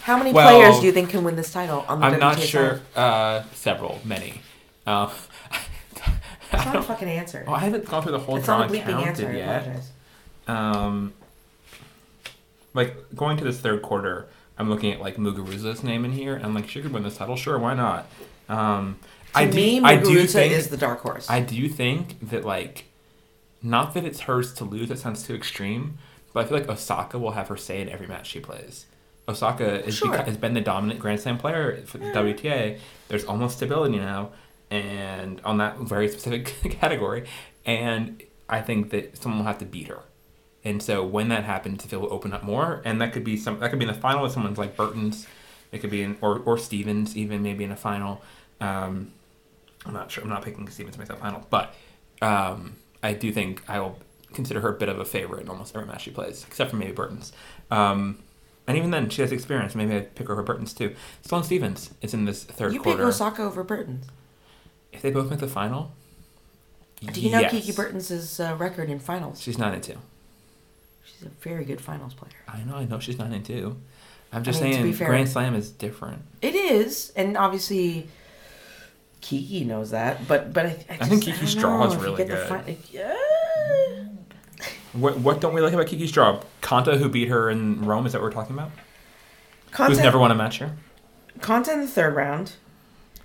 How 0.02 0.16
many 0.16 0.32
Well, 0.32 0.48
players 0.60 0.78
do 0.80 0.86
you 0.86 0.92
think 0.92 1.10
can 1.10 1.24
win 1.24 1.34
this 1.34 1.52
title 1.52 1.84
on 1.88 1.98
the 2.00 2.06
I'm 2.06 2.20
not 2.20 2.36
WTA 2.36 2.46
sure. 2.46 2.80
side? 2.94 3.00
Uh, 3.00 3.42
several, 3.54 4.00
many. 4.04 4.40
It's 6.52 6.62
I, 6.62 6.64
not 6.66 6.68
a 6.68 6.72
don't, 6.74 6.86
fucking 6.86 7.08
answer. 7.08 7.44
oh, 7.48 7.54
I 7.54 7.58
haven't 7.58 7.86
gone 7.86 8.04
through 8.04 8.12
the 8.12 8.20
whole 8.20 8.36
it's 8.36 8.46
draw 8.46 8.58
not 8.58 8.70
a 8.70 8.72
and 8.72 8.82
bleeping 8.86 9.04
answer. 9.04 9.22
counted 9.24 9.34
I 9.34 9.38
yet. 9.38 9.62
apologize. 9.62 9.90
Um, 10.46 11.12
like 12.72 12.94
going 13.16 13.36
to 13.38 13.42
this 13.44 13.58
third 13.58 13.82
quarter, 13.82 14.28
I'm 14.56 14.70
looking 14.70 14.92
at 14.92 15.00
like 15.00 15.16
Muguruza's 15.16 15.82
name 15.82 16.04
in 16.04 16.12
here, 16.12 16.36
and 16.36 16.44
I'm 16.44 16.54
like, 16.54 16.68
she 16.68 16.80
could 16.82 16.92
win 16.92 17.02
this 17.02 17.16
title. 17.16 17.34
Sure, 17.34 17.58
why 17.58 17.74
not? 17.74 18.06
Um, 18.48 19.00
To 19.36 19.42
I 19.42 19.46
do, 19.46 19.56
me, 19.56 19.80
I 19.82 19.96
do 19.96 20.04
Muguruza 20.24 20.32
think, 20.32 20.52
is 20.52 20.68
the 20.68 20.76
dark 20.76 21.00
horse. 21.00 21.28
I 21.30 21.40
do 21.40 21.68
think 21.68 22.28
that 22.30 22.44
like, 22.44 22.84
not 23.62 23.94
that 23.94 24.04
it's 24.04 24.20
hers 24.20 24.52
to 24.54 24.64
lose. 24.64 24.88
That 24.88 24.98
sounds 24.98 25.22
too 25.26 25.34
extreme, 25.34 25.98
but 26.32 26.44
I 26.44 26.48
feel 26.48 26.58
like 26.58 26.68
Osaka 26.68 27.18
will 27.18 27.32
have 27.32 27.48
her 27.48 27.56
say 27.56 27.80
in 27.80 27.88
every 27.88 28.06
match 28.06 28.26
she 28.28 28.40
plays. 28.40 28.86
Osaka 29.28 29.84
is 29.84 29.96
Sure. 29.96 30.12
beca- 30.14 30.24
has 30.26 30.36
been 30.36 30.54
the 30.54 30.60
dominant 30.60 31.00
Grand 31.00 31.20
Slam 31.20 31.36
player 31.38 31.82
for 31.86 31.98
the 31.98 32.06
Yeah. 32.06 32.12
WTA. 32.12 32.78
There's 33.08 33.24
almost 33.24 33.56
stability 33.56 33.98
now, 33.98 34.30
and 34.70 35.40
on 35.44 35.58
that 35.58 35.78
very 35.78 36.08
specific 36.08 36.54
category, 36.80 37.24
and 37.64 38.22
I 38.48 38.60
think 38.60 38.90
that 38.90 39.16
someone 39.18 39.40
will 39.40 39.46
have 39.46 39.58
to 39.58 39.64
beat 39.64 39.88
her. 39.88 40.00
And 40.64 40.82
so 40.82 41.04
when 41.04 41.28
that 41.28 41.44
happens, 41.44 41.84
if 41.84 41.92
it 41.92 42.00
will 42.00 42.12
open 42.12 42.32
up 42.32 42.42
more, 42.42 42.82
and 42.84 43.00
that 43.00 43.12
could 43.12 43.24
be 43.24 43.36
some 43.36 43.58
that 43.60 43.70
could 43.70 43.78
be 43.78 43.84
in 43.84 43.92
the 43.92 43.98
final 43.98 44.22
with 44.22 44.32
someone's 44.32 44.58
like 44.58 44.76
Bertens, 44.76 45.26
it 45.72 45.78
could 45.78 45.90
be 45.90 46.02
in 46.02 46.16
or 46.20 46.38
or 46.40 46.56
Stevens 46.58 47.16
even 47.16 47.42
maybe 47.42 47.64
in 47.64 47.70
a 47.72 47.76
final. 47.76 48.22
Um, 48.60 49.12
I'm 49.86 49.92
not 49.94 50.10
sure. 50.10 50.22
I'm 50.24 50.30
not 50.30 50.42
picking 50.44 50.68
Stevens 50.68 50.94
to 50.96 50.98
make 51.00 51.08
that 51.08 51.20
final, 51.20 51.46
but 51.50 51.74
um, 52.22 52.76
I 53.02 53.12
do 53.14 53.32
think 53.32 53.62
I 53.68 53.78
will 53.80 53.98
consider 54.32 54.60
her 54.60 54.70
a 54.70 54.78
bit 54.78 54.88
of 54.88 54.98
a 54.98 55.04
favorite 55.04 55.42
in 55.42 55.48
almost 55.48 55.74
every 55.74 55.86
match 55.86 56.02
she 56.02 56.10
plays, 56.10 56.44
except 56.48 56.70
for 56.70 56.76
maybe 56.76 56.92
Bertens. 56.92 57.32
Um, 57.70 58.18
and 58.66 58.76
even 58.76 58.90
then, 58.90 59.08
she 59.10 59.22
has 59.22 59.30
experience. 59.32 59.74
Maybe 59.74 59.94
I'd 59.94 60.14
pick 60.16 60.26
her 60.26 60.32
over 60.32 60.42
Bertens 60.42 60.72
too. 60.72 60.94
Sloane 61.22 61.44
Stevens 61.44 61.90
is 62.02 62.12
in 62.14 62.24
this 62.24 62.42
third 62.44 62.72
you 62.72 62.82
pick. 62.82 62.98
Osaka 62.98 63.42
over 63.42 63.62
Bertens. 63.62 64.06
if 64.92 65.02
they 65.02 65.10
both 65.10 65.30
make 65.30 65.38
the 65.40 65.46
final, 65.46 65.92
Do 67.12 67.20
you 67.20 67.30
know 67.30 67.40
Yes. 67.40 67.52
Kiki 67.52 67.72
Bertens 67.72 68.40
uh, 68.40 68.56
record 68.58 68.90
in 68.90 68.98
finals? 68.98 69.40
She's 69.40 69.56
nine 69.58 69.74
and 69.74 69.82
two. 69.82 69.98
She's 71.04 71.22
a 71.22 71.28
very 71.40 71.64
good 71.64 71.80
finals 71.80 72.14
player. 72.14 72.32
I 72.48 72.64
know, 72.64 72.76
I 72.76 72.84
know. 72.86 72.98
She's 72.98 73.18
nine 73.18 73.32
and 73.32 73.44
two. 73.44 73.76
I'm 74.32 74.42
just 74.42 74.60
mean, 74.60 74.72
saying, 74.74 74.92
fair- 74.94 75.06
Grand 75.08 75.28
Slam 75.28 75.54
is 75.54 75.70
different. 75.70 76.22
It 76.42 76.54
is, 76.56 77.12
and 77.14 77.36
obviously 77.36 78.08
Kiki 79.20 79.64
knows 79.64 79.90
that. 79.90 80.26
But 80.28 80.52
but 80.52 80.66
I, 80.66 80.84
I, 80.90 80.96
just, 80.96 81.10
think 81.10 81.24
Kiki's 81.24 81.54
draw 81.54 81.84
know, 81.84 81.90
is 81.90 81.96
really 81.96 82.24
good. 82.24 82.76
yeah. 82.90 83.14
What 84.92 85.18
what 85.18 85.40
don't 85.40 85.54
we 85.54 85.60
like 85.60 85.72
about 85.72 85.86
Kiki's 85.86 86.12
draw? 86.12 86.40
Konta, 86.62 86.96
who 86.96 87.08
beat 87.08 87.28
her 87.28 87.50
in 87.50 87.84
Rome, 87.84 88.06
is 88.06 88.12
that 88.12 88.20
what 88.20 88.26
we're 88.26 88.32
talking 88.32 88.56
about? 88.56 88.70
Who's 89.76 89.98
never 89.98 90.18
won 90.18 90.30
a 90.30 90.34
match 90.34 90.58
here? 90.58 90.76
Konta 91.40 91.72
in 91.74 91.80
the 91.80 91.86
third 91.86 92.14
round. 92.14 92.54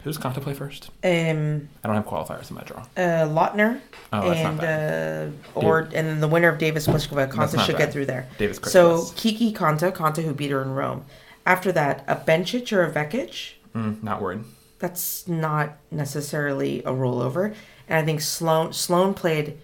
Who's 0.04 0.18
Konta 0.18 0.42
play 0.42 0.54
first? 0.54 0.90
Um, 1.04 1.70
I 1.84 1.88
don't 1.88 1.96
have 1.96 2.08
qualifiers 2.08 2.50
in 2.50 2.56
my 2.56 2.64
draw. 2.64 2.80
uh, 2.98 3.28
Lottner 3.28 3.80
Oh, 4.12 4.32
and 4.32 4.60
uh, 4.60 5.28
or 5.54 5.82
and 5.82 6.08
then 6.08 6.20
the 6.20 6.28
winner 6.28 6.50
of 6.50 6.58
Davis 6.58 6.88
Pliskova. 6.88 7.32
Konta 7.32 7.64
should 7.64 7.74
bad. 7.74 7.86
get 7.86 7.94
through 7.94 8.08
there. 8.08 8.28
Davis 8.38 8.58
Chris. 8.60 8.74
So 8.74 9.06
Kiki 9.16 9.54
Konta, 9.54 9.92
Konta 9.92 10.24
who 10.24 10.34
beat 10.34 10.52
her 10.52 10.62
in 10.62 10.72
Rome. 10.72 11.06
After 11.46 11.72
that, 11.72 12.04
a 12.08 12.16
Bencic 12.16 12.72
or 12.74 12.84
a 12.84 12.92
Vekic. 12.92 13.54
mm, 13.76 14.02
not 14.04 14.22
worried. 14.22 14.42
That's 14.82 15.28
not 15.28 15.78
necessarily 15.92 16.80
a 16.80 16.92
rollover. 16.92 17.56
And 17.88 17.98
I 18.00 18.04
think 18.04 18.20
Sloane 18.20 18.74
Sloane 18.74 19.14
played. 19.14 19.58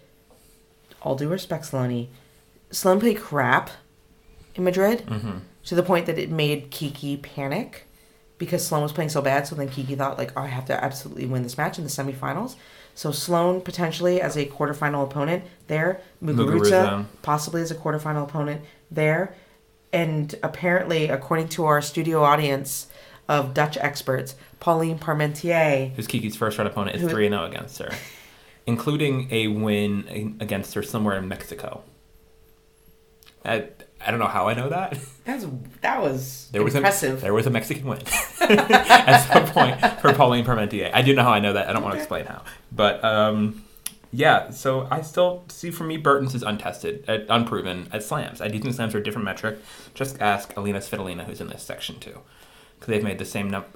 All 1.02 1.16
due 1.16 1.28
respect, 1.30 1.66
Sloane. 1.66 2.08
Sloan 2.72 3.00
played 3.00 3.20
crap 3.20 3.70
in 4.56 4.64
Madrid 4.64 5.06
Mm-hmm. 5.08 5.38
to 5.66 5.76
the 5.76 5.84
point 5.84 6.06
that 6.06 6.18
it 6.18 6.30
made 6.30 6.70
Kiki 6.72 7.18
panic 7.18 7.86
because 8.38 8.66
Sloane 8.66 8.84
was 8.84 8.92
playing 8.92 9.10
so 9.10 9.22
bad. 9.22 9.48
So 9.48 9.56
then 9.56 9.70
Kiki 9.70 9.96
thought 9.96 10.18
like, 10.18 10.32
oh, 10.38 10.42
I 10.42 10.48
have 10.48 10.66
to 10.66 10.84
absolutely 10.84 11.26
win 11.26 11.44
this 11.44 11.58
match 11.58 11.78
in 11.78 11.84
the 11.84 11.90
semifinals. 11.90 12.56
So 12.94 13.12
Sloane 13.12 13.62
potentially 13.62 14.22
as 14.22 14.36
a 14.38 14.46
quarterfinal 14.46 15.04
opponent 15.04 15.44
there, 15.68 16.02
Muguruza, 16.24 16.46
Muguruza. 16.46 17.06
possibly 17.22 17.62
as 17.62 17.72
a 17.72 17.76
quarterfinal 17.76 18.24
opponent 18.24 18.62
there, 18.92 19.36
and 19.94 20.34
apparently 20.44 21.08
according 21.08 21.48
to 21.50 21.66
our 21.66 21.82
studio 21.82 22.24
audience 22.24 22.87
of 23.28 23.54
Dutch 23.54 23.78
experts, 23.78 24.36
Pauline 24.60 25.00
Parmentier. 25.00 25.94
Who's 25.96 26.08
Kiki's 26.08 26.36
first 26.36 26.58
round 26.58 26.70
opponent 26.70 26.96
is 26.96 27.02
Who- 27.04 27.10
3 27.10 27.30
0 27.30 27.46
against 27.46 27.78
her, 27.80 27.92
including 28.66 29.28
a 29.32 29.48
win 29.48 30.38
against 30.40 30.74
her 30.76 30.84
somewhere 30.84 31.18
in 31.18 31.28
Mexico. 31.28 31.84
I, 33.46 33.70
I 34.06 34.12
don't 34.12 34.20
know 34.20 34.28
how 34.28 34.48
I 34.48 34.54
know 34.54 34.70
that. 34.70 34.98
That's 35.26 35.46
that 35.82 36.02
was 36.02 36.50
There 36.52 36.64
was 36.64 36.76
impressive. 36.76 37.20
A, 37.20 37.22
there 37.22 37.34
was 37.34 37.48
a 37.48 37.50
Mexican 37.50 37.86
win 37.88 38.02
at 38.42 39.20
some 39.32 39.46
point 39.48 39.80
for 40.02 40.14
Pauline 40.14 40.46
Parmentier. 40.46 40.92
I 40.94 41.02
do 41.02 41.14
know 41.14 41.24
how 41.24 41.32
I 41.32 41.40
know 41.40 41.54
that. 41.54 41.70
I 41.70 41.74
don't 41.74 41.84
want 41.84 41.94
to 41.96 42.00
explain 42.00 42.26
how, 42.26 42.44
but 42.72 43.04
um, 43.04 43.64
yeah. 44.12 44.50
So 44.52 44.88
I 44.92 45.02
still 45.02 45.46
see 45.50 45.72
for 45.72 45.84
me 45.86 45.98
Bertens 45.98 46.36
is 46.36 46.44
untested, 46.44 47.06
uh, 47.08 47.20
unproven 47.30 47.88
at 47.92 48.04
slams. 48.04 48.42
I 48.42 48.48
do 48.50 48.60
think 48.60 48.74
slams 48.76 48.94
are 48.96 49.00
a 49.00 49.04
different 49.04 49.26
metric. 49.26 49.60
Just 49.94 50.20
ask 50.22 50.56
Alina 50.58 50.80
Svitolina, 50.80 51.24
who's 51.26 51.42
in 51.42 51.48
this 51.48 51.64
section 51.64 52.00
too, 52.00 52.20
because 52.80 52.92
they've 52.94 53.04
made 53.04 53.20
the 53.20 53.26
same 53.26 53.50
number. 53.50 53.68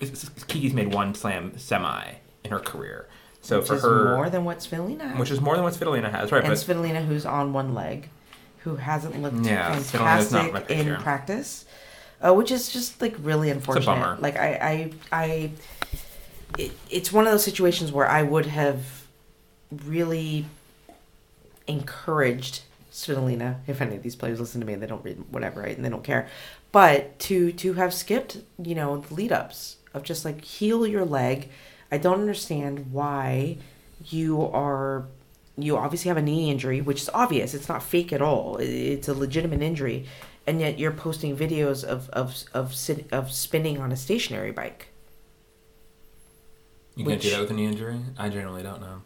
Kiki's 0.47 0.73
made 0.73 0.93
one 0.93 1.13
slam 1.15 1.57
semi 1.57 2.13
in 2.43 2.51
her 2.51 2.59
career. 2.59 3.07
So 3.41 3.59
which 3.59 3.67
for 3.67 3.75
is 3.75 3.81
her, 3.81 4.15
more 4.15 4.29
than 4.29 4.45
what 4.45 4.59
Svitolina 4.59 5.17
which 5.17 5.31
is 5.31 5.41
more 5.41 5.55
than 5.55 5.63
what 5.63 5.73
Svitolina 5.73 6.11
has, 6.11 6.31
right? 6.31 6.43
and 6.43 6.49
But 6.51 6.57
Svitolina, 6.59 7.05
who's 7.05 7.25
on 7.25 7.53
one 7.53 7.73
leg, 7.73 8.09
who 8.59 8.75
hasn't 8.75 9.19
looked 9.21 9.43
Yeah, 9.45 9.73
fantastic 9.79 10.69
in 10.69 10.95
practice, 10.97 11.65
uh, 12.21 12.33
which 12.33 12.51
is 12.51 12.69
just 12.71 13.01
like 13.01 13.15
really 13.19 13.49
unfortunate. 13.49 13.85
bummer. 13.85 14.17
Like 14.19 14.37
I, 14.37 14.91
I, 15.11 15.23
I, 15.23 15.51
it, 16.59 16.71
it's 16.91 17.11
one 17.11 17.25
of 17.25 17.31
those 17.31 17.43
situations 17.43 17.91
where 17.91 18.07
I 18.07 18.21
would 18.21 18.45
have 18.45 19.03
really 19.85 20.45
encouraged 21.67 22.61
Svitolina, 22.91 23.55
if 23.67 23.81
any 23.81 23.95
of 23.95 24.03
these 24.03 24.15
players 24.15 24.39
listen 24.39 24.59
to 24.61 24.67
me, 24.67 24.73
and 24.73 24.83
they 24.83 24.87
don't 24.87 25.03
read 25.03 25.23
whatever, 25.31 25.61
right, 25.61 25.75
and 25.75 25.83
they 25.85 25.89
don't 25.89 26.03
care, 26.03 26.27
but 26.71 27.19
to 27.19 27.51
to 27.53 27.73
have 27.73 27.93
skipped, 27.93 28.37
you 28.61 28.75
know, 28.75 28.97
the 28.97 29.13
lead 29.13 29.31
ups 29.31 29.77
of 29.93 30.03
just 30.03 30.25
like 30.25 30.43
heal 30.43 30.87
your 30.87 31.05
leg. 31.05 31.49
I 31.91 31.97
don't 31.97 32.21
understand 32.21 32.91
why 32.91 33.57
you 34.09 34.41
are 34.41 35.05
you 35.57 35.77
obviously 35.77 36.09
have 36.09 36.17
a 36.17 36.21
knee 36.21 36.49
injury, 36.49 36.81
which 36.81 37.01
is 37.01 37.09
obvious. 37.13 37.53
It's 37.53 37.69
not 37.69 37.83
fake 37.83 38.13
at 38.13 38.21
all. 38.21 38.57
It's 38.57 39.07
a 39.07 39.13
legitimate 39.13 39.61
injury, 39.61 40.07
and 40.47 40.59
yet 40.59 40.79
you're 40.79 40.91
posting 40.91 41.35
videos 41.35 41.83
of 41.83 42.09
of 42.09 42.43
of 42.53 42.73
sit, 42.73 43.11
of 43.11 43.31
spinning 43.31 43.79
on 43.79 43.91
a 43.91 43.97
stationary 43.97 44.51
bike. 44.51 44.87
you 46.95 47.05
can't 47.05 47.21
do 47.21 47.29
that 47.31 47.41
with 47.41 47.51
a 47.51 47.53
knee 47.53 47.65
injury. 47.65 47.99
I 48.17 48.29
generally 48.29 48.63
don't 48.63 48.81
know. 48.81 49.01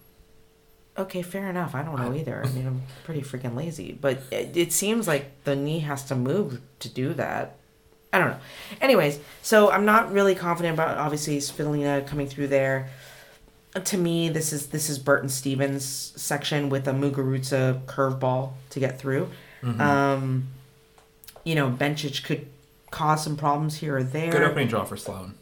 Okay, 0.98 1.22
fair 1.22 1.50
enough. 1.50 1.76
I 1.76 1.82
don't 1.84 2.00
know 2.00 2.14
either. 2.14 2.44
I 2.46 2.50
mean, 2.54 2.68
I'm 2.68 2.82
pretty 3.04 3.22
freaking 3.22 3.56
lazy, 3.56 3.98
but 4.00 4.20
it, 4.32 4.56
it 4.56 4.72
seems 4.74 5.08
like 5.08 5.44
the 5.44 5.56
knee 5.56 5.80
has 5.80 6.04
to 6.06 6.16
move 6.16 6.62
to 6.80 6.90
do 6.90 7.14
that. 7.16 7.56
I 8.14 8.20
don't 8.20 8.30
know. 8.30 8.38
Anyways, 8.80 9.20
so 9.42 9.70
I'm 9.72 9.84
not 9.84 10.12
really 10.14 10.36
confident 10.36 10.76
about 10.76 10.98
obviously 10.98 11.38
Svitolina 11.40 12.08
coming 12.08 12.28
through 12.28 12.48
there. 12.48 12.90
To 13.84 13.98
me, 13.98 14.30
this 14.30 14.54
is 14.54 14.68
this 14.68 14.90
is 14.90 14.98
Bertens 14.98 15.34
Stephens 15.34 15.84
section 16.16 16.70
with 16.70 16.88
a 16.88 16.92
Muguruza 16.92 17.84
curveball 17.88 18.54
to 18.70 18.80
get 18.80 18.98
through. 18.98 19.30
Mhm. 19.62 19.82
Um, 19.82 20.48
you 21.44 21.56
know, 21.56 21.70
Bencic 21.70 22.24
could 22.24 22.48
cause 22.90 23.22
some 23.22 23.36
problems 23.36 23.76
here 23.76 23.98
or 23.98 24.04
there. 24.04 24.32
Good 24.32 24.44
opening 24.44 24.70
draw 24.70 24.86
for 24.86 24.96
Sloane. 24.96 25.34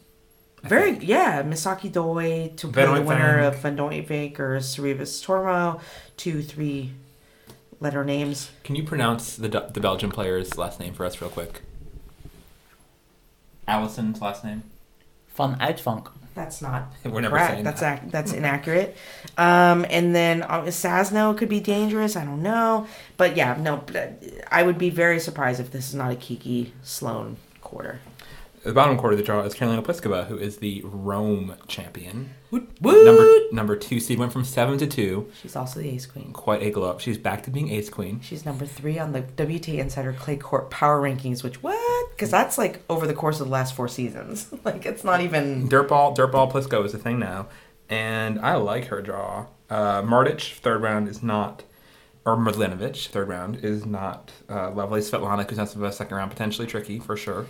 I 0.64 0.68
Very 0.70 0.92
think. 0.94 1.08
yeah, 1.08 1.44
Misaki 1.44 1.92
Doi 1.92 2.52
to 2.56 2.68
Van 2.68 2.88
play 2.88 3.00
the 3.00 3.02
Ooyenvink. 3.04 3.06
winner 3.06 3.40
of 3.40 3.56
Van 3.60 3.76
Doitvik 3.78 4.40
or 4.40 4.58
Sorribes 4.60 5.22
Tormo, 5.26 5.82
two 6.16 6.42
three 6.42 6.92
letter 7.82 8.04
names. 8.06 8.50
Can 8.64 8.76
you 8.76 8.84
pronounce 8.84 9.36
the 9.36 9.50
the 9.50 9.80
Belgian 9.82 10.10
player's 10.12 10.58
last 10.58 10.80
name 10.80 10.94
for 10.94 11.06
us 11.06 11.20
real 11.22 11.30
quick? 11.30 11.62
Allison's 13.68 14.22
last 14.22 14.44
name. 14.44 14.64
Van 15.36 15.56
Uytvanck. 15.60 16.10
That's 16.36 16.62
not 16.62 16.92
We're 17.06 17.22
never 17.22 17.36
correct. 17.36 17.52
saying 17.54 17.64
That's 17.64 17.82
that. 17.82 18.00
ac- 18.04 18.10
that's 18.12 18.34
inaccurate. 18.34 18.98
Um, 19.38 19.86
and 19.90 20.16
then 20.16 20.42
uh, 20.44 20.64
Sasno 20.64 21.38
could 21.38 21.50
be 21.50 21.60
dangerous. 21.60 22.16
I 22.16 22.26
don't 22.26 22.42
know, 22.42 22.88
but 23.18 23.36
yeah, 23.38 23.56
no. 23.60 23.84
uh, 23.96 24.08
I 24.52 24.64
would 24.64 24.78
be 24.78 24.90
very 24.90 25.20
surprised 25.20 25.60
if 25.60 25.72
this 25.72 25.90
is 25.90 25.96
not 25.96 26.12
a 26.12 26.16
Kiki 26.16 26.74
Sloane 26.82 27.38
quarter. 27.62 28.00
The 28.64 28.72
bottom 28.72 28.98
quarter 28.98 29.14
of 29.14 29.18
the 29.18 29.26
draw 29.26 29.42
is 29.42 29.54
Karolina 29.54 29.84
Pliskova, 29.84 30.28
who 30.28 30.38
is 30.38 30.58
the 30.58 30.82
Rome 30.86 31.56
champion. 31.68 32.30
Woot, 32.50 32.82
Number 32.82 33.30
number 33.52 33.76
two 33.76 34.00
seed 34.00 34.18
went 34.20 34.32
from 34.32 34.46
seven 34.46 34.78
to 34.78 34.88
two. 34.88 35.30
She's 35.42 35.56
also 35.58 35.82
the 35.82 35.90
ace 35.90 36.06
queen. 36.06 36.32
Quite 36.32 36.64
a 36.64 36.72
glow 36.72 36.90
up. 36.90 37.02
She's 37.02 37.18
back 37.18 37.44
to 37.44 37.52
being 37.52 37.70
ace 37.70 37.90
queen. 37.90 38.22
She's 38.22 38.46
number 38.46 38.66
three 38.66 38.98
on 38.98 39.12
the 39.12 39.22
WTA 39.22 39.80
Insider 39.80 40.14
Clay 40.14 40.38
Court 40.38 40.70
Power 40.70 41.02
Rankings, 41.02 41.44
which 41.44 41.62
what? 41.62 42.10
Because 42.12 42.32
that's 42.32 42.58
like 42.58 42.82
over 42.90 43.06
the 43.06 43.14
course 43.14 43.42
of 43.42 43.48
the 43.48 43.52
last 43.52 43.76
four 43.76 43.90
seasons. 43.90 44.48
like 44.64 44.86
it's 44.86 45.04
not 45.04 45.20
even. 45.20 45.68
Dirtball 45.68 46.16
Dirtball 46.16 46.50
Pliskova 46.50 46.86
is 46.86 46.94
a 46.94 46.98
thing 47.00 47.20
now, 47.20 47.48
and 47.90 48.40
I 48.40 48.56
like 48.56 48.86
her 48.86 49.02
draw. 49.02 49.48
Uh, 49.70 50.02
Martic 50.04 50.54
third 50.54 50.82
round 50.82 51.10
is 51.10 51.22
not, 51.22 51.64
or 52.26 52.38
Mladenovic 52.38 53.08
third 53.08 53.28
round 53.28 53.58
is 53.64 53.86
not 53.86 54.32
uh, 54.50 54.72
lovely. 54.72 55.02
Svetlana 55.02 55.46
Kuznetsova 55.46 55.92
second 55.92 56.16
round 56.16 56.32
potentially 56.32 56.68
tricky 56.68 57.00
for 57.00 57.18
sure. 57.18 57.48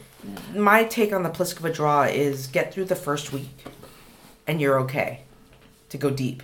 My 0.55 0.83
take 0.83 1.13
on 1.13 1.23
the 1.23 1.29
Pliskova 1.29 1.73
draw 1.73 2.03
is 2.03 2.47
get 2.47 2.73
through 2.73 2.85
the 2.85 2.95
first 2.95 3.31
week, 3.31 3.65
and 4.47 4.59
you're 4.59 4.79
okay 4.81 5.21
to 5.89 5.97
go 5.97 6.09
deep. 6.09 6.43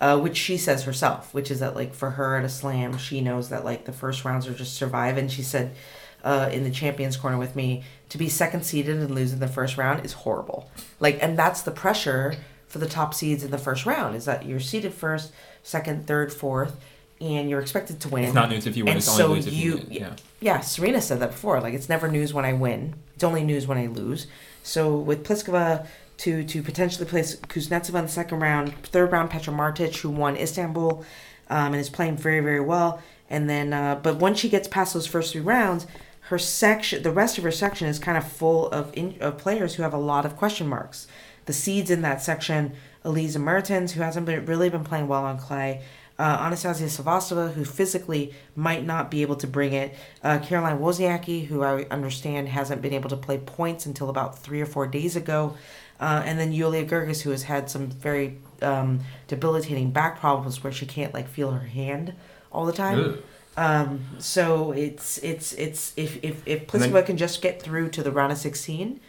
Uh, 0.00 0.16
which 0.16 0.36
she 0.36 0.56
says 0.56 0.84
herself, 0.84 1.34
which 1.34 1.50
is 1.50 1.58
that 1.58 1.74
like 1.74 1.92
for 1.92 2.10
her 2.10 2.36
at 2.36 2.44
a 2.44 2.48
slam, 2.48 2.96
she 2.96 3.20
knows 3.20 3.48
that 3.48 3.64
like 3.64 3.84
the 3.84 3.92
first 3.92 4.24
rounds 4.24 4.46
are 4.46 4.54
just 4.54 4.74
survive. 4.74 5.18
And 5.18 5.28
she 5.30 5.42
said 5.42 5.74
uh, 6.22 6.48
in 6.52 6.62
the 6.62 6.70
champions 6.70 7.16
corner 7.16 7.36
with 7.36 7.56
me, 7.56 7.82
to 8.10 8.16
be 8.16 8.28
second 8.28 8.64
seeded 8.64 8.96
and 8.96 9.12
lose 9.12 9.32
in 9.32 9.40
the 9.40 9.48
first 9.48 9.76
round 9.76 10.04
is 10.04 10.12
horrible. 10.12 10.70
Like, 11.00 11.20
and 11.20 11.36
that's 11.36 11.62
the 11.62 11.72
pressure 11.72 12.36
for 12.68 12.78
the 12.78 12.86
top 12.86 13.12
seeds 13.12 13.42
in 13.42 13.50
the 13.50 13.58
first 13.58 13.86
round 13.86 14.14
is 14.14 14.24
that 14.26 14.46
you're 14.46 14.60
seeded 14.60 14.94
first, 14.94 15.32
second, 15.64 16.06
third, 16.06 16.32
fourth, 16.32 16.76
and 17.20 17.50
you're 17.50 17.60
expected 17.60 18.00
to 18.00 18.08
win. 18.08 18.24
It's 18.24 18.34
not 18.34 18.50
news 18.50 18.66
if 18.66 18.76
you 18.76 18.84
win. 18.84 18.92
And 18.92 18.98
it's 18.98 19.08
only 19.08 19.22
so 19.22 19.34
news 19.34 19.46
if 19.46 19.52
you, 19.54 19.70
you- 19.70 19.76
win. 19.76 19.86
Yeah. 19.90 20.16
Yeah, 20.40 20.60
Serena 20.60 21.00
said 21.00 21.18
that 21.20 21.32
before. 21.32 21.60
Like 21.60 21.74
it's 21.74 21.88
never 21.88 22.08
news 22.08 22.32
when 22.32 22.44
I 22.44 22.52
win. 22.52 22.94
It's 23.14 23.24
only 23.24 23.42
news 23.42 23.66
when 23.66 23.76
I 23.78 23.86
lose. 23.88 24.26
So 24.62 24.96
with 24.96 25.24
Pliskova 25.24 25.86
to 26.18 26.44
to 26.44 26.62
potentially 26.62 27.06
place 27.06 27.36
Kuznetsova 27.36 27.96
in 27.98 28.04
the 28.04 28.08
second 28.08 28.40
round, 28.40 28.74
third 28.86 29.10
round 29.12 29.30
Petra 29.30 29.52
Martic, 29.52 29.96
who 29.98 30.10
won 30.10 30.36
Istanbul, 30.36 31.04
um, 31.50 31.72
and 31.72 31.76
is 31.76 31.90
playing 31.90 32.16
very 32.16 32.40
very 32.40 32.60
well. 32.60 33.02
And 33.30 33.48
then, 33.50 33.72
uh, 33.72 33.96
but 33.96 34.16
once 34.16 34.38
she 34.38 34.48
gets 34.48 34.68
past 34.68 34.94
those 34.94 35.06
first 35.06 35.32
three 35.32 35.42
rounds, 35.42 35.86
her 36.22 36.38
section, 36.38 37.02
the 37.02 37.10
rest 37.10 37.36
of 37.36 37.44
her 37.44 37.50
section 37.50 37.86
is 37.88 37.98
kind 37.98 38.16
of 38.16 38.26
full 38.26 38.68
of 38.70 38.90
in, 38.96 39.16
of 39.20 39.38
players 39.38 39.74
who 39.74 39.82
have 39.82 39.92
a 39.92 39.98
lot 39.98 40.24
of 40.24 40.36
question 40.36 40.66
marks. 40.66 41.06
The 41.46 41.52
seeds 41.52 41.90
in 41.90 42.02
that 42.02 42.22
section, 42.22 42.72
Elisa 43.04 43.38
Mertens, 43.38 43.92
who 43.92 44.02
hasn't 44.02 44.26
been 44.26 44.44
really 44.46 44.68
been 44.68 44.84
playing 44.84 45.08
well 45.08 45.24
on 45.24 45.38
clay. 45.38 45.82
Uh, 46.18 46.36
Anastasia 46.40 46.84
Sevastova, 46.84 47.52
who 47.52 47.64
physically 47.64 48.34
might 48.56 48.84
not 48.84 49.08
be 49.08 49.22
able 49.22 49.36
to 49.36 49.46
bring 49.46 49.72
it. 49.72 49.94
Uh, 50.22 50.40
Caroline 50.40 50.80
Wozniacki, 50.80 51.46
who 51.46 51.62
I 51.62 51.84
understand 51.90 52.48
hasn't 52.48 52.82
been 52.82 52.92
able 52.92 53.08
to 53.10 53.16
play 53.16 53.38
points 53.38 53.86
until 53.86 54.08
about 54.10 54.36
three 54.36 54.60
or 54.60 54.66
four 54.66 54.88
days 54.88 55.14
ago. 55.14 55.56
Uh, 56.00 56.22
and 56.24 56.38
then 56.38 56.52
Yulia 56.52 56.84
Goerges, 56.84 57.22
who 57.22 57.30
has 57.30 57.44
had 57.44 57.70
some 57.70 57.88
very 57.88 58.38
um, 58.62 59.00
debilitating 59.28 59.90
back 59.92 60.18
problems 60.18 60.62
where 60.64 60.72
she 60.72 60.86
can't 60.86 61.14
like 61.14 61.28
feel 61.28 61.52
her 61.52 61.66
hand 61.66 62.14
all 62.50 62.66
the 62.66 62.72
time. 62.72 63.18
Um, 63.56 64.04
so 64.18 64.72
it's 64.72 65.18
it's 65.18 65.52
it's 65.54 65.92
if 65.96 66.22
if 66.22 66.46
if 66.46 66.72
And 66.74 66.82
then- 66.94 67.04
can 67.04 67.16
just 67.16 67.42
get 67.42 67.60
through 67.62 67.90
to 67.90 68.02
the 68.02 68.12
round 68.12 68.30
of 68.32 68.38
sixteen, 68.38 69.00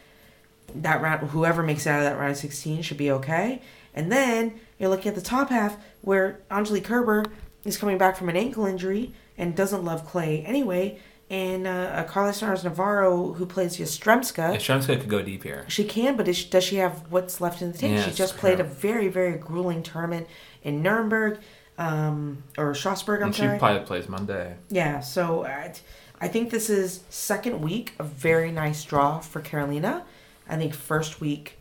that 0.75 1.01
round 1.01 1.29
whoever 1.29 1.61
makes 1.63 1.85
it 1.85 1.89
out 1.89 1.99
of 1.99 2.05
that 2.05 2.17
round 2.17 2.31
of 2.31 2.37
sixteen 2.37 2.81
should 2.81 2.97
be 2.97 3.11
okay. 3.11 3.61
And 3.93 4.11
then 4.11 4.59
you're 4.79 4.89
looking 4.89 5.09
at 5.09 5.15
the 5.15 5.21
top 5.21 5.49
half 5.49 5.77
where 6.01 6.39
Angelique 6.49 6.85
Kerber 6.85 7.25
is 7.65 7.77
coming 7.77 7.97
back 7.97 8.15
from 8.15 8.29
an 8.29 8.35
ankle 8.37 8.65
injury 8.65 9.13
and 9.37 9.55
doesn't 9.55 9.83
love 9.83 10.05
clay 10.07 10.43
anyway. 10.45 10.99
And 11.29 11.67
uh, 11.67 11.69
uh, 11.69 12.03
Carla 12.05 12.31
Suárez 12.31 12.63
Navarro, 12.63 13.33
who 13.33 13.45
plays 13.45 13.77
Yastremska, 13.77 14.53
Yeah, 14.53 14.57
Stremska 14.57 14.99
could 14.99 15.09
go 15.09 15.21
deep 15.21 15.43
here. 15.43 15.63
she 15.67 15.83
can, 15.83 16.17
but 16.17 16.27
is 16.27 16.37
she, 16.37 16.49
does 16.49 16.63
she 16.63 16.77
have 16.77 17.03
what's 17.11 17.39
left 17.39 17.61
in 17.61 17.71
the 17.71 17.77
tank? 17.77 17.93
Yeah, 17.97 18.03
she 18.05 18.11
just 18.11 18.37
played 18.37 18.59
a 18.59 18.63
very, 18.63 19.09
very 19.09 19.37
grueling 19.37 19.83
tournament 19.83 20.27
in 20.63 20.81
Nuremberg, 20.81 21.39
um, 21.77 22.41
or 22.57 22.73
Strasbourg, 22.73 23.21
I'm 23.21 23.27
And 23.27 23.35
she 23.35 23.43
sorry. 23.43 23.59
probably 23.59 23.85
plays 23.85 24.09
Monday. 24.09 24.55
Yeah, 24.69 25.01
so 25.01 25.45
I, 25.45 25.73
I 26.19 26.27
think 26.29 26.49
this 26.49 26.67
is 26.69 27.03
second 27.11 27.61
week 27.61 27.93
a 27.99 28.03
very 28.03 28.51
nice 28.51 28.83
draw 28.83 29.19
for 29.19 29.39
Karolina. 29.39 30.01
I 30.47 30.55
think 30.57 30.73
first 30.73 31.21
week 31.21 31.59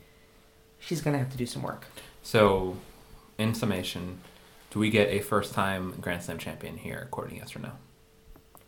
she's 0.78 1.02
gonna 1.02 1.18
have 1.18 1.30
to 1.30 1.36
do 1.36 1.44
some 1.46 1.62
work. 1.62 1.84
So, 2.22 2.78
in 3.38 3.54
summation, 3.54 4.20
do 4.70 4.78
we 4.80 4.90
get 4.90 5.08
a 5.08 5.20
first-time 5.20 5.94
Grand 6.00 6.22
Slam 6.22 6.38
champion 6.38 6.76
here, 6.76 7.00
according 7.02 7.36
yes 7.36 7.54
or 7.56 7.60
no? 7.60 7.72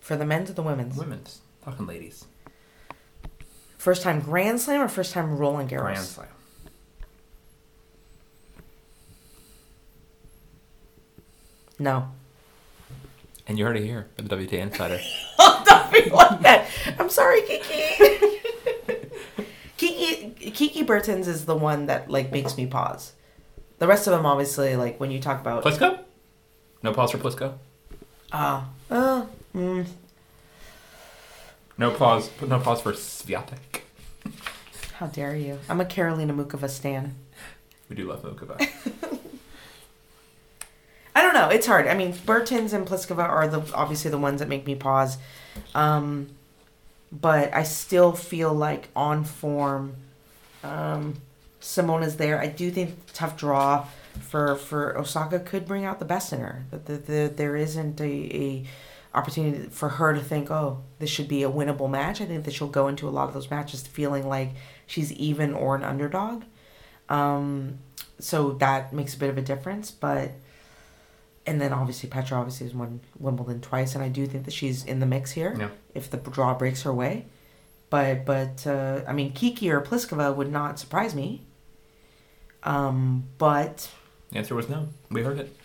For 0.01 0.17
the 0.17 0.25
men's 0.25 0.49
or 0.51 0.55
the 0.55 0.63
women's? 0.63 0.97
Women's, 0.97 1.41
talking 1.63 1.87
ladies. 1.87 2.25
First 3.77 4.03
time 4.03 4.21
Grand 4.21 4.61
Slam 4.61 4.81
or 4.81 4.89
first 4.89 5.13
time 5.13 5.37
Roland 5.37 5.71
Garros? 5.71 5.81
Grand 5.81 5.99
Slam. 5.99 6.29
No. 11.79 12.11
And 13.47 13.59
you 13.59 13.65
heard 13.65 13.77
it 13.77 13.85
here 13.85 14.07
for 14.15 14.23
the 14.23 14.37
WTA 14.37 14.53
Insider. 14.61 15.01
Oh, 15.43 15.63
don't 15.67 15.91
be 15.91 16.11
like 16.11 16.41
that. 16.43 16.69
I'm 16.99 17.09
sorry, 17.09 17.41
Kiki. 17.41 18.19
Kiki 19.79 20.51
Kiki 20.51 20.83
Bertens 20.83 21.27
is 21.27 21.47
the 21.47 21.57
one 21.57 21.87
that 21.87 22.11
like 22.11 22.31
makes 22.31 22.59
me 22.59 22.67
pause. 22.67 23.15
The 23.81 23.87
rest 23.89 24.07
of 24.07 24.13
them, 24.13 24.25
obviously, 24.27 24.77
like 24.77 25.01
when 25.01 25.11
you 25.11 25.19
talk 25.21 25.41
about 25.41 25.65
Plisko? 25.65 25.99
No 26.83 26.93
pause 26.93 27.11
for 27.13 27.19
Plisko? 27.19 27.55
uh, 28.31 28.63
uh, 28.91 29.27
mm, 29.55 29.87
No 31.79 31.91
pause. 31.91 32.31
No 32.47 32.61
pause 32.61 32.81
for 32.83 32.93
Swiatek. 32.93 33.81
how 34.95 35.07
dare 35.07 35.35
you? 35.35 35.59
I'm 35.69 35.81
a 35.81 35.85
Karolina 35.87 36.31
Muchova 36.33 36.69
stan. 36.69 37.15
We 37.89 37.97
do 37.97 38.07
love 38.07 38.23
Muchova. 38.23 38.61
I 41.15 41.23
don't 41.23 41.35
know. 41.35 41.49
It's 41.49 41.67
hard. 41.67 41.87
I 41.89 41.95
mean, 41.95 42.15
Bertens 42.27 42.73
and 42.73 42.87
Pliskova 42.87 43.27
are 43.29 43.49
the 43.49 43.63
obviously 43.75 44.11
the 44.11 44.19
ones 44.19 44.41
that 44.41 44.49
make 44.49 44.67
me 44.67 44.75
pause. 44.75 45.17
Um, 45.75 46.29
but 47.11 47.53
I 47.53 47.63
still 47.65 48.13
feel 48.13 48.53
like 48.53 48.89
on 48.95 49.25
form. 49.25 49.95
Um, 50.63 51.17
Simona's 51.61 52.17
there. 52.17 52.41
I 52.41 52.47
do 52.47 52.71
think 52.71 52.97
tough 53.13 53.37
draw 53.37 53.87
for 54.29 54.57
for 54.57 54.99
Osaka 54.99 55.39
could 55.41 55.67
bring 55.67 55.85
out 55.85 55.99
the 55.99 56.05
best 56.05 56.33
in 56.33 56.41
her. 56.41 56.65
That 56.71 56.87
the, 56.87 56.97
the, 56.97 57.33
there 57.35 57.57
isn't 57.57 58.01
a, 58.01 58.05
a 58.05 58.65
opportunity 59.15 59.69
for 59.71 59.89
her 59.89 60.15
to 60.15 60.21
think, 60.21 60.51
oh, 60.51 60.83
this 60.99 61.11
should 61.11 61.29
be 61.29 61.43
a 61.43 61.51
winnable 61.51 61.91
match. 61.91 62.21
I 62.21 62.27
think 62.27 62.45
that 62.45 62.55
she'll 62.55 62.69
go 62.69 62.89
into 62.89 63.09
a 63.09 63.11
lot 63.11 63.29
of 63.29 63.35
those 63.35 63.51
matches 63.51 63.87
feeling 63.87 64.29
like 64.29 64.51
she's 64.87 65.13
even 65.13 65.53
or 65.53 65.75
an 65.75 65.83
underdog. 65.85 66.45
Um, 67.09 67.79
so 68.19 68.53
that 68.53 68.93
makes 68.93 69.15
a 69.15 69.19
bit 69.19 69.31
of 69.31 69.39
a 69.39 69.43
difference, 69.43 69.91
but 69.91 70.31
and 71.47 71.61
then 71.61 71.73
obviously 71.73 72.09
Petra 72.09 72.39
obviously 72.39 72.67
has 72.67 72.75
won 72.75 73.01
Wimbledon 73.19 73.61
twice, 73.61 73.95
and 73.95 74.05
I 74.05 74.09
do 74.09 74.27
think 74.27 74.45
that 74.45 74.55
she's 74.55 74.85
in 74.85 75.01
the 75.01 75.07
mix 75.07 75.33
here 75.33 75.57
Yeah. 75.59 75.69
if 75.95 76.11
the 76.11 76.19
draw 76.19 76.55
breaks 76.55 76.83
her 76.83 76.93
way. 76.93 77.27
But 77.89 78.25
but 78.25 78.67
uh, 78.67 79.01
I 79.09 79.13
mean 79.13 79.33
Kiki 79.33 79.71
or 79.71 79.81
Pliskova 79.81 80.35
would 80.37 80.53
not 80.53 80.79
surprise 80.79 81.15
me. 81.15 81.43
Um, 82.63 83.25
but 83.39 83.91
The 84.33 84.39
answer 84.39 84.55
was 84.55 84.69
no. 84.69 84.89
We 85.11 85.23
heard 85.23 85.39
it. 85.39 85.57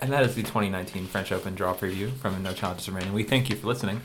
And 0.00 0.12
that 0.12 0.24
is 0.24 0.34
the 0.34 0.42
2019 0.42 1.06
French 1.06 1.30
Open 1.30 1.54
draw 1.54 1.74
preview 1.74 2.12
from 2.12 2.42
No 2.42 2.52
Challenges 2.52 2.88
Remaining. 2.88 3.12
We 3.12 3.22
thank 3.22 3.48
you 3.48 3.56
for 3.56 3.68
listening. 3.68 4.00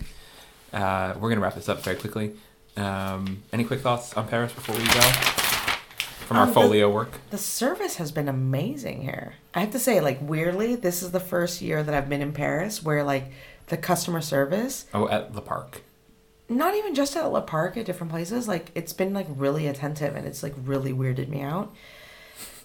Uh, 0.71 1.13
we're 1.15 1.29
going 1.29 1.35
to 1.37 1.41
wrap 1.41 1.55
this 1.55 1.69
up 1.69 1.81
very 1.83 1.95
quickly. 1.95 2.33
Um, 2.75 3.41
any 3.51 3.63
quick 3.63 3.79
thoughts 3.81 4.13
on 4.15 4.27
Paris 4.27 4.53
before 4.53 4.75
we 4.75 4.83
go? 4.85 5.01
From 6.27 6.37
our 6.37 6.43
Um, 6.43 6.49
the- 6.49 6.53
folio 6.53 6.89
work? 6.91 7.11
the 7.31 7.37
service 7.37 7.95
has 7.95 8.11
been 8.11 8.27
amazing 8.27 9.01
here. 9.01 9.33
I 9.55 9.61
have 9.61 9.71
to 9.71 9.79
say, 9.79 9.99
like 10.01 10.19
weirdly, 10.21 10.75
this 10.75 11.01
is 11.01 11.11
the 11.11 11.19
first 11.19 11.61
year 11.61 11.81
that 11.81 11.95
I've 11.95 12.09
been 12.09 12.21
in 12.21 12.33
Paris 12.33 12.83
where 12.83 13.03
like 13.03 13.31
the 13.67 13.77
customer 13.77 14.21
service 14.21 14.85
Oh, 14.93 15.07
at 15.07 15.33
the 15.33 15.41
park. 15.41 15.81
Not 16.49 16.75
even 16.75 16.95
just 16.95 17.15
at 17.15 17.31
Le 17.31 17.41
Parc 17.41 17.77
at 17.77 17.85
different 17.85 18.11
places. 18.11 18.47
Like 18.47 18.71
it's 18.75 18.93
been 18.93 19.13
like 19.13 19.27
really 19.29 19.67
attentive 19.67 20.15
and 20.15 20.25
it's 20.25 20.43
like 20.43 20.53
really 20.63 20.93
weirded 20.93 21.27
me 21.27 21.41
out. 21.41 21.73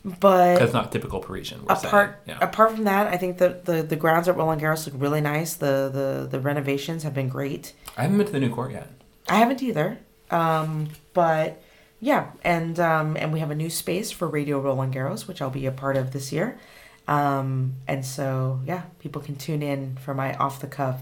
But 0.04 0.54
Because 0.54 0.72
not 0.72 0.90
typical 0.90 1.20
Parisian. 1.20 1.64
We're 1.64 1.74
apart. 1.74 2.22
Yeah. 2.26 2.38
apart 2.40 2.72
from 2.72 2.84
that, 2.84 3.06
I 3.06 3.16
think 3.16 3.38
the, 3.38 3.60
the 3.64 3.82
the 3.82 3.96
grounds 3.96 4.26
at 4.26 4.36
Roland 4.36 4.60
Garros 4.60 4.84
look 4.86 5.00
really 5.00 5.20
nice. 5.20 5.54
The 5.54 5.90
the 5.92 6.28
the 6.28 6.40
renovations 6.40 7.04
have 7.04 7.14
been 7.14 7.28
great. 7.28 7.72
I 7.96 8.02
haven't 8.02 8.18
been 8.18 8.26
to 8.26 8.32
the 8.32 8.40
new 8.40 8.52
court 8.52 8.72
yet. 8.72 8.88
I 9.28 9.36
haven't 9.36 9.62
either. 9.62 9.98
Um, 10.30 10.88
but 11.12 11.62
yeah, 12.00 12.32
and 12.42 12.80
um, 12.80 13.16
and 13.16 13.32
we 13.32 13.38
have 13.38 13.52
a 13.52 13.54
new 13.54 13.70
space 13.70 14.10
for 14.10 14.26
Radio 14.26 14.58
Roland 14.58 14.92
Garros, 14.92 15.28
which 15.28 15.40
I'll 15.40 15.50
be 15.50 15.66
a 15.66 15.72
part 15.72 15.96
of 15.96 16.10
this 16.10 16.32
year. 16.32 16.58
Um, 17.06 17.74
and 17.86 18.04
so 18.04 18.60
yeah, 18.66 18.82
people 18.98 19.22
can 19.22 19.36
tune 19.36 19.62
in 19.62 19.96
for 19.98 20.14
my 20.14 20.34
off 20.34 20.60
the 20.60 20.66
cuff, 20.66 21.00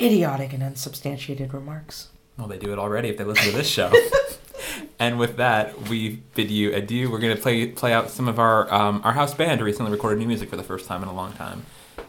idiotic 0.00 0.52
and 0.52 0.62
unsubstantiated 0.62 1.54
remarks. 1.54 2.08
Well, 2.36 2.48
they 2.48 2.58
do 2.58 2.72
it 2.72 2.78
already 2.78 3.08
if 3.08 3.16
they 3.16 3.24
listen 3.24 3.50
to 3.50 3.56
this 3.56 3.68
show. 3.68 3.92
and 4.98 5.18
with 5.18 5.36
that, 5.36 5.88
we 5.88 6.22
bid 6.34 6.50
you 6.50 6.74
adieu. 6.74 7.10
We're 7.10 7.20
gonna 7.20 7.36
play 7.36 7.68
play 7.68 7.92
out 7.92 8.10
some 8.10 8.28
of 8.28 8.38
our 8.38 8.72
um, 8.72 9.00
our 9.04 9.12
house 9.12 9.34
band 9.34 9.60
recently 9.60 9.92
recorded 9.92 10.18
new 10.18 10.26
music 10.26 10.50
for 10.50 10.56
the 10.56 10.64
first 10.64 10.86
time 10.86 11.02
in 11.02 11.08
a 11.08 11.14
long 11.14 11.32
time. 11.34 11.64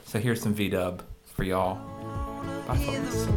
So 0.05 0.19
here's 0.19 0.41
some 0.41 0.53
V 0.53 0.69
Dub 0.69 1.03
for 1.25 1.43
y'all. 1.43 1.75
Bye, 2.67 2.77
folks. 2.77 3.27